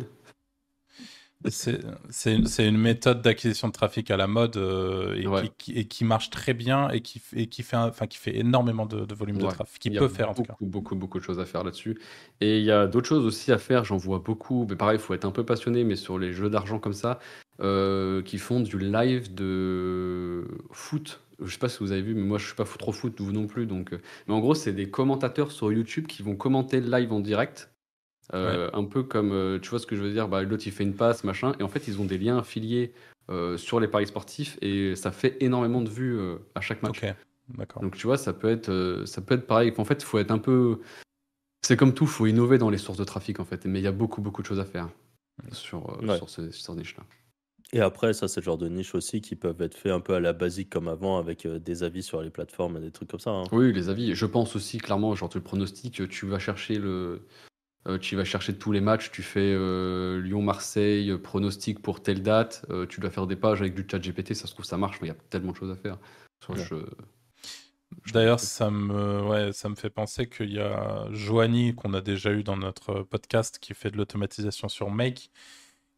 C'est 1.47 2.66
une, 2.66 2.78
méthode 2.78 3.20
d'acquisition 3.20 3.68
de 3.68 3.72
trafic 3.72 4.11
à 4.11 4.16
la 4.16 4.26
mode 4.26 4.57
euh, 4.57 5.14
et, 5.16 5.26
Ouais. 5.26 5.42
qui, 5.59 5.72
qui- 5.72 5.78
et 5.78 5.84
qui 5.86 6.05
marche 6.05 6.30
très 6.30 6.55
bien 6.55 6.88
et 6.90 7.01
qui, 7.03 7.18
f- 7.18 7.36
et 7.38 7.47
qui, 7.49 7.62
fait, 7.62 7.76
un- 7.76 7.88
enfin, 7.88 8.07
qui 8.07 8.18
fait 8.18 8.36
énormément 8.36 8.86
de, 8.86 9.05
de 9.05 9.14
volume 9.14 9.36
de 9.38 9.47
trafic, 9.47 9.78
qui 9.82 9.88
Il 9.88 9.95
y 9.95 9.99
a 9.99 10.01
peut 10.01 10.09
faire 10.09 10.30
en 10.30 10.34
tout 10.34 10.42
beaucoup, 10.42 10.64
cas. 10.64 10.70
Beaucoup, 10.70 10.97
beaucoup 10.97 11.18
de 11.18 11.24
choses 11.24 11.40
à 11.40 11.45
faire 11.47 11.62
là-dessus. 11.64 11.99
Et 12.40 12.59
il 12.59 12.64
y 12.64 12.70
a 12.70 12.86
d'autres 12.86 13.09
choses 13.09 13.24
aussi 13.26 13.53
à 13.53 13.59
faire, 13.59 13.84
j'en 13.84 13.97
vois 13.99 14.20
beaucoup. 14.20 14.66
Mais 14.68 14.76
pareil, 14.76 14.97
il 14.99 15.01
faut 15.03 15.12
être 15.14 15.24
un 15.26 15.30
peu 15.32 15.45
passionné, 15.45 15.84
mais 15.84 15.97
sur 15.97 16.18
les 16.18 16.32
jeux 16.32 16.49
d'argent 16.49 16.78
comme 16.78 16.95
ça, 16.95 17.18
euh, 17.61 18.22
qui 18.22 18.38
font 18.38 18.61
du 18.61 18.78
live 18.78 19.34
de 19.34 20.47
foot. 20.72 21.20
Je 21.42 21.51
sais 21.53 21.59
pas 21.59 21.68
si 21.68 21.80
vous 21.80 21.92
avez 21.92 22.03
vu, 22.03 22.14
mais 22.14 22.22
moi 22.22 22.38
je 22.38 22.47
suis 22.47 22.55
pas 22.55 22.64
trop 22.64 22.92
foot, 22.92 23.20
vous 23.20 23.32
non 23.32 23.47
plus. 23.47 23.66
Donc, 23.66 23.92
euh, 23.92 24.01
mais 24.28 24.34
en 24.34 24.40
gros, 24.40 24.55
c'est 24.55 24.72
des 24.72 24.88
commentateurs 24.90 25.51
sur 25.53 25.72
YouTube 25.72 26.07
qui 26.07 26.22
vont 26.22 26.36
commenter 26.36 26.80
le 26.80 26.88
live 26.90 27.12
en 27.12 27.20
direct. 27.20 27.74
Euh, 28.33 28.70
Un 28.72 28.85
peu 28.85 29.03
comme, 29.03 29.33
euh, 29.33 29.59
tu 29.61 29.68
vois 29.70 29.79
ce 29.79 29.87
que 29.87 29.97
je 29.97 30.03
veux 30.03 30.12
dire, 30.12 30.29
bah, 30.29 30.43
l'autre 30.43 30.62
il 30.66 30.72
fait 30.72 30.85
une 30.85 30.95
passe, 30.95 31.25
machin, 31.25 31.55
et 31.61 31.62
en 31.62 31.68
fait 31.68 31.87
ils 31.89 32.01
ont 32.01 32.05
des 32.07 32.16
liens 32.18 32.39
affiliés 32.39 32.93
euh, 33.31 33.57
sur 33.59 33.81
les 33.81 33.89
paris 33.89 34.07
sportifs 34.07 34.59
et 34.62 34.97
ça 34.97 35.12
fait 35.12 35.37
énormément 35.41 35.83
de 35.83 35.91
vues 35.91 36.18
euh, 36.18 36.37
à 36.55 36.61
chaque 36.62 36.83
match. 36.83 37.03
Ok, 37.05 37.14
d'accord. 37.59 37.83
Donc 37.83 37.97
tu 37.97 38.07
vois, 38.07 38.16
ça 38.16 38.33
peut 38.33 38.49
être, 38.49 38.70
euh, 38.70 39.05
ça 39.07 39.20
peut 39.20 39.35
être 39.35 39.47
pareil. 39.47 39.72
En 39.77 39.85
fait, 39.85 40.03
il 40.03 40.07
faut 40.07 40.18
être 40.18 40.31
un 40.31 40.39
peu. 40.39 40.81
C'est 41.66 41.77
comme 41.77 41.95
tout, 41.95 42.05
il 42.05 42.11
faut 42.11 42.27
innover 42.27 42.59
dans 42.59 42.70
les 42.70 42.79
sources 42.79 42.99
de 42.99 43.05
trafic 43.05 43.41
en 43.41 43.45
fait. 43.45 43.64
Mais 43.66 43.81
il 43.81 43.83
y 43.83 43.87
a 43.87 43.93
beaucoup, 43.93 44.20
beaucoup 44.22 44.43
de 44.43 44.47
choses 44.47 44.61
à 44.61 44.64
faire 44.64 44.89
sur, 45.53 45.91
euh, 46.03 46.07
Ouais. 46.07 46.16
sur 46.16 46.29
ces, 46.31 46.51
sur 46.51 46.72
ces 46.72 46.79
niches-là. 46.79 47.05
Et 47.72 47.81
après, 47.81 48.12
ça, 48.12 48.29
c'est 48.29 48.41
le 48.41 48.45
genre 48.45 48.59
de 48.59 48.68
niche 48.68 48.95
aussi 48.95 49.20
qui 49.20 49.35
peuvent 49.37 49.61
être 49.61 49.75
faits 49.75 49.91
un 49.93 50.01
peu 50.01 50.14
à 50.14 50.20
la 50.20 50.33
basique 50.33 50.70
comme 50.70 50.87
avant, 50.89 51.18
avec 51.18 51.45
euh, 51.47 51.59
des 51.59 51.83
avis 51.83 52.03
sur 52.03 52.22
les 52.22 52.31
plateformes 52.31 52.77
et 52.77 52.81
des 52.81 52.91
trucs 52.91 53.11
comme 53.11 53.20
ça. 53.20 53.31
hein. 53.31 53.45
Oui, 53.53 53.72
les 53.72 53.89
avis. 53.89 54.14
Je 54.14 54.27
pense 54.27 54.55
aussi 54.55 54.79
clairement, 54.79 55.14
genre 55.14 55.29
tu 55.29 55.39
le 55.39 55.45
pronostiques, 55.45 56.07
tu 56.09 56.27
vas 56.27 56.39
chercher 56.39 56.79
le. 56.79 57.22
Euh, 57.87 57.99
tu 57.99 58.16
vas 58.16 58.24
chercher 58.24 58.57
tous 58.57 58.72
les 58.72 58.80
matchs, 58.80 59.11
tu 59.11 59.22
fais 59.22 59.41
euh, 59.55 60.20
Lyon-Marseille, 60.22 61.11
euh, 61.11 61.18
pronostic 61.18 61.80
pour 61.82 62.03
telle 62.03 62.22
date, 62.22 62.64
euh, 62.70 62.87
tu 62.87 63.01
dois 63.01 63.11
faire 63.11 63.26
des 63.26 63.37
pages 63.37 63.61
avec 63.61 63.74
du 63.74 63.87
chat 63.91 63.99
GPT, 64.01 64.35
ça 64.35 64.47
se 64.47 64.53
trouve 64.55 64.64
ça 64.64 64.76
marche, 64.78 64.99
il 65.03 65.09
y 65.09 65.11
a 65.11 65.14
tellement 65.30 65.53
de 65.53 65.57
choses 65.57 65.70
à 65.70 65.76
faire. 65.76 65.99
Soit 66.45 66.57
Ouais. 66.57 66.64
je- 66.64 66.76
D'ailleurs, 68.12 68.41
ça 68.41 68.70
me, 68.70 69.22
ouais, 69.22 69.53
ça 69.53 69.68
me 69.68 69.76
fait 69.76 69.91
penser 69.91 70.28
qu'il 70.28 70.53
y 70.53 70.59
a 70.59 71.07
Joanie, 71.12 71.74
qu'on 71.74 71.95
a 71.95 72.01
déjà 72.01 72.32
eu 72.32 72.43
dans 72.43 72.57
notre 72.57 73.03
podcast, 73.03 73.59
qui 73.61 73.72
fait 73.72 73.91
de 73.91 73.97
l'automatisation 73.97 74.68
sur 74.68 74.91
Make, 74.91 75.30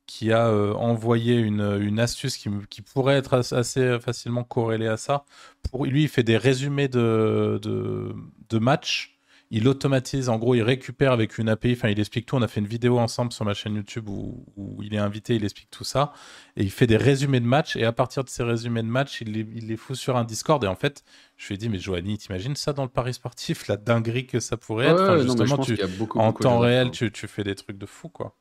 qui 0.07 0.33
a 0.33 0.53
envoyé 0.53 1.37
une, 1.37 1.63
une 1.81 1.99
astuce 2.01 2.37
qui, 2.37 2.51
pourrait 2.83 3.17
être 3.17 3.35
as- 3.35 3.53
assez 3.55 3.99
facilement 4.01 4.45
corrélée 4.45 4.87
à 4.89 4.97
ça. 4.97 5.25
Pour, 5.71 5.87
lui, 5.87 6.05
il 6.05 6.09
fait 6.09 6.23
des 6.23 6.37
résumés 6.37 6.89
de, 6.89 7.59
de, 7.63 8.15
de 8.51 8.59
matchs. 8.59 9.16
Il 9.51 9.69
automatise, 9.69 10.29
en 10.29 10.39
gros, 10.39 10.57
il 10.57 10.63
récupère 10.63 11.13
avec 11.13 11.39
une 11.39 11.49
API, 11.49 11.73
enfin, 11.73 11.89
il 11.89 12.01
explique 12.01 12.27
tout. 12.27 12.35
On 12.35 12.43
a 12.43 12.49
fait 12.49 12.61
une 12.61 12.67
vidéo 12.67 12.99
ensemble 12.99 13.33
sur 13.33 13.45
ma 13.45 13.55
chaîne 13.55 13.77
YouTube 13.77 14.09
où, 14.09 14.45
où 14.57 14.83
il 14.83 14.93
est 14.93 14.99
invité, 14.99 15.37
il 15.37 15.45
explique 15.45 15.71
tout 15.71 15.85
ça. 15.85 16.13
Et 16.57 16.65
il 16.65 16.71
fait 16.71 16.89
des 16.89 16.97
résumés 16.97 17.39
de 17.39 17.47
matchs. 17.47 17.77
Et 17.77 17.85
à 17.85 17.93
partir 17.93 18.25
de 18.25 18.29
ces 18.29 18.43
résumés 18.43 18.83
de 18.83 18.89
matchs, 18.89 19.21
il 19.21 19.33
les, 19.33 19.47
il 19.55 19.69
les 19.69 19.77
fout 19.77 19.95
sur 19.95 20.17
un 20.17 20.25
Discord. 20.25 20.63
Et 20.65 20.67
en 20.67 20.75
fait, 20.75 21.05
je 21.37 21.47
lui 21.47 21.55
ai 21.55 21.59
dit, 21.59 21.69
mais 21.69 21.79
Joanie, 21.79 22.19
t'imagines 22.19 22.57
ça 22.57 22.73
dans 22.73 22.83
le 22.83 22.89
Paris 22.89 23.15
sportif, 23.15 23.69
la 23.69 23.77
dinguerie 23.77 24.27
que 24.27 24.41
ça 24.41 24.57
pourrait 24.57 24.87
être 24.87 24.97
Ouais, 24.97 25.03
Enfin, 25.03 25.17
non, 25.17 25.23
Justement, 25.23 25.59
tu, 25.59 25.77
beaucoup, 25.97 26.19
en 26.19 26.27
beaucoup 26.27 26.43
temps 26.43 26.59
réel, 26.59 26.91
tu, 26.91 27.13
tu 27.13 27.29
fais 27.29 27.45
des 27.45 27.55
trucs 27.55 27.79
de 27.79 27.87
fou, 27.87 28.09
quoi. 28.09 28.37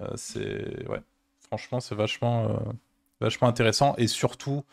Euh, 0.00 0.08
c'est 0.16 0.88
ouais, 0.88 1.02
franchement, 1.40 1.80
c'est 1.80 1.94
vachement, 1.94 2.48
euh, 2.50 2.72
vachement 3.20 3.48
intéressant 3.48 3.94
et 3.98 4.06
surtout, 4.06 4.64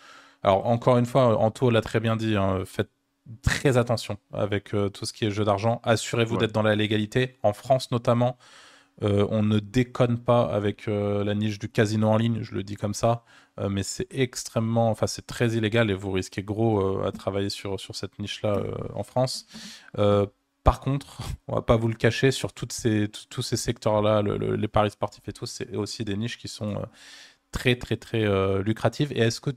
alors 0.43 0.65
encore 0.67 0.97
une 0.97 1.05
fois, 1.05 1.37
Anto 1.37 1.69
l'a 1.69 1.81
très 1.81 1.99
bien 1.99 2.15
dit, 2.15 2.35
hein, 2.35 2.63
faites 2.65 2.91
très 3.41 3.77
attention 3.77 4.17
avec 4.33 4.73
euh, 4.73 4.89
tout 4.89 5.05
ce 5.05 5.13
qui 5.13 5.25
est 5.25 5.31
jeu 5.31 5.43
d'argent. 5.45 5.79
Assurez-vous 5.83 6.35
Ouais. 6.35 6.39
d'être 6.41 6.51
dans 6.53 6.61
la 6.63 6.75
légalité. 6.75 7.37
En 7.43 7.53
France 7.53 7.91
notamment, 7.91 8.37
euh, 9.03 9.27
on 9.29 9.43
ne 9.43 9.59
déconne 9.59 10.17
pas 10.17 10.43
avec 10.45 10.87
euh, 10.87 11.23
la 11.23 11.35
niche 11.35 11.59
du 11.59 11.69
casino 11.69 12.07
en 12.09 12.17
ligne, 12.17 12.41
je 12.41 12.55
le 12.55 12.63
dis 12.63 12.75
comme 12.75 12.93
ça, 12.95 13.23
mais 13.69 13.81
c'est 13.83 14.07
extrêmement, 14.11 14.89
enfin 14.91 15.07
c'est 15.07 15.25
très 15.25 15.49
illégal 15.55 15.89
et 15.89 15.93
vous 15.95 16.11
risquez 16.11 16.43
gros 16.43 17.01
à 17.03 17.11
travailler 17.11 17.49
sur, 17.49 17.79
sur 17.79 17.95
cette 17.95 18.19
niche-là 18.19 18.61
en 18.93 19.01
France. 19.03 19.47
Par 20.63 20.79
contre, 20.81 21.21
on 21.47 21.55
va 21.55 21.61
pas 21.61 21.77
vous 21.77 21.87
le 21.87 21.95
cacher, 21.95 22.31
sur 22.31 22.51
toutes 22.53 22.73
ces, 22.73 23.07
tous- 23.29 23.41
ces 23.41 23.55
secteurs-là, 23.57 24.21
le- 24.21 24.37
le- 24.37 24.55
les 24.57 24.67
paris 24.67 24.91
sportifs 24.91 25.27
et 25.27 25.33
tout, 25.33 25.45
c'est 25.45 25.75
aussi 25.75 26.03
des 26.03 26.17
niches 26.17 26.37
qui 26.37 26.47
sont 26.49 26.81
très 27.51 27.77
très 27.77 27.95
très 27.97 28.25
lucratives. 28.63 29.11
Et 29.13 29.19
est-ce 29.19 29.39
que 29.41 29.51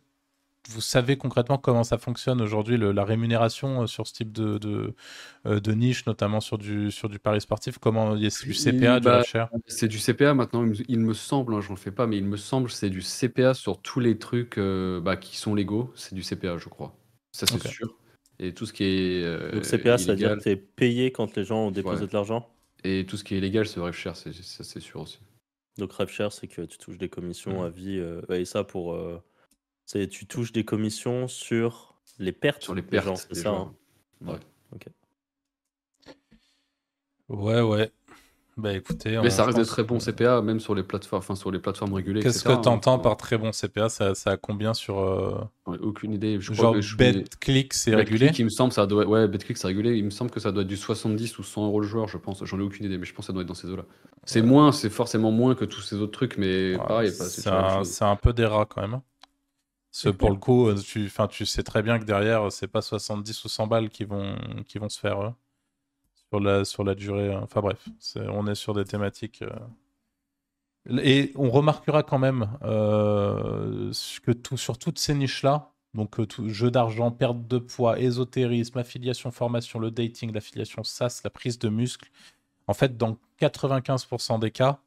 vous 0.68 0.80
savez 0.80 1.16
concrètement 1.16 1.58
comment 1.58 1.84
ça 1.84 1.98
fonctionne 1.98 2.40
aujourd'hui, 2.40 2.76
la 2.76 3.04
rémunération 3.04 3.82
euh, 3.82 3.86
sur 3.86 4.06
ce 4.06 4.12
type 4.12 4.30
de, 4.32 4.58
de, 4.58 4.94
euh, 5.46 5.58
de 5.60 5.72
niche, 5.72 6.06
notamment 6.06 6.40
sur 6.40 6.58
du, 6.58 6.90
sur 6.90 7.08
du 7.08 7.18
pari 7.18 7.40
sportif? 7.40 7.78
Comment 7.78 8.14
il 8.14 8.22
y 8.22 8.26
a 8.26 8.28
du 8.44 8.54
CPA, 8.54 9.00
du 9.00 9.04
Bah, 9.06 9.22
C'est 9.66 9.88
du 9.88 9.98
CPA 9.98 10.34
maintenant, 10.34 10.70
il 10.88 11.00
me, 11.00 11.14
semble, 11.14 11.54
hein, 11.54 11.60
j'en 11.60 11.76
fais 11.76 11.90
pas, 11.90 12.06
mais 12.06 12.18
il 12.18 12.24
me 12.24 12.36
semble 12.36 12.66
que 12.68 12.72
c'est 12.74 12.90
du 12.90 13.00
CPA 13.02 13.54
sur 13.54 13.80
tous 13.80 14.00
les 14.00 14.18
trucs 14.18 14.58
euh, 14.58 15.00
bah, 15.00 15.16
qui 15.16 15.36
sont 15.36 15.54
légaux, 15.54 15.92
c'est 15.96 16.14
du 16.14 16.22
CPA, 16.22 16.58
je 16.58 16.68
crois. 16.68 16.94
Ça, 17.32 17.46
c'est 17.46 17.66
sûr. 17.66 17.96
Et 18.38 18.54
tout 18.54 18.64
ce 18.66 18.72
qui 18.72 18.84
est 18.84 19.22
euh, 19.24 19.52
Donc 19.52 19.64
CPA, 19.64 19.98
ça 19.98 20.12
veut 20.12 20.16
dire 20.16 20.28
illégal, 20.28 20.38
que 20.38 20.42
tu 20.44 20.48
es 20.50 20.56
payé 20.56 21.12
quand 21.12 21.36
les 21.36 21.44
gens 21.44 21.66
ont 21.66 21.70
déposé 21.70 22.02
Ouais. 22.02 22.08
de 22.08 22.12
l'argent? 22.12 22.48
et 22.82 23.04
tout 23.06 23.18
ce 23.18 23.24
qui 23.24 23.34
est 23.34 23.38
illégal, 23.38 23.66
c'est 23.66 23.92
share, 23.92 24.16
c'est 24.16 24.32
ça, 24.32 24.64
c'est 24.64 24.80
sûr 24.80 25.00
aussi. 25.02 25.18
Donc 25.76 25.92
RevShare, 25.92 26.32
c'est 26.32 26.48
que 26.48 26.62
tu 26.62 26.78
touches 26.78 26.96
des 26.96 27.10
commissions 27.10 27.60
Mhm. 27.60 27.66
à 27.66 27.68
vie. 27.68 27.98
euh, 27.98 28.22
et 28.30 28.44
ça, 28.46 28.64
pour. 28.64 28.94
Euh, 29.96 30.00
c'est 30.02 30.08
tu 30.08 30.26
touches 30.26 30.52
des 30.52 30.64
commissions 30.64 31.28
sur 31.28 31.94
les 32.18 32.32
pertes 32.32 32.62
Sur 32.62 32.74
les 32.74 32.82
des 32.82 32.88
pertes 32.88 33.06
gens, 33.06 33.16
c'est 33.16 33.34
ça 33.34 33.50
hein 33.50 33.74
Ouais. 34.20 34.38
Ouais, 37.28 37.60
ouais. 37.60 37.92
Bah 38.56 38.74
écoutez, 38.74 39.18
Mais 39.22 39.30
ça 39.30 39.42
je 39.44 39.46
reste 39.46 39.58
des 39.58 39.64
très 39.64 39.84
bons 39.84 40.00
CPA, 40.00 40.42
même 40.42 40.60
sur 40.60 40.74
les 40.74 40.82
plateformes, 40.82 41.20
enfin, 41.20 41.34
sur 41.36 41.50
les 41.50 41.60
plateformes 41.60 41.94
régulées. 41.94 42.20
Qu'est-ce 42.20 42.42
que 42.44 42.48
tu 42.60 42.68
entends 42.68 42.96
hein. 42.96 42.98
par 42.98 43.16
très 43.16 43.38
bon 43.38 43.52
CPA 43.52 43.88
ça, 43.88 44.14
ça 44.14 44.32
a 44.32 44.36
combien 44.36 44.74
sur. 44.74 44.98
euh, 44.98 45.38
Ouais, 45.66 45.78
Aucune 45.78 46.12
idée. 46.12 46.38
Je 46.40 46.52
genre 46.52 46.56
crois 46.66 46.72
que 46.74 46.80
je 46.82 46.96
connais- 46.96 47.12
BetClick, 47.12 47.72
c'est 47.72 47.92
BetClick, 47.92 48.20
régulé? 48.20 48.32
il 48.38 48.44
me 48.44 48.50
semble, 48.50 48.72
ça 48.72 48.86
doit... 48.86 49.06
ouais, 49.06 49.28
BetClick, 49.28 49.56
c'est 49.56 49.68
régulé. 49.68 49.96
Il 49.96 50.04
me 50.04 50.10
semble 50.10 50.30
que 50.30 50.40
ça 50.40 50.50
doit 50.52 50.62
être 50.62 50.68
du 50.68 50.76
70 50.76 51.38
ou 51.38 51.42
100 51.44 51.64
euros 51.64 51.80
le 51.80 51.86
joueur, 51.86 52.08
je 52.08 52.18
pense. 52.18 52.44
J'en 52.44 52.58
ai 52.58 52.62
aucune 52.62 52.84
idée, 52.84 52.98
mais 52.98 53.06
je 53.06 53.14
pense 53.14 53.26
que 53.26 53.26
ça 53.28 53.32
doit 53.32 53.42
être 53.42 53.48
dans 53.48 53.54
ces 53.54 53.68
eaux-là. 53.68 53.84
C'est 54.24 54.42
moins, 54.42 54.72
c'est 54.72 54.90
forcément 54.90 55.30
moins 55.30 55.54
que 55.54 55.64
tous 55.64 55.80
ces 55.80 55.96
autres 55.96 56.12
trucs, 56.12 56.36
mais 56.36 56.72
Ouais, 56.72 56.78
pareil, 56.86 57.08
pas- 57.16 57.24
c'est 57.24 57.48
un, 57.48 57.82
un 58.10 58.16
peu 58.16 58.32
des 58.34 58.44
rats 58.44 58.66
quand 58.68 58.82
même. 58.82 59.00
Hein. 59.92 60.12
Que 60.12 60.16
pour 60.16 60.30
le 60.30 60.36
coup, 60.36 60.68
euh, 60.68 60.76
tu, 60.76 61.06
enfin, 61.06 61.28
tu 61.28 61.46
sais 61.46 61.62
très 61.62 61.82
bien 61.82 61.98
que 61.98 62.04
derrière, 62.04 62.50
c'est 62.52 62.68
pas 62.68 62.82
70 62.82 63.44
ou 63.44 63.48
100 63.48 63.66
balles 63.66 63.90
qui 63.90 64.04
vont, 64.04 64.36
qui 64.66 64.78
vont 64.78 64.88
se 64.88 64.98
faire 65.00 65.20
euh, 65.20 65.30
sur, 66.30 66.40
la, 66.40 66.64
sur 66.64 66.84
la 66.84 66.94
durée. 66.94 67.28
euh. 67.34 67.40
Enfin 67.40 67.60
bref, 67.60 67.88
on 68.16 68.46
est 68.46 68.54
sur 68.54 68.74
des 68.74 68.84
thématiques. 68.84 69.42
euh. 69.42 69.50
Et 71.02 71.32
on 71.36 71.50
remarquera 71.50 72.02
quand 72.02 72.18
même 72.18 72.48
que 72.62 74.32
tout, 74.32 74.56
sur 74.56 74.78
toutes 74.78 74.98
ces 74.98 75.14
niches-là, 75.14 75.72
donc 75.94 76.26
tout, 76.28 76.48
jeu 76.48 76.70
d'argent, 76.70 77.10
perte 77.10 77.46
de 77.46 77.58
poids, 77.58 77.98
ésotérisme, 77.98 78.78
affiliation, 78.78 79.30
formation, 79.30 79.78
le 79.78 79.90
dating, 79.90 80.32
l'affiliation 80.32 80.82
SaaS, 80.82 81.20
la 81.24 81.30
prise 81.30 81.58
de 81.58 81.68
muscle, 81.68 82.10
en 82.66 82.74
fait, 82.74 82.96
dans 82.96 83.18
95% 83.40 84.38
des 84.40 84.50
cas, 84.50 84.80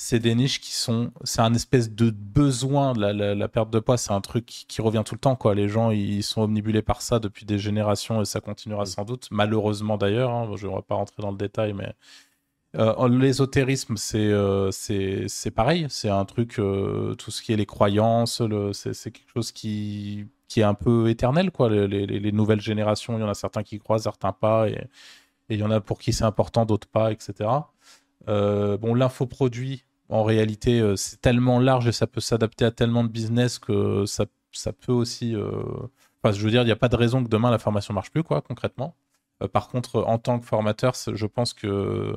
c'est 0.00 0.20
des 0.20 0.34
niches 0.36 0.60
qui 0.60 0.72
sont. 0.72 1.10
C'est 1.24 1.40
un 1.40 1.52
espèce 1.54 1.90
de 1.92 2.10
besoin. 2.10 2.92
La, 2.94 3.12
la- 3.12 3.34
la 3.34 3.48
perte 3.48 3.70
de 3.70 3.80
poids, 3.80 3.96
c'est 3.96 4.12
un 4.12 4.20
truc 4.20 4.46
qui, 4.46 4.64
qui 4.66 4.80
revient 4.80 5.02
tout 5.04 5.16
le 5.16 5.20
temps. 5.20 5.34
Quoi. 5.34 5.54
Les 5.56 5.68
gens, 5.68 5.90
ils 5.90 6.22
sont 6.22 6.42
omnibulés 6.42 6.82
par 6.82 7.02
ça 7.02 7.18
depuis 7.18 7.44
des 7.46 7.58
générations 7.58 8.22
et 8.22 8.24
ça 8.24 8.40
continuera 8.40 8.86
sans 8.86 9.04
doute. 9.04 9.26
Malheureusement 9.32 9.98
d'ailleurs. 9.98 10.30
hein. 10.30 10.50
Je 10.56 10.66
ne 10.68 10.72
vais 10.76 10.82
pas 10.82 10.94
rentrer 10.94 11.20
dans 11.22 11.32
le 11.32 11.36
détail, 11.36 11.72
mais. 11.72 11.92
Euh, 12.76 13.08
L'ésotérisme, 13.08 13.96
c'est 13.96 14.18
euh, 14.18 14.70
c'est 14.70 15.50
pareil. 15.50 15.86
C'est 15.90 16.10
un 16.10 16.24
truc, 16.26 16.58
euh, 16.60 17.14
tout 17.16 17.30
ce 17.30 17.42
qui 17.42 17.52
est 17.52 17.56
les 17.56 17.66
croyances, 17.66 18.40
le- 18.40 18.72
c'est 18.74 18.94
c'est 18.94 19.10
quelque 19.10 19.30
chose 19.34 19.50
qui, 19.52 20.26
qui 20.48 20.60
est 20.60 20.64
un 20.64 20.74
peu 20.74 21.08
éternel. 21.08 21.50
Quoi. 21.50 21.70
Les, 21.70 21.88
les- 21.88 22.06
les 22.20 22.32
nouvelles 22.32 22.60
générations, 22.60 23.16
il 23.18 23.20
y 23.22 23.24
en 23.24 23.28
a 23.28 23.34
certains 23.34 23.62
qui 23.64 23.78
croient, 23.80 23.98
certains 23.98 24.32
pas. 24.32 24.68
Et 24.68 24.86
et 25.50 25.54
il 25.54 25.60
y 25.60 25.62
en 25.64 25.70
a 25.70 25.80
pour 25.80 25.98
qui 25.98 26.12
c'est 26.12 26.24
important, 26.24 26.66
d'autres 26.66 26.88
pas, 26.88 27.10
etc. 27.10 27.48
Euh, 28.28 28.76
bon, 28.78 28.94
l'infoproduit, 28.94 29.84
en 30.08 30.24
réalité, 30.24 30.80
euh, 30.80 30.96
c'est 30.96 31.20
tellement 31.20 31.58
large 31.60 31.86
et 31.88 31.92
ça 31.92 32.06
peut 32.06 32.20
s'adapter 32.20 32.64
à 32.64 32.70
tellement 32.70 33.04
de 33.04 33.08
business 33.08 33.58
que 33.58 34.04
ça, 34.06 34.26
ça 34.52 34.72
peut 34.72 34.92
aussi. 34.92 35.34
euh, 35.34 35.62
Enfin, 36.22 36.34
je 36.36 36.42
veux 36.42 36.50
dire, 36.50 36.62
il 36.62 36.66
n'y 36.66 36.72
a 36.72 36.76
pas 36.76 36.88
de 36.88 36.96
raison 36.96 37.22
que 37.22 37.28
demain 37.28 37.50
la 37.50 37.58
formation 37.58 37.94
marche 37.94 38.10
plus, 38.10 38.24
quoi, 38.24 38.40
concrètement. 38.42 38.96
Par 39.52 39.68
contre, 39.68 40.02
en 40.02 40.18
tant 40.18 40.40
que 40.40 40.46
formateur, 40.46 40.94
je 41.14 41.26
pense 41.26 41.54
que, 41.54 42.16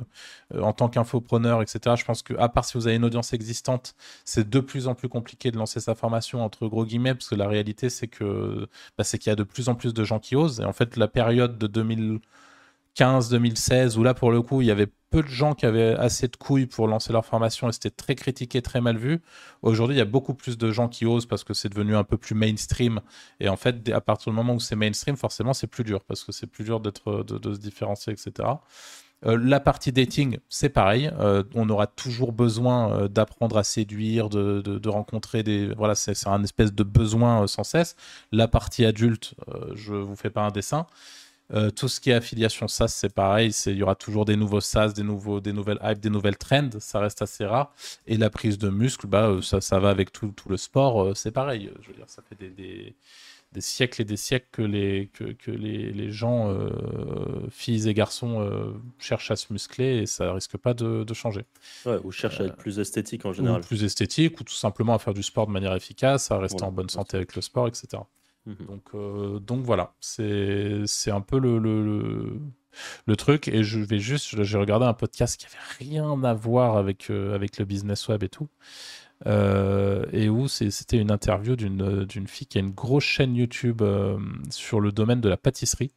en 0.60 0.72
tant 0.72 0.88
qu'infopreneur, 0.88 1.62
etc., 1.62 1.94
je 1.96 2.04
pense 2.04 2.22
que, 2.22 2.34
à 2.34 2.48
part 2.48 2.64
si 2.64 2.76
vous 2.76 2.88
avez 2.88 2.96
une 2.96 3.04
audience 3.04 3.32
existante, 3.32 3.94
c'est 4.24 4.48
de 4.50 4.58
plus 4.60 4.88
en 4.88 4.96
plus 4.96 5.08
compliqué 5.08 5.52
de 5.52 5.56
lancer 5.56 5.78
sa 5.78 5.94
formation 5.94 6.44
entre 6.44 6.66
gros 6.66 6.84
guillemets, 6.84 7.14
parce 7.14 7.28
que 7.28 7.36
la 7.36 7.46
réalité, 7.46 7.90
c'est 7.90 8.08
que, 8.08 8.68
bah, 8.98 9.04
c'est 9.04 9.18
qu'il 9.18 9.30
y 9.30 9.32
a 9.32 9.36
de 9.36 9.44
plus 9.44 9.68
en 9.68 9.76
plus 9.76 9.94
de 9.94 10.02
gens 10.04 10.18
qui 10.18 10.34
osent. 10.34 10.58
Et 10.60 10.64
en 10.64 10.72
fait, 10.72 10.96
la 10.96 11.06
période 11.06 11.58
de 11.58 11.66
2015-2016, 12.98 13.96
où 13.96 14.02
là, 14.02 14.14
pour 14.14 14.30
le 14.30 14.42
coup, 14.42 14.60
il 14.60 14.66
y 14.66 14.70
avait 14.70 14.88
peu 15.12 15.22
de 15.22 15.28
gens 15.28 15.54
qui 15.54 15.66
avaient 15.66 15.94
assez 15.94 16.26
de 16.26 16.36
couilles 16.36 16.66
pour 16.66 16.88
lancer 16.88 17.12
leur 17.12 17.24
formation 17.24 17.68
et 17.68 17.72
c'était 17.72 17.90
très 17.90 18.16
critiqué, 18.16 18.62
très 18.62 18.80
mal 18.80 18.96
vu. 18.96 19.20
Aujourd'hui, 19.60 19.94
il 19.94 19.98
y 19.98 20.02
a 20.02 20.06
beaucoup 20.06 20.34
plus 20.34 20.58
de 20.58 20.72
gens 20.72 20.88
qui 20.88 21.06
osent 21.06 21.26
parce 21.26 21.44
que 21.44 21.54
c'est 21.54 21.68
devenu 21.68 21.94
un 21.94 22.02
peu 22.02 22.16
plus 22.16 22.34
mainstream. 22.34 23.00
Et 23.38 23.48
en 23.48 23.56
fait, 23.56 23.90
à 23.90 24.00
partir 24.00 24.32
du 24.32 24.36
moment 24.36 24.54
où 24.54 24.60
c'est 24.60 24.74
mainstream, 24.74 25.16
forcément, 25.16 25.52
c'est 25.52 25.66
plus 25.68 25.84
dur 25.84 26.02
parce 26.02 26.24
que 26.24 26.32
c'est 26.32 26.46
plus 26.46 26.64
dur 26.64 26.80
d'être, 26.80 27.22
de, 27.24 27.54
se 27.54 27.60
différencier, 27.60 28.14
etc. 28.14 28.48
Euh, 29.24 29.38
la 29.40 29.60
partie 29.60 29.92
dating, 29.92 30.38
c'est 30.48 30.70
pareil. 30.70 31.12
Euh, 31.20 31.44
on 31.54 31.68
aura 31.68 31.86
toujours 31.86 32.32
besoin 32.32 32.92
euh, 32.92 33.08
d'apprendre 33.08 33.56
à 33.56 33.62
séduire, 33.64 34.30
de, 34.30 34.62
de, 34.62 34.88
rencontrer 34.88 35.42
des. 35.42 35.72
Voilà, 35.74 35.94
c'est 35.94 36.26
un 36.26 36.42
espèce 36.42 36.72
de 36.72 36.82
besoin 36.82 37.46
sans 37.46 37.62
cesse. 37.62 37.94
La 38.32 38.48
partie 38.48 38.84
adulte, 38.84 39.34
euh, 39.48 39.72
je 39.74 39.94
vous 39.94 40.16
fais 40.16 40.30
pas 40.30 40.42
un 40.42 40.50
dessin. 40.50 40.86
Euh, 41.52 41.70
tout 41.70 41.88
ce 41.88 42.00
qui 42.00 42.10
est 42.10 42.14
affiliation 42.14 42.66
SaaS, 42.68 42.88
c'est 42.88 43.12
pareil. 43.14 43.50
Il 43.66 43.76
y 43.76 43.82
aura 43.82 43.94
toujours 43.94 44.24
des 44.24 44.36
nouveaux 44.36 44.60
SaaS, 44.60 44.92
des, 44.92 45.02
nouveaux, 45.02 45.40
des 45.40 45.52
nouvelles 45.52 45.78
hype, 45.82 46.00
des 46.00 46.08
nouvelles 46.10 46.38
trends. 46.38 46.70
Ça 46.78 46.98
reste 47.00 47.20
assez 47.20 47.44
rare. 47.44 47.74
Et 48.06 48.16
la 48.16 48.30
prise 48.30 48.56
de 48.58 48.70
muscle, 48.70 49.06
bah, 49.06 49.28
euh, 49.28 49.42
ça, 49.42 49.60
ça 49.60 49.78
va 49.78 49.90
avec 49.90 50.12
tout, 50.12 50.32
tout 50.34 50.48
le 50.48 50.56
sport. 50.56 51.02
euh, 51.02 51.14
c'est 51.14 51.30
pareil. 51.32 51.70
Je 51.82 51.88
veux 51.88 51.94
dire, 51.94 52.08
ça 52.08 52.22
fait 52.26 52.36
des, 52.38 52.48
des, 52.48 52.94
des 53.52 53.60
siècles 53.60 54.00
et 54.00 54.04
des 54.06 54.16
siècles 54.16 54.46
que 54.50 54.62
les, 54.62 55.10
que, 55.12 55.24
que 55.32 55.50
les, 55.50 55.92
les 55.92 56.10
gens, 56.10 56.50
euh, 56.50 56.70
filles 57.50 57.86
et 57.86 57.92
garçons, 57.92 58.72
cherchent 58.98 59.30
à 59.30 59.36
se 59.36 59.52
muscler 59.52 59.98
et 59.98 60.06
ça 60.06 60.32
risque 60.32 60.56
pas 60.56 60.72
de, 60.72 61.04
de 61.04 61.14
changer. 61.14 61.44
Ouais, 61.84 61.98
ou 62.02 62.10
cherche 62.12 62.40
à 62.40 62.44
être 62.44 62.56
plus 62.56 62.78
esthétique 62.78 63.26
en 63.26 63.30
Ou 63.30 63.34
général. 63.34 63.60
plus 63.60 63.84
esthétique, 63.84 64.40
ou 64.40 64.44
tout 64.44 64.54
simplement 64.54 64.94
à 64.94 64.98
faire 64.98 65.12
du 65.12 65.22
sport 65.22 65.46
de 65.46 65.52
manière 65.52 65.74
efficace, 65.74 66.30
à 66.30 66.38
rester 66.38 66.62
en 66.62 66.72
bonne 66.72 66.88
santé 66.88 67.18
avec 67.18 67.36
le 67.36 67.42
sport, 67.42 67.68
etc. 67.68 68.02
Mhm. 68.46 68.66
Donc, 68.66 68.82
euh, 68.94 69.38
donc 69.38 69.64
voilà, 69.64 69.94
c'est 70.00 71.10
un 71.10 71.20
peu 71.20 71.38
le, 71.38 71.58
le, 71.58 71.84
le, 71.84 72.40
le 73.06 73.16
truc. 73.16 73.48
Et 73.48 73.62
je 73.62 73.78
vais 73.80 73.98
juste, 73.98 74.42
j'ai 74.42 74.58
regardé 74.58 74.86
un 74.86 74.94
podcast 74.94 75.38
qui 75.38 75.46
avait 75.46 75.90
rien 75.92 76.22
à 76.24 76.34
voir 76.34 76.76
avec, 76.76 77.10
euh, 77.10 77.34
avec 77.34 77.58
le 77.58 77.64
business 77.64 78.08
web 78.08 78.22
et 78.22 78.28
tout. 78.28 78.48
Euh, 79.26 80.04
et 80.12 80.28
où 80.28 80.48
c'était 80.48 80.98
une 80.98 81.12
interview 81.12 81.54
d'une 81.54 82.04
d'une 82.06 82.26
fille 82.26 82.48
qui 82.48 82.58
a 82.58 82.60
une 82.60 82.72
grosse 82.72 83.04
chaîne 83.04 83.36
YouTube 83.36 83.80
sur 84.50 84.80
le 84.80 84.90
domaine 84.90 85.20
de 85.20 85.28
la 85.28 85.36
pâtisserie 85.36 85.92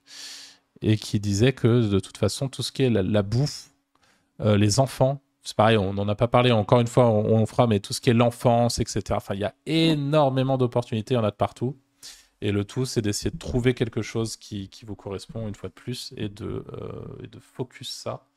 et 0.81 0.97
qui 0.97 1.19
disait 1.19 1.53
que 1.53 1.89
de 1.89 1.99
toute 1.99 2.17
façon, 2.17 2.49
tout 2.49 2.61
ce 2.63 2.71
qui 2.71 2.83
est 2.83 2.89
la, 2.91 3.01
la 3.03 3.23
bouffe, 3.23 3.71
les 4.43 4.79
enfants, 4.79 5.21
c'est 5.43 5.55
pareil, 5.55 5.77
on 5.77 5.93
n'en 5.93 6.07
a 6.07 6.15
pas 6.15 6.27
parlé, 6.27 6.51
encore 6.51 6.81
une 6.81 6.87
fois, 6.87 7.07
on, 7.07 7.25
on 7.35 7.45
fera, 7.45 7.67
mais 7.67 7.79
tout 7.79 7.93
ce 7.93 8.01
qui 8.01 8.09
est 8.11 8.13
l'enfance, 8.13 8.79
etc. 8.79 9.03
Enfin, 9.11 9.35
il 9.35 9.41
y 9.41 9.43
a 9.45 9.53
énormément 9.65 10.57
d'opportunités, 10.57 11.13
il 11.15 11.17
y 11.17 11.19
en 11.19 11.23
a 11.23 11.31
de 11.31 11.35
partout. 11.35 11.77
Et 12.41 12.51
le 12.51 12.65
tout, 12.65 12.85
c'est 12.85 13.01
d'essayer 13.01 13.31
de 13.31 13.37
trouver 13.37 13.73
quelque 13.73 14.01
chose 14.01 14.37
qui, 14.37 14.69
qui 14.69 14.85
vous 14.85 14.95
correspond 14.95 15.47
une 15.47 15.55
fois 15.55 15.69
de 15.69 15.73
plus 15.73 16.13
et 16.17 16.29
de, 16.29 16.65
euh, 16.73 17.23
et 17.23 17.27
de 17.27 17.39
focus 17.39 17.89
ça 17.89 18.27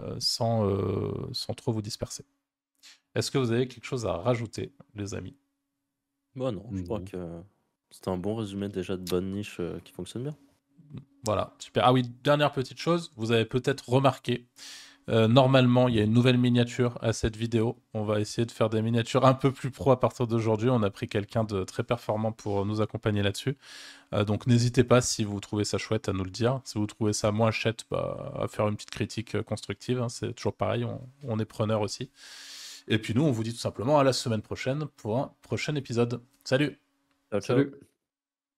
euh, 0.00 0.16
sans, 0.20 0.66
euh, 0.66 1.28
sans 1.32 1.54
trop 1.54 1.72
vous 1.72 1.82
disperser. 1.82 2.24
Est-ce 3.14 3.30
que 3.30 3.38
vous 3.38 3.52
avez 3.52 3.66
quelque 3.66 3.84
chose 3.84 4.06
à 4.06 4.12
rajouter, 4.16 4.72
les 4.94 5.14
amis? 5.14 5.36
Bah 6.36 6.52
non, 6.52 6.66
je 6.72 6.82
crois 6.82 7.00
que 7.00 7.42
c'était 7.90 8.10
un 8.10 8.16
bon 8.16 8.36
résumé 8.36 8.68
déjà 8.68 8.96
de 8.96 9.02
bonne 9.02 9.30
niche 9.32 9.56
euh, 9.60 9.80
qui 9.80 9.92
fonctionne 9.92 10.22
bien. 10.22 10.36
Voilà, 11.24 11.54
super. 11.58 11.84
Ah 11.84 11.92
oui, 11.92 12.02
dernière 12.22 12.52
petite 12.52 12.78
chose, 12.78 13.12
vous 13.16 13.32
avez 13.32 13.44
peut-être 13.44 13.88
remarqué, 13.88 14.46
euh, 15.08 15.26
normalement, 15.28 15.88
il 15.88 15.94
y 15.94 16.00
a 16.00 16.02
une 16.02 16.12
nouvelle 16.12 16.38
miniature 16.38 16.98
à 17.00 17.12
cette 17.12 17.36
vidéo. 17.36 17.76
On 17.94 18.04
va 18.04 18.20
essayer 18.20 18.44
de 18.46 18.50
faire 18.50 18.68
des 18.68 18.82
miniatures 18.82 19.24
un 19.24 19.34
peu 19.34 19.50
plus 19.52 19.70
pro 19.70 19.90
à 19.90 19.98
partir 20.00 20.26
d'aujourd'hui. 20.26 20.68
On 20.70 20.82
a 20.82 20.90
pris 20.90 21.08
quelqu'un 21.08 21.44
de 21.44 21.64
très 21.64 21.82
performant 21.82 22.32
pour 22.32 22.66
nous 22.66 22.80
accompagner 22.80 23.22
là-dessus. 23.22 23.56
Euh, 24.14 24.24
donc 24.24 24.46
n'hésitez 24.46 24.84
pas, 24.84 25.00
si 25.00 25.24
vous 25.24 25.40
trouvez 25.40 25.64
ça 25.64 25.78
chouette, 25.78 26.08
à 26.08 26.12
nous 26.12 26.24
le 26.24 26.30
dire. 26.30 26.60
Si 26.64 26.78
vous 26.78 26.86
trouvez 26.86 27.12
ça 27.12 27.32
moins 27.32 27.50
chouette, 27.50 27.84
bah, 27.90 28.32
à 28.38 28.48
faire 28.48 28.68
une 28.68 28.76
petite 28.76 28.90
critique 28.90 29.34
euh, 29.36 29.42
constructive. 29.42 30.00
hein. 30.02 30.08
C'est 30.08 30.32
toujours 30.34 30.54
pareil, 30.54 30.84
on, 30.84 31.00
on 31.24 31.38
est 31.38 31.44
preneur 31.46 31.80
aussi. 31.80 32.10
Et 32.88 32.98
puis 32.98 33.14
nous, 33.14 33.22
on 33.22 33.32
vous 33.32 33.44
dit 33.44 33.52
tout 33.52 33.58
simplement 33.60 33.98
à 33.98 34.04
la 34.04 34.12
semaine 34.12 34.42
prochaine 34.42 34.86
pour 34.96 35.18
un 35.18 35.34
prochain 35.42 35.74
épisode. 35.76 36.22
Salut 36.44 36.78
Ciao, 37.32 37.40
ciao. 37.40 37.64
Salut. 37.64 37.87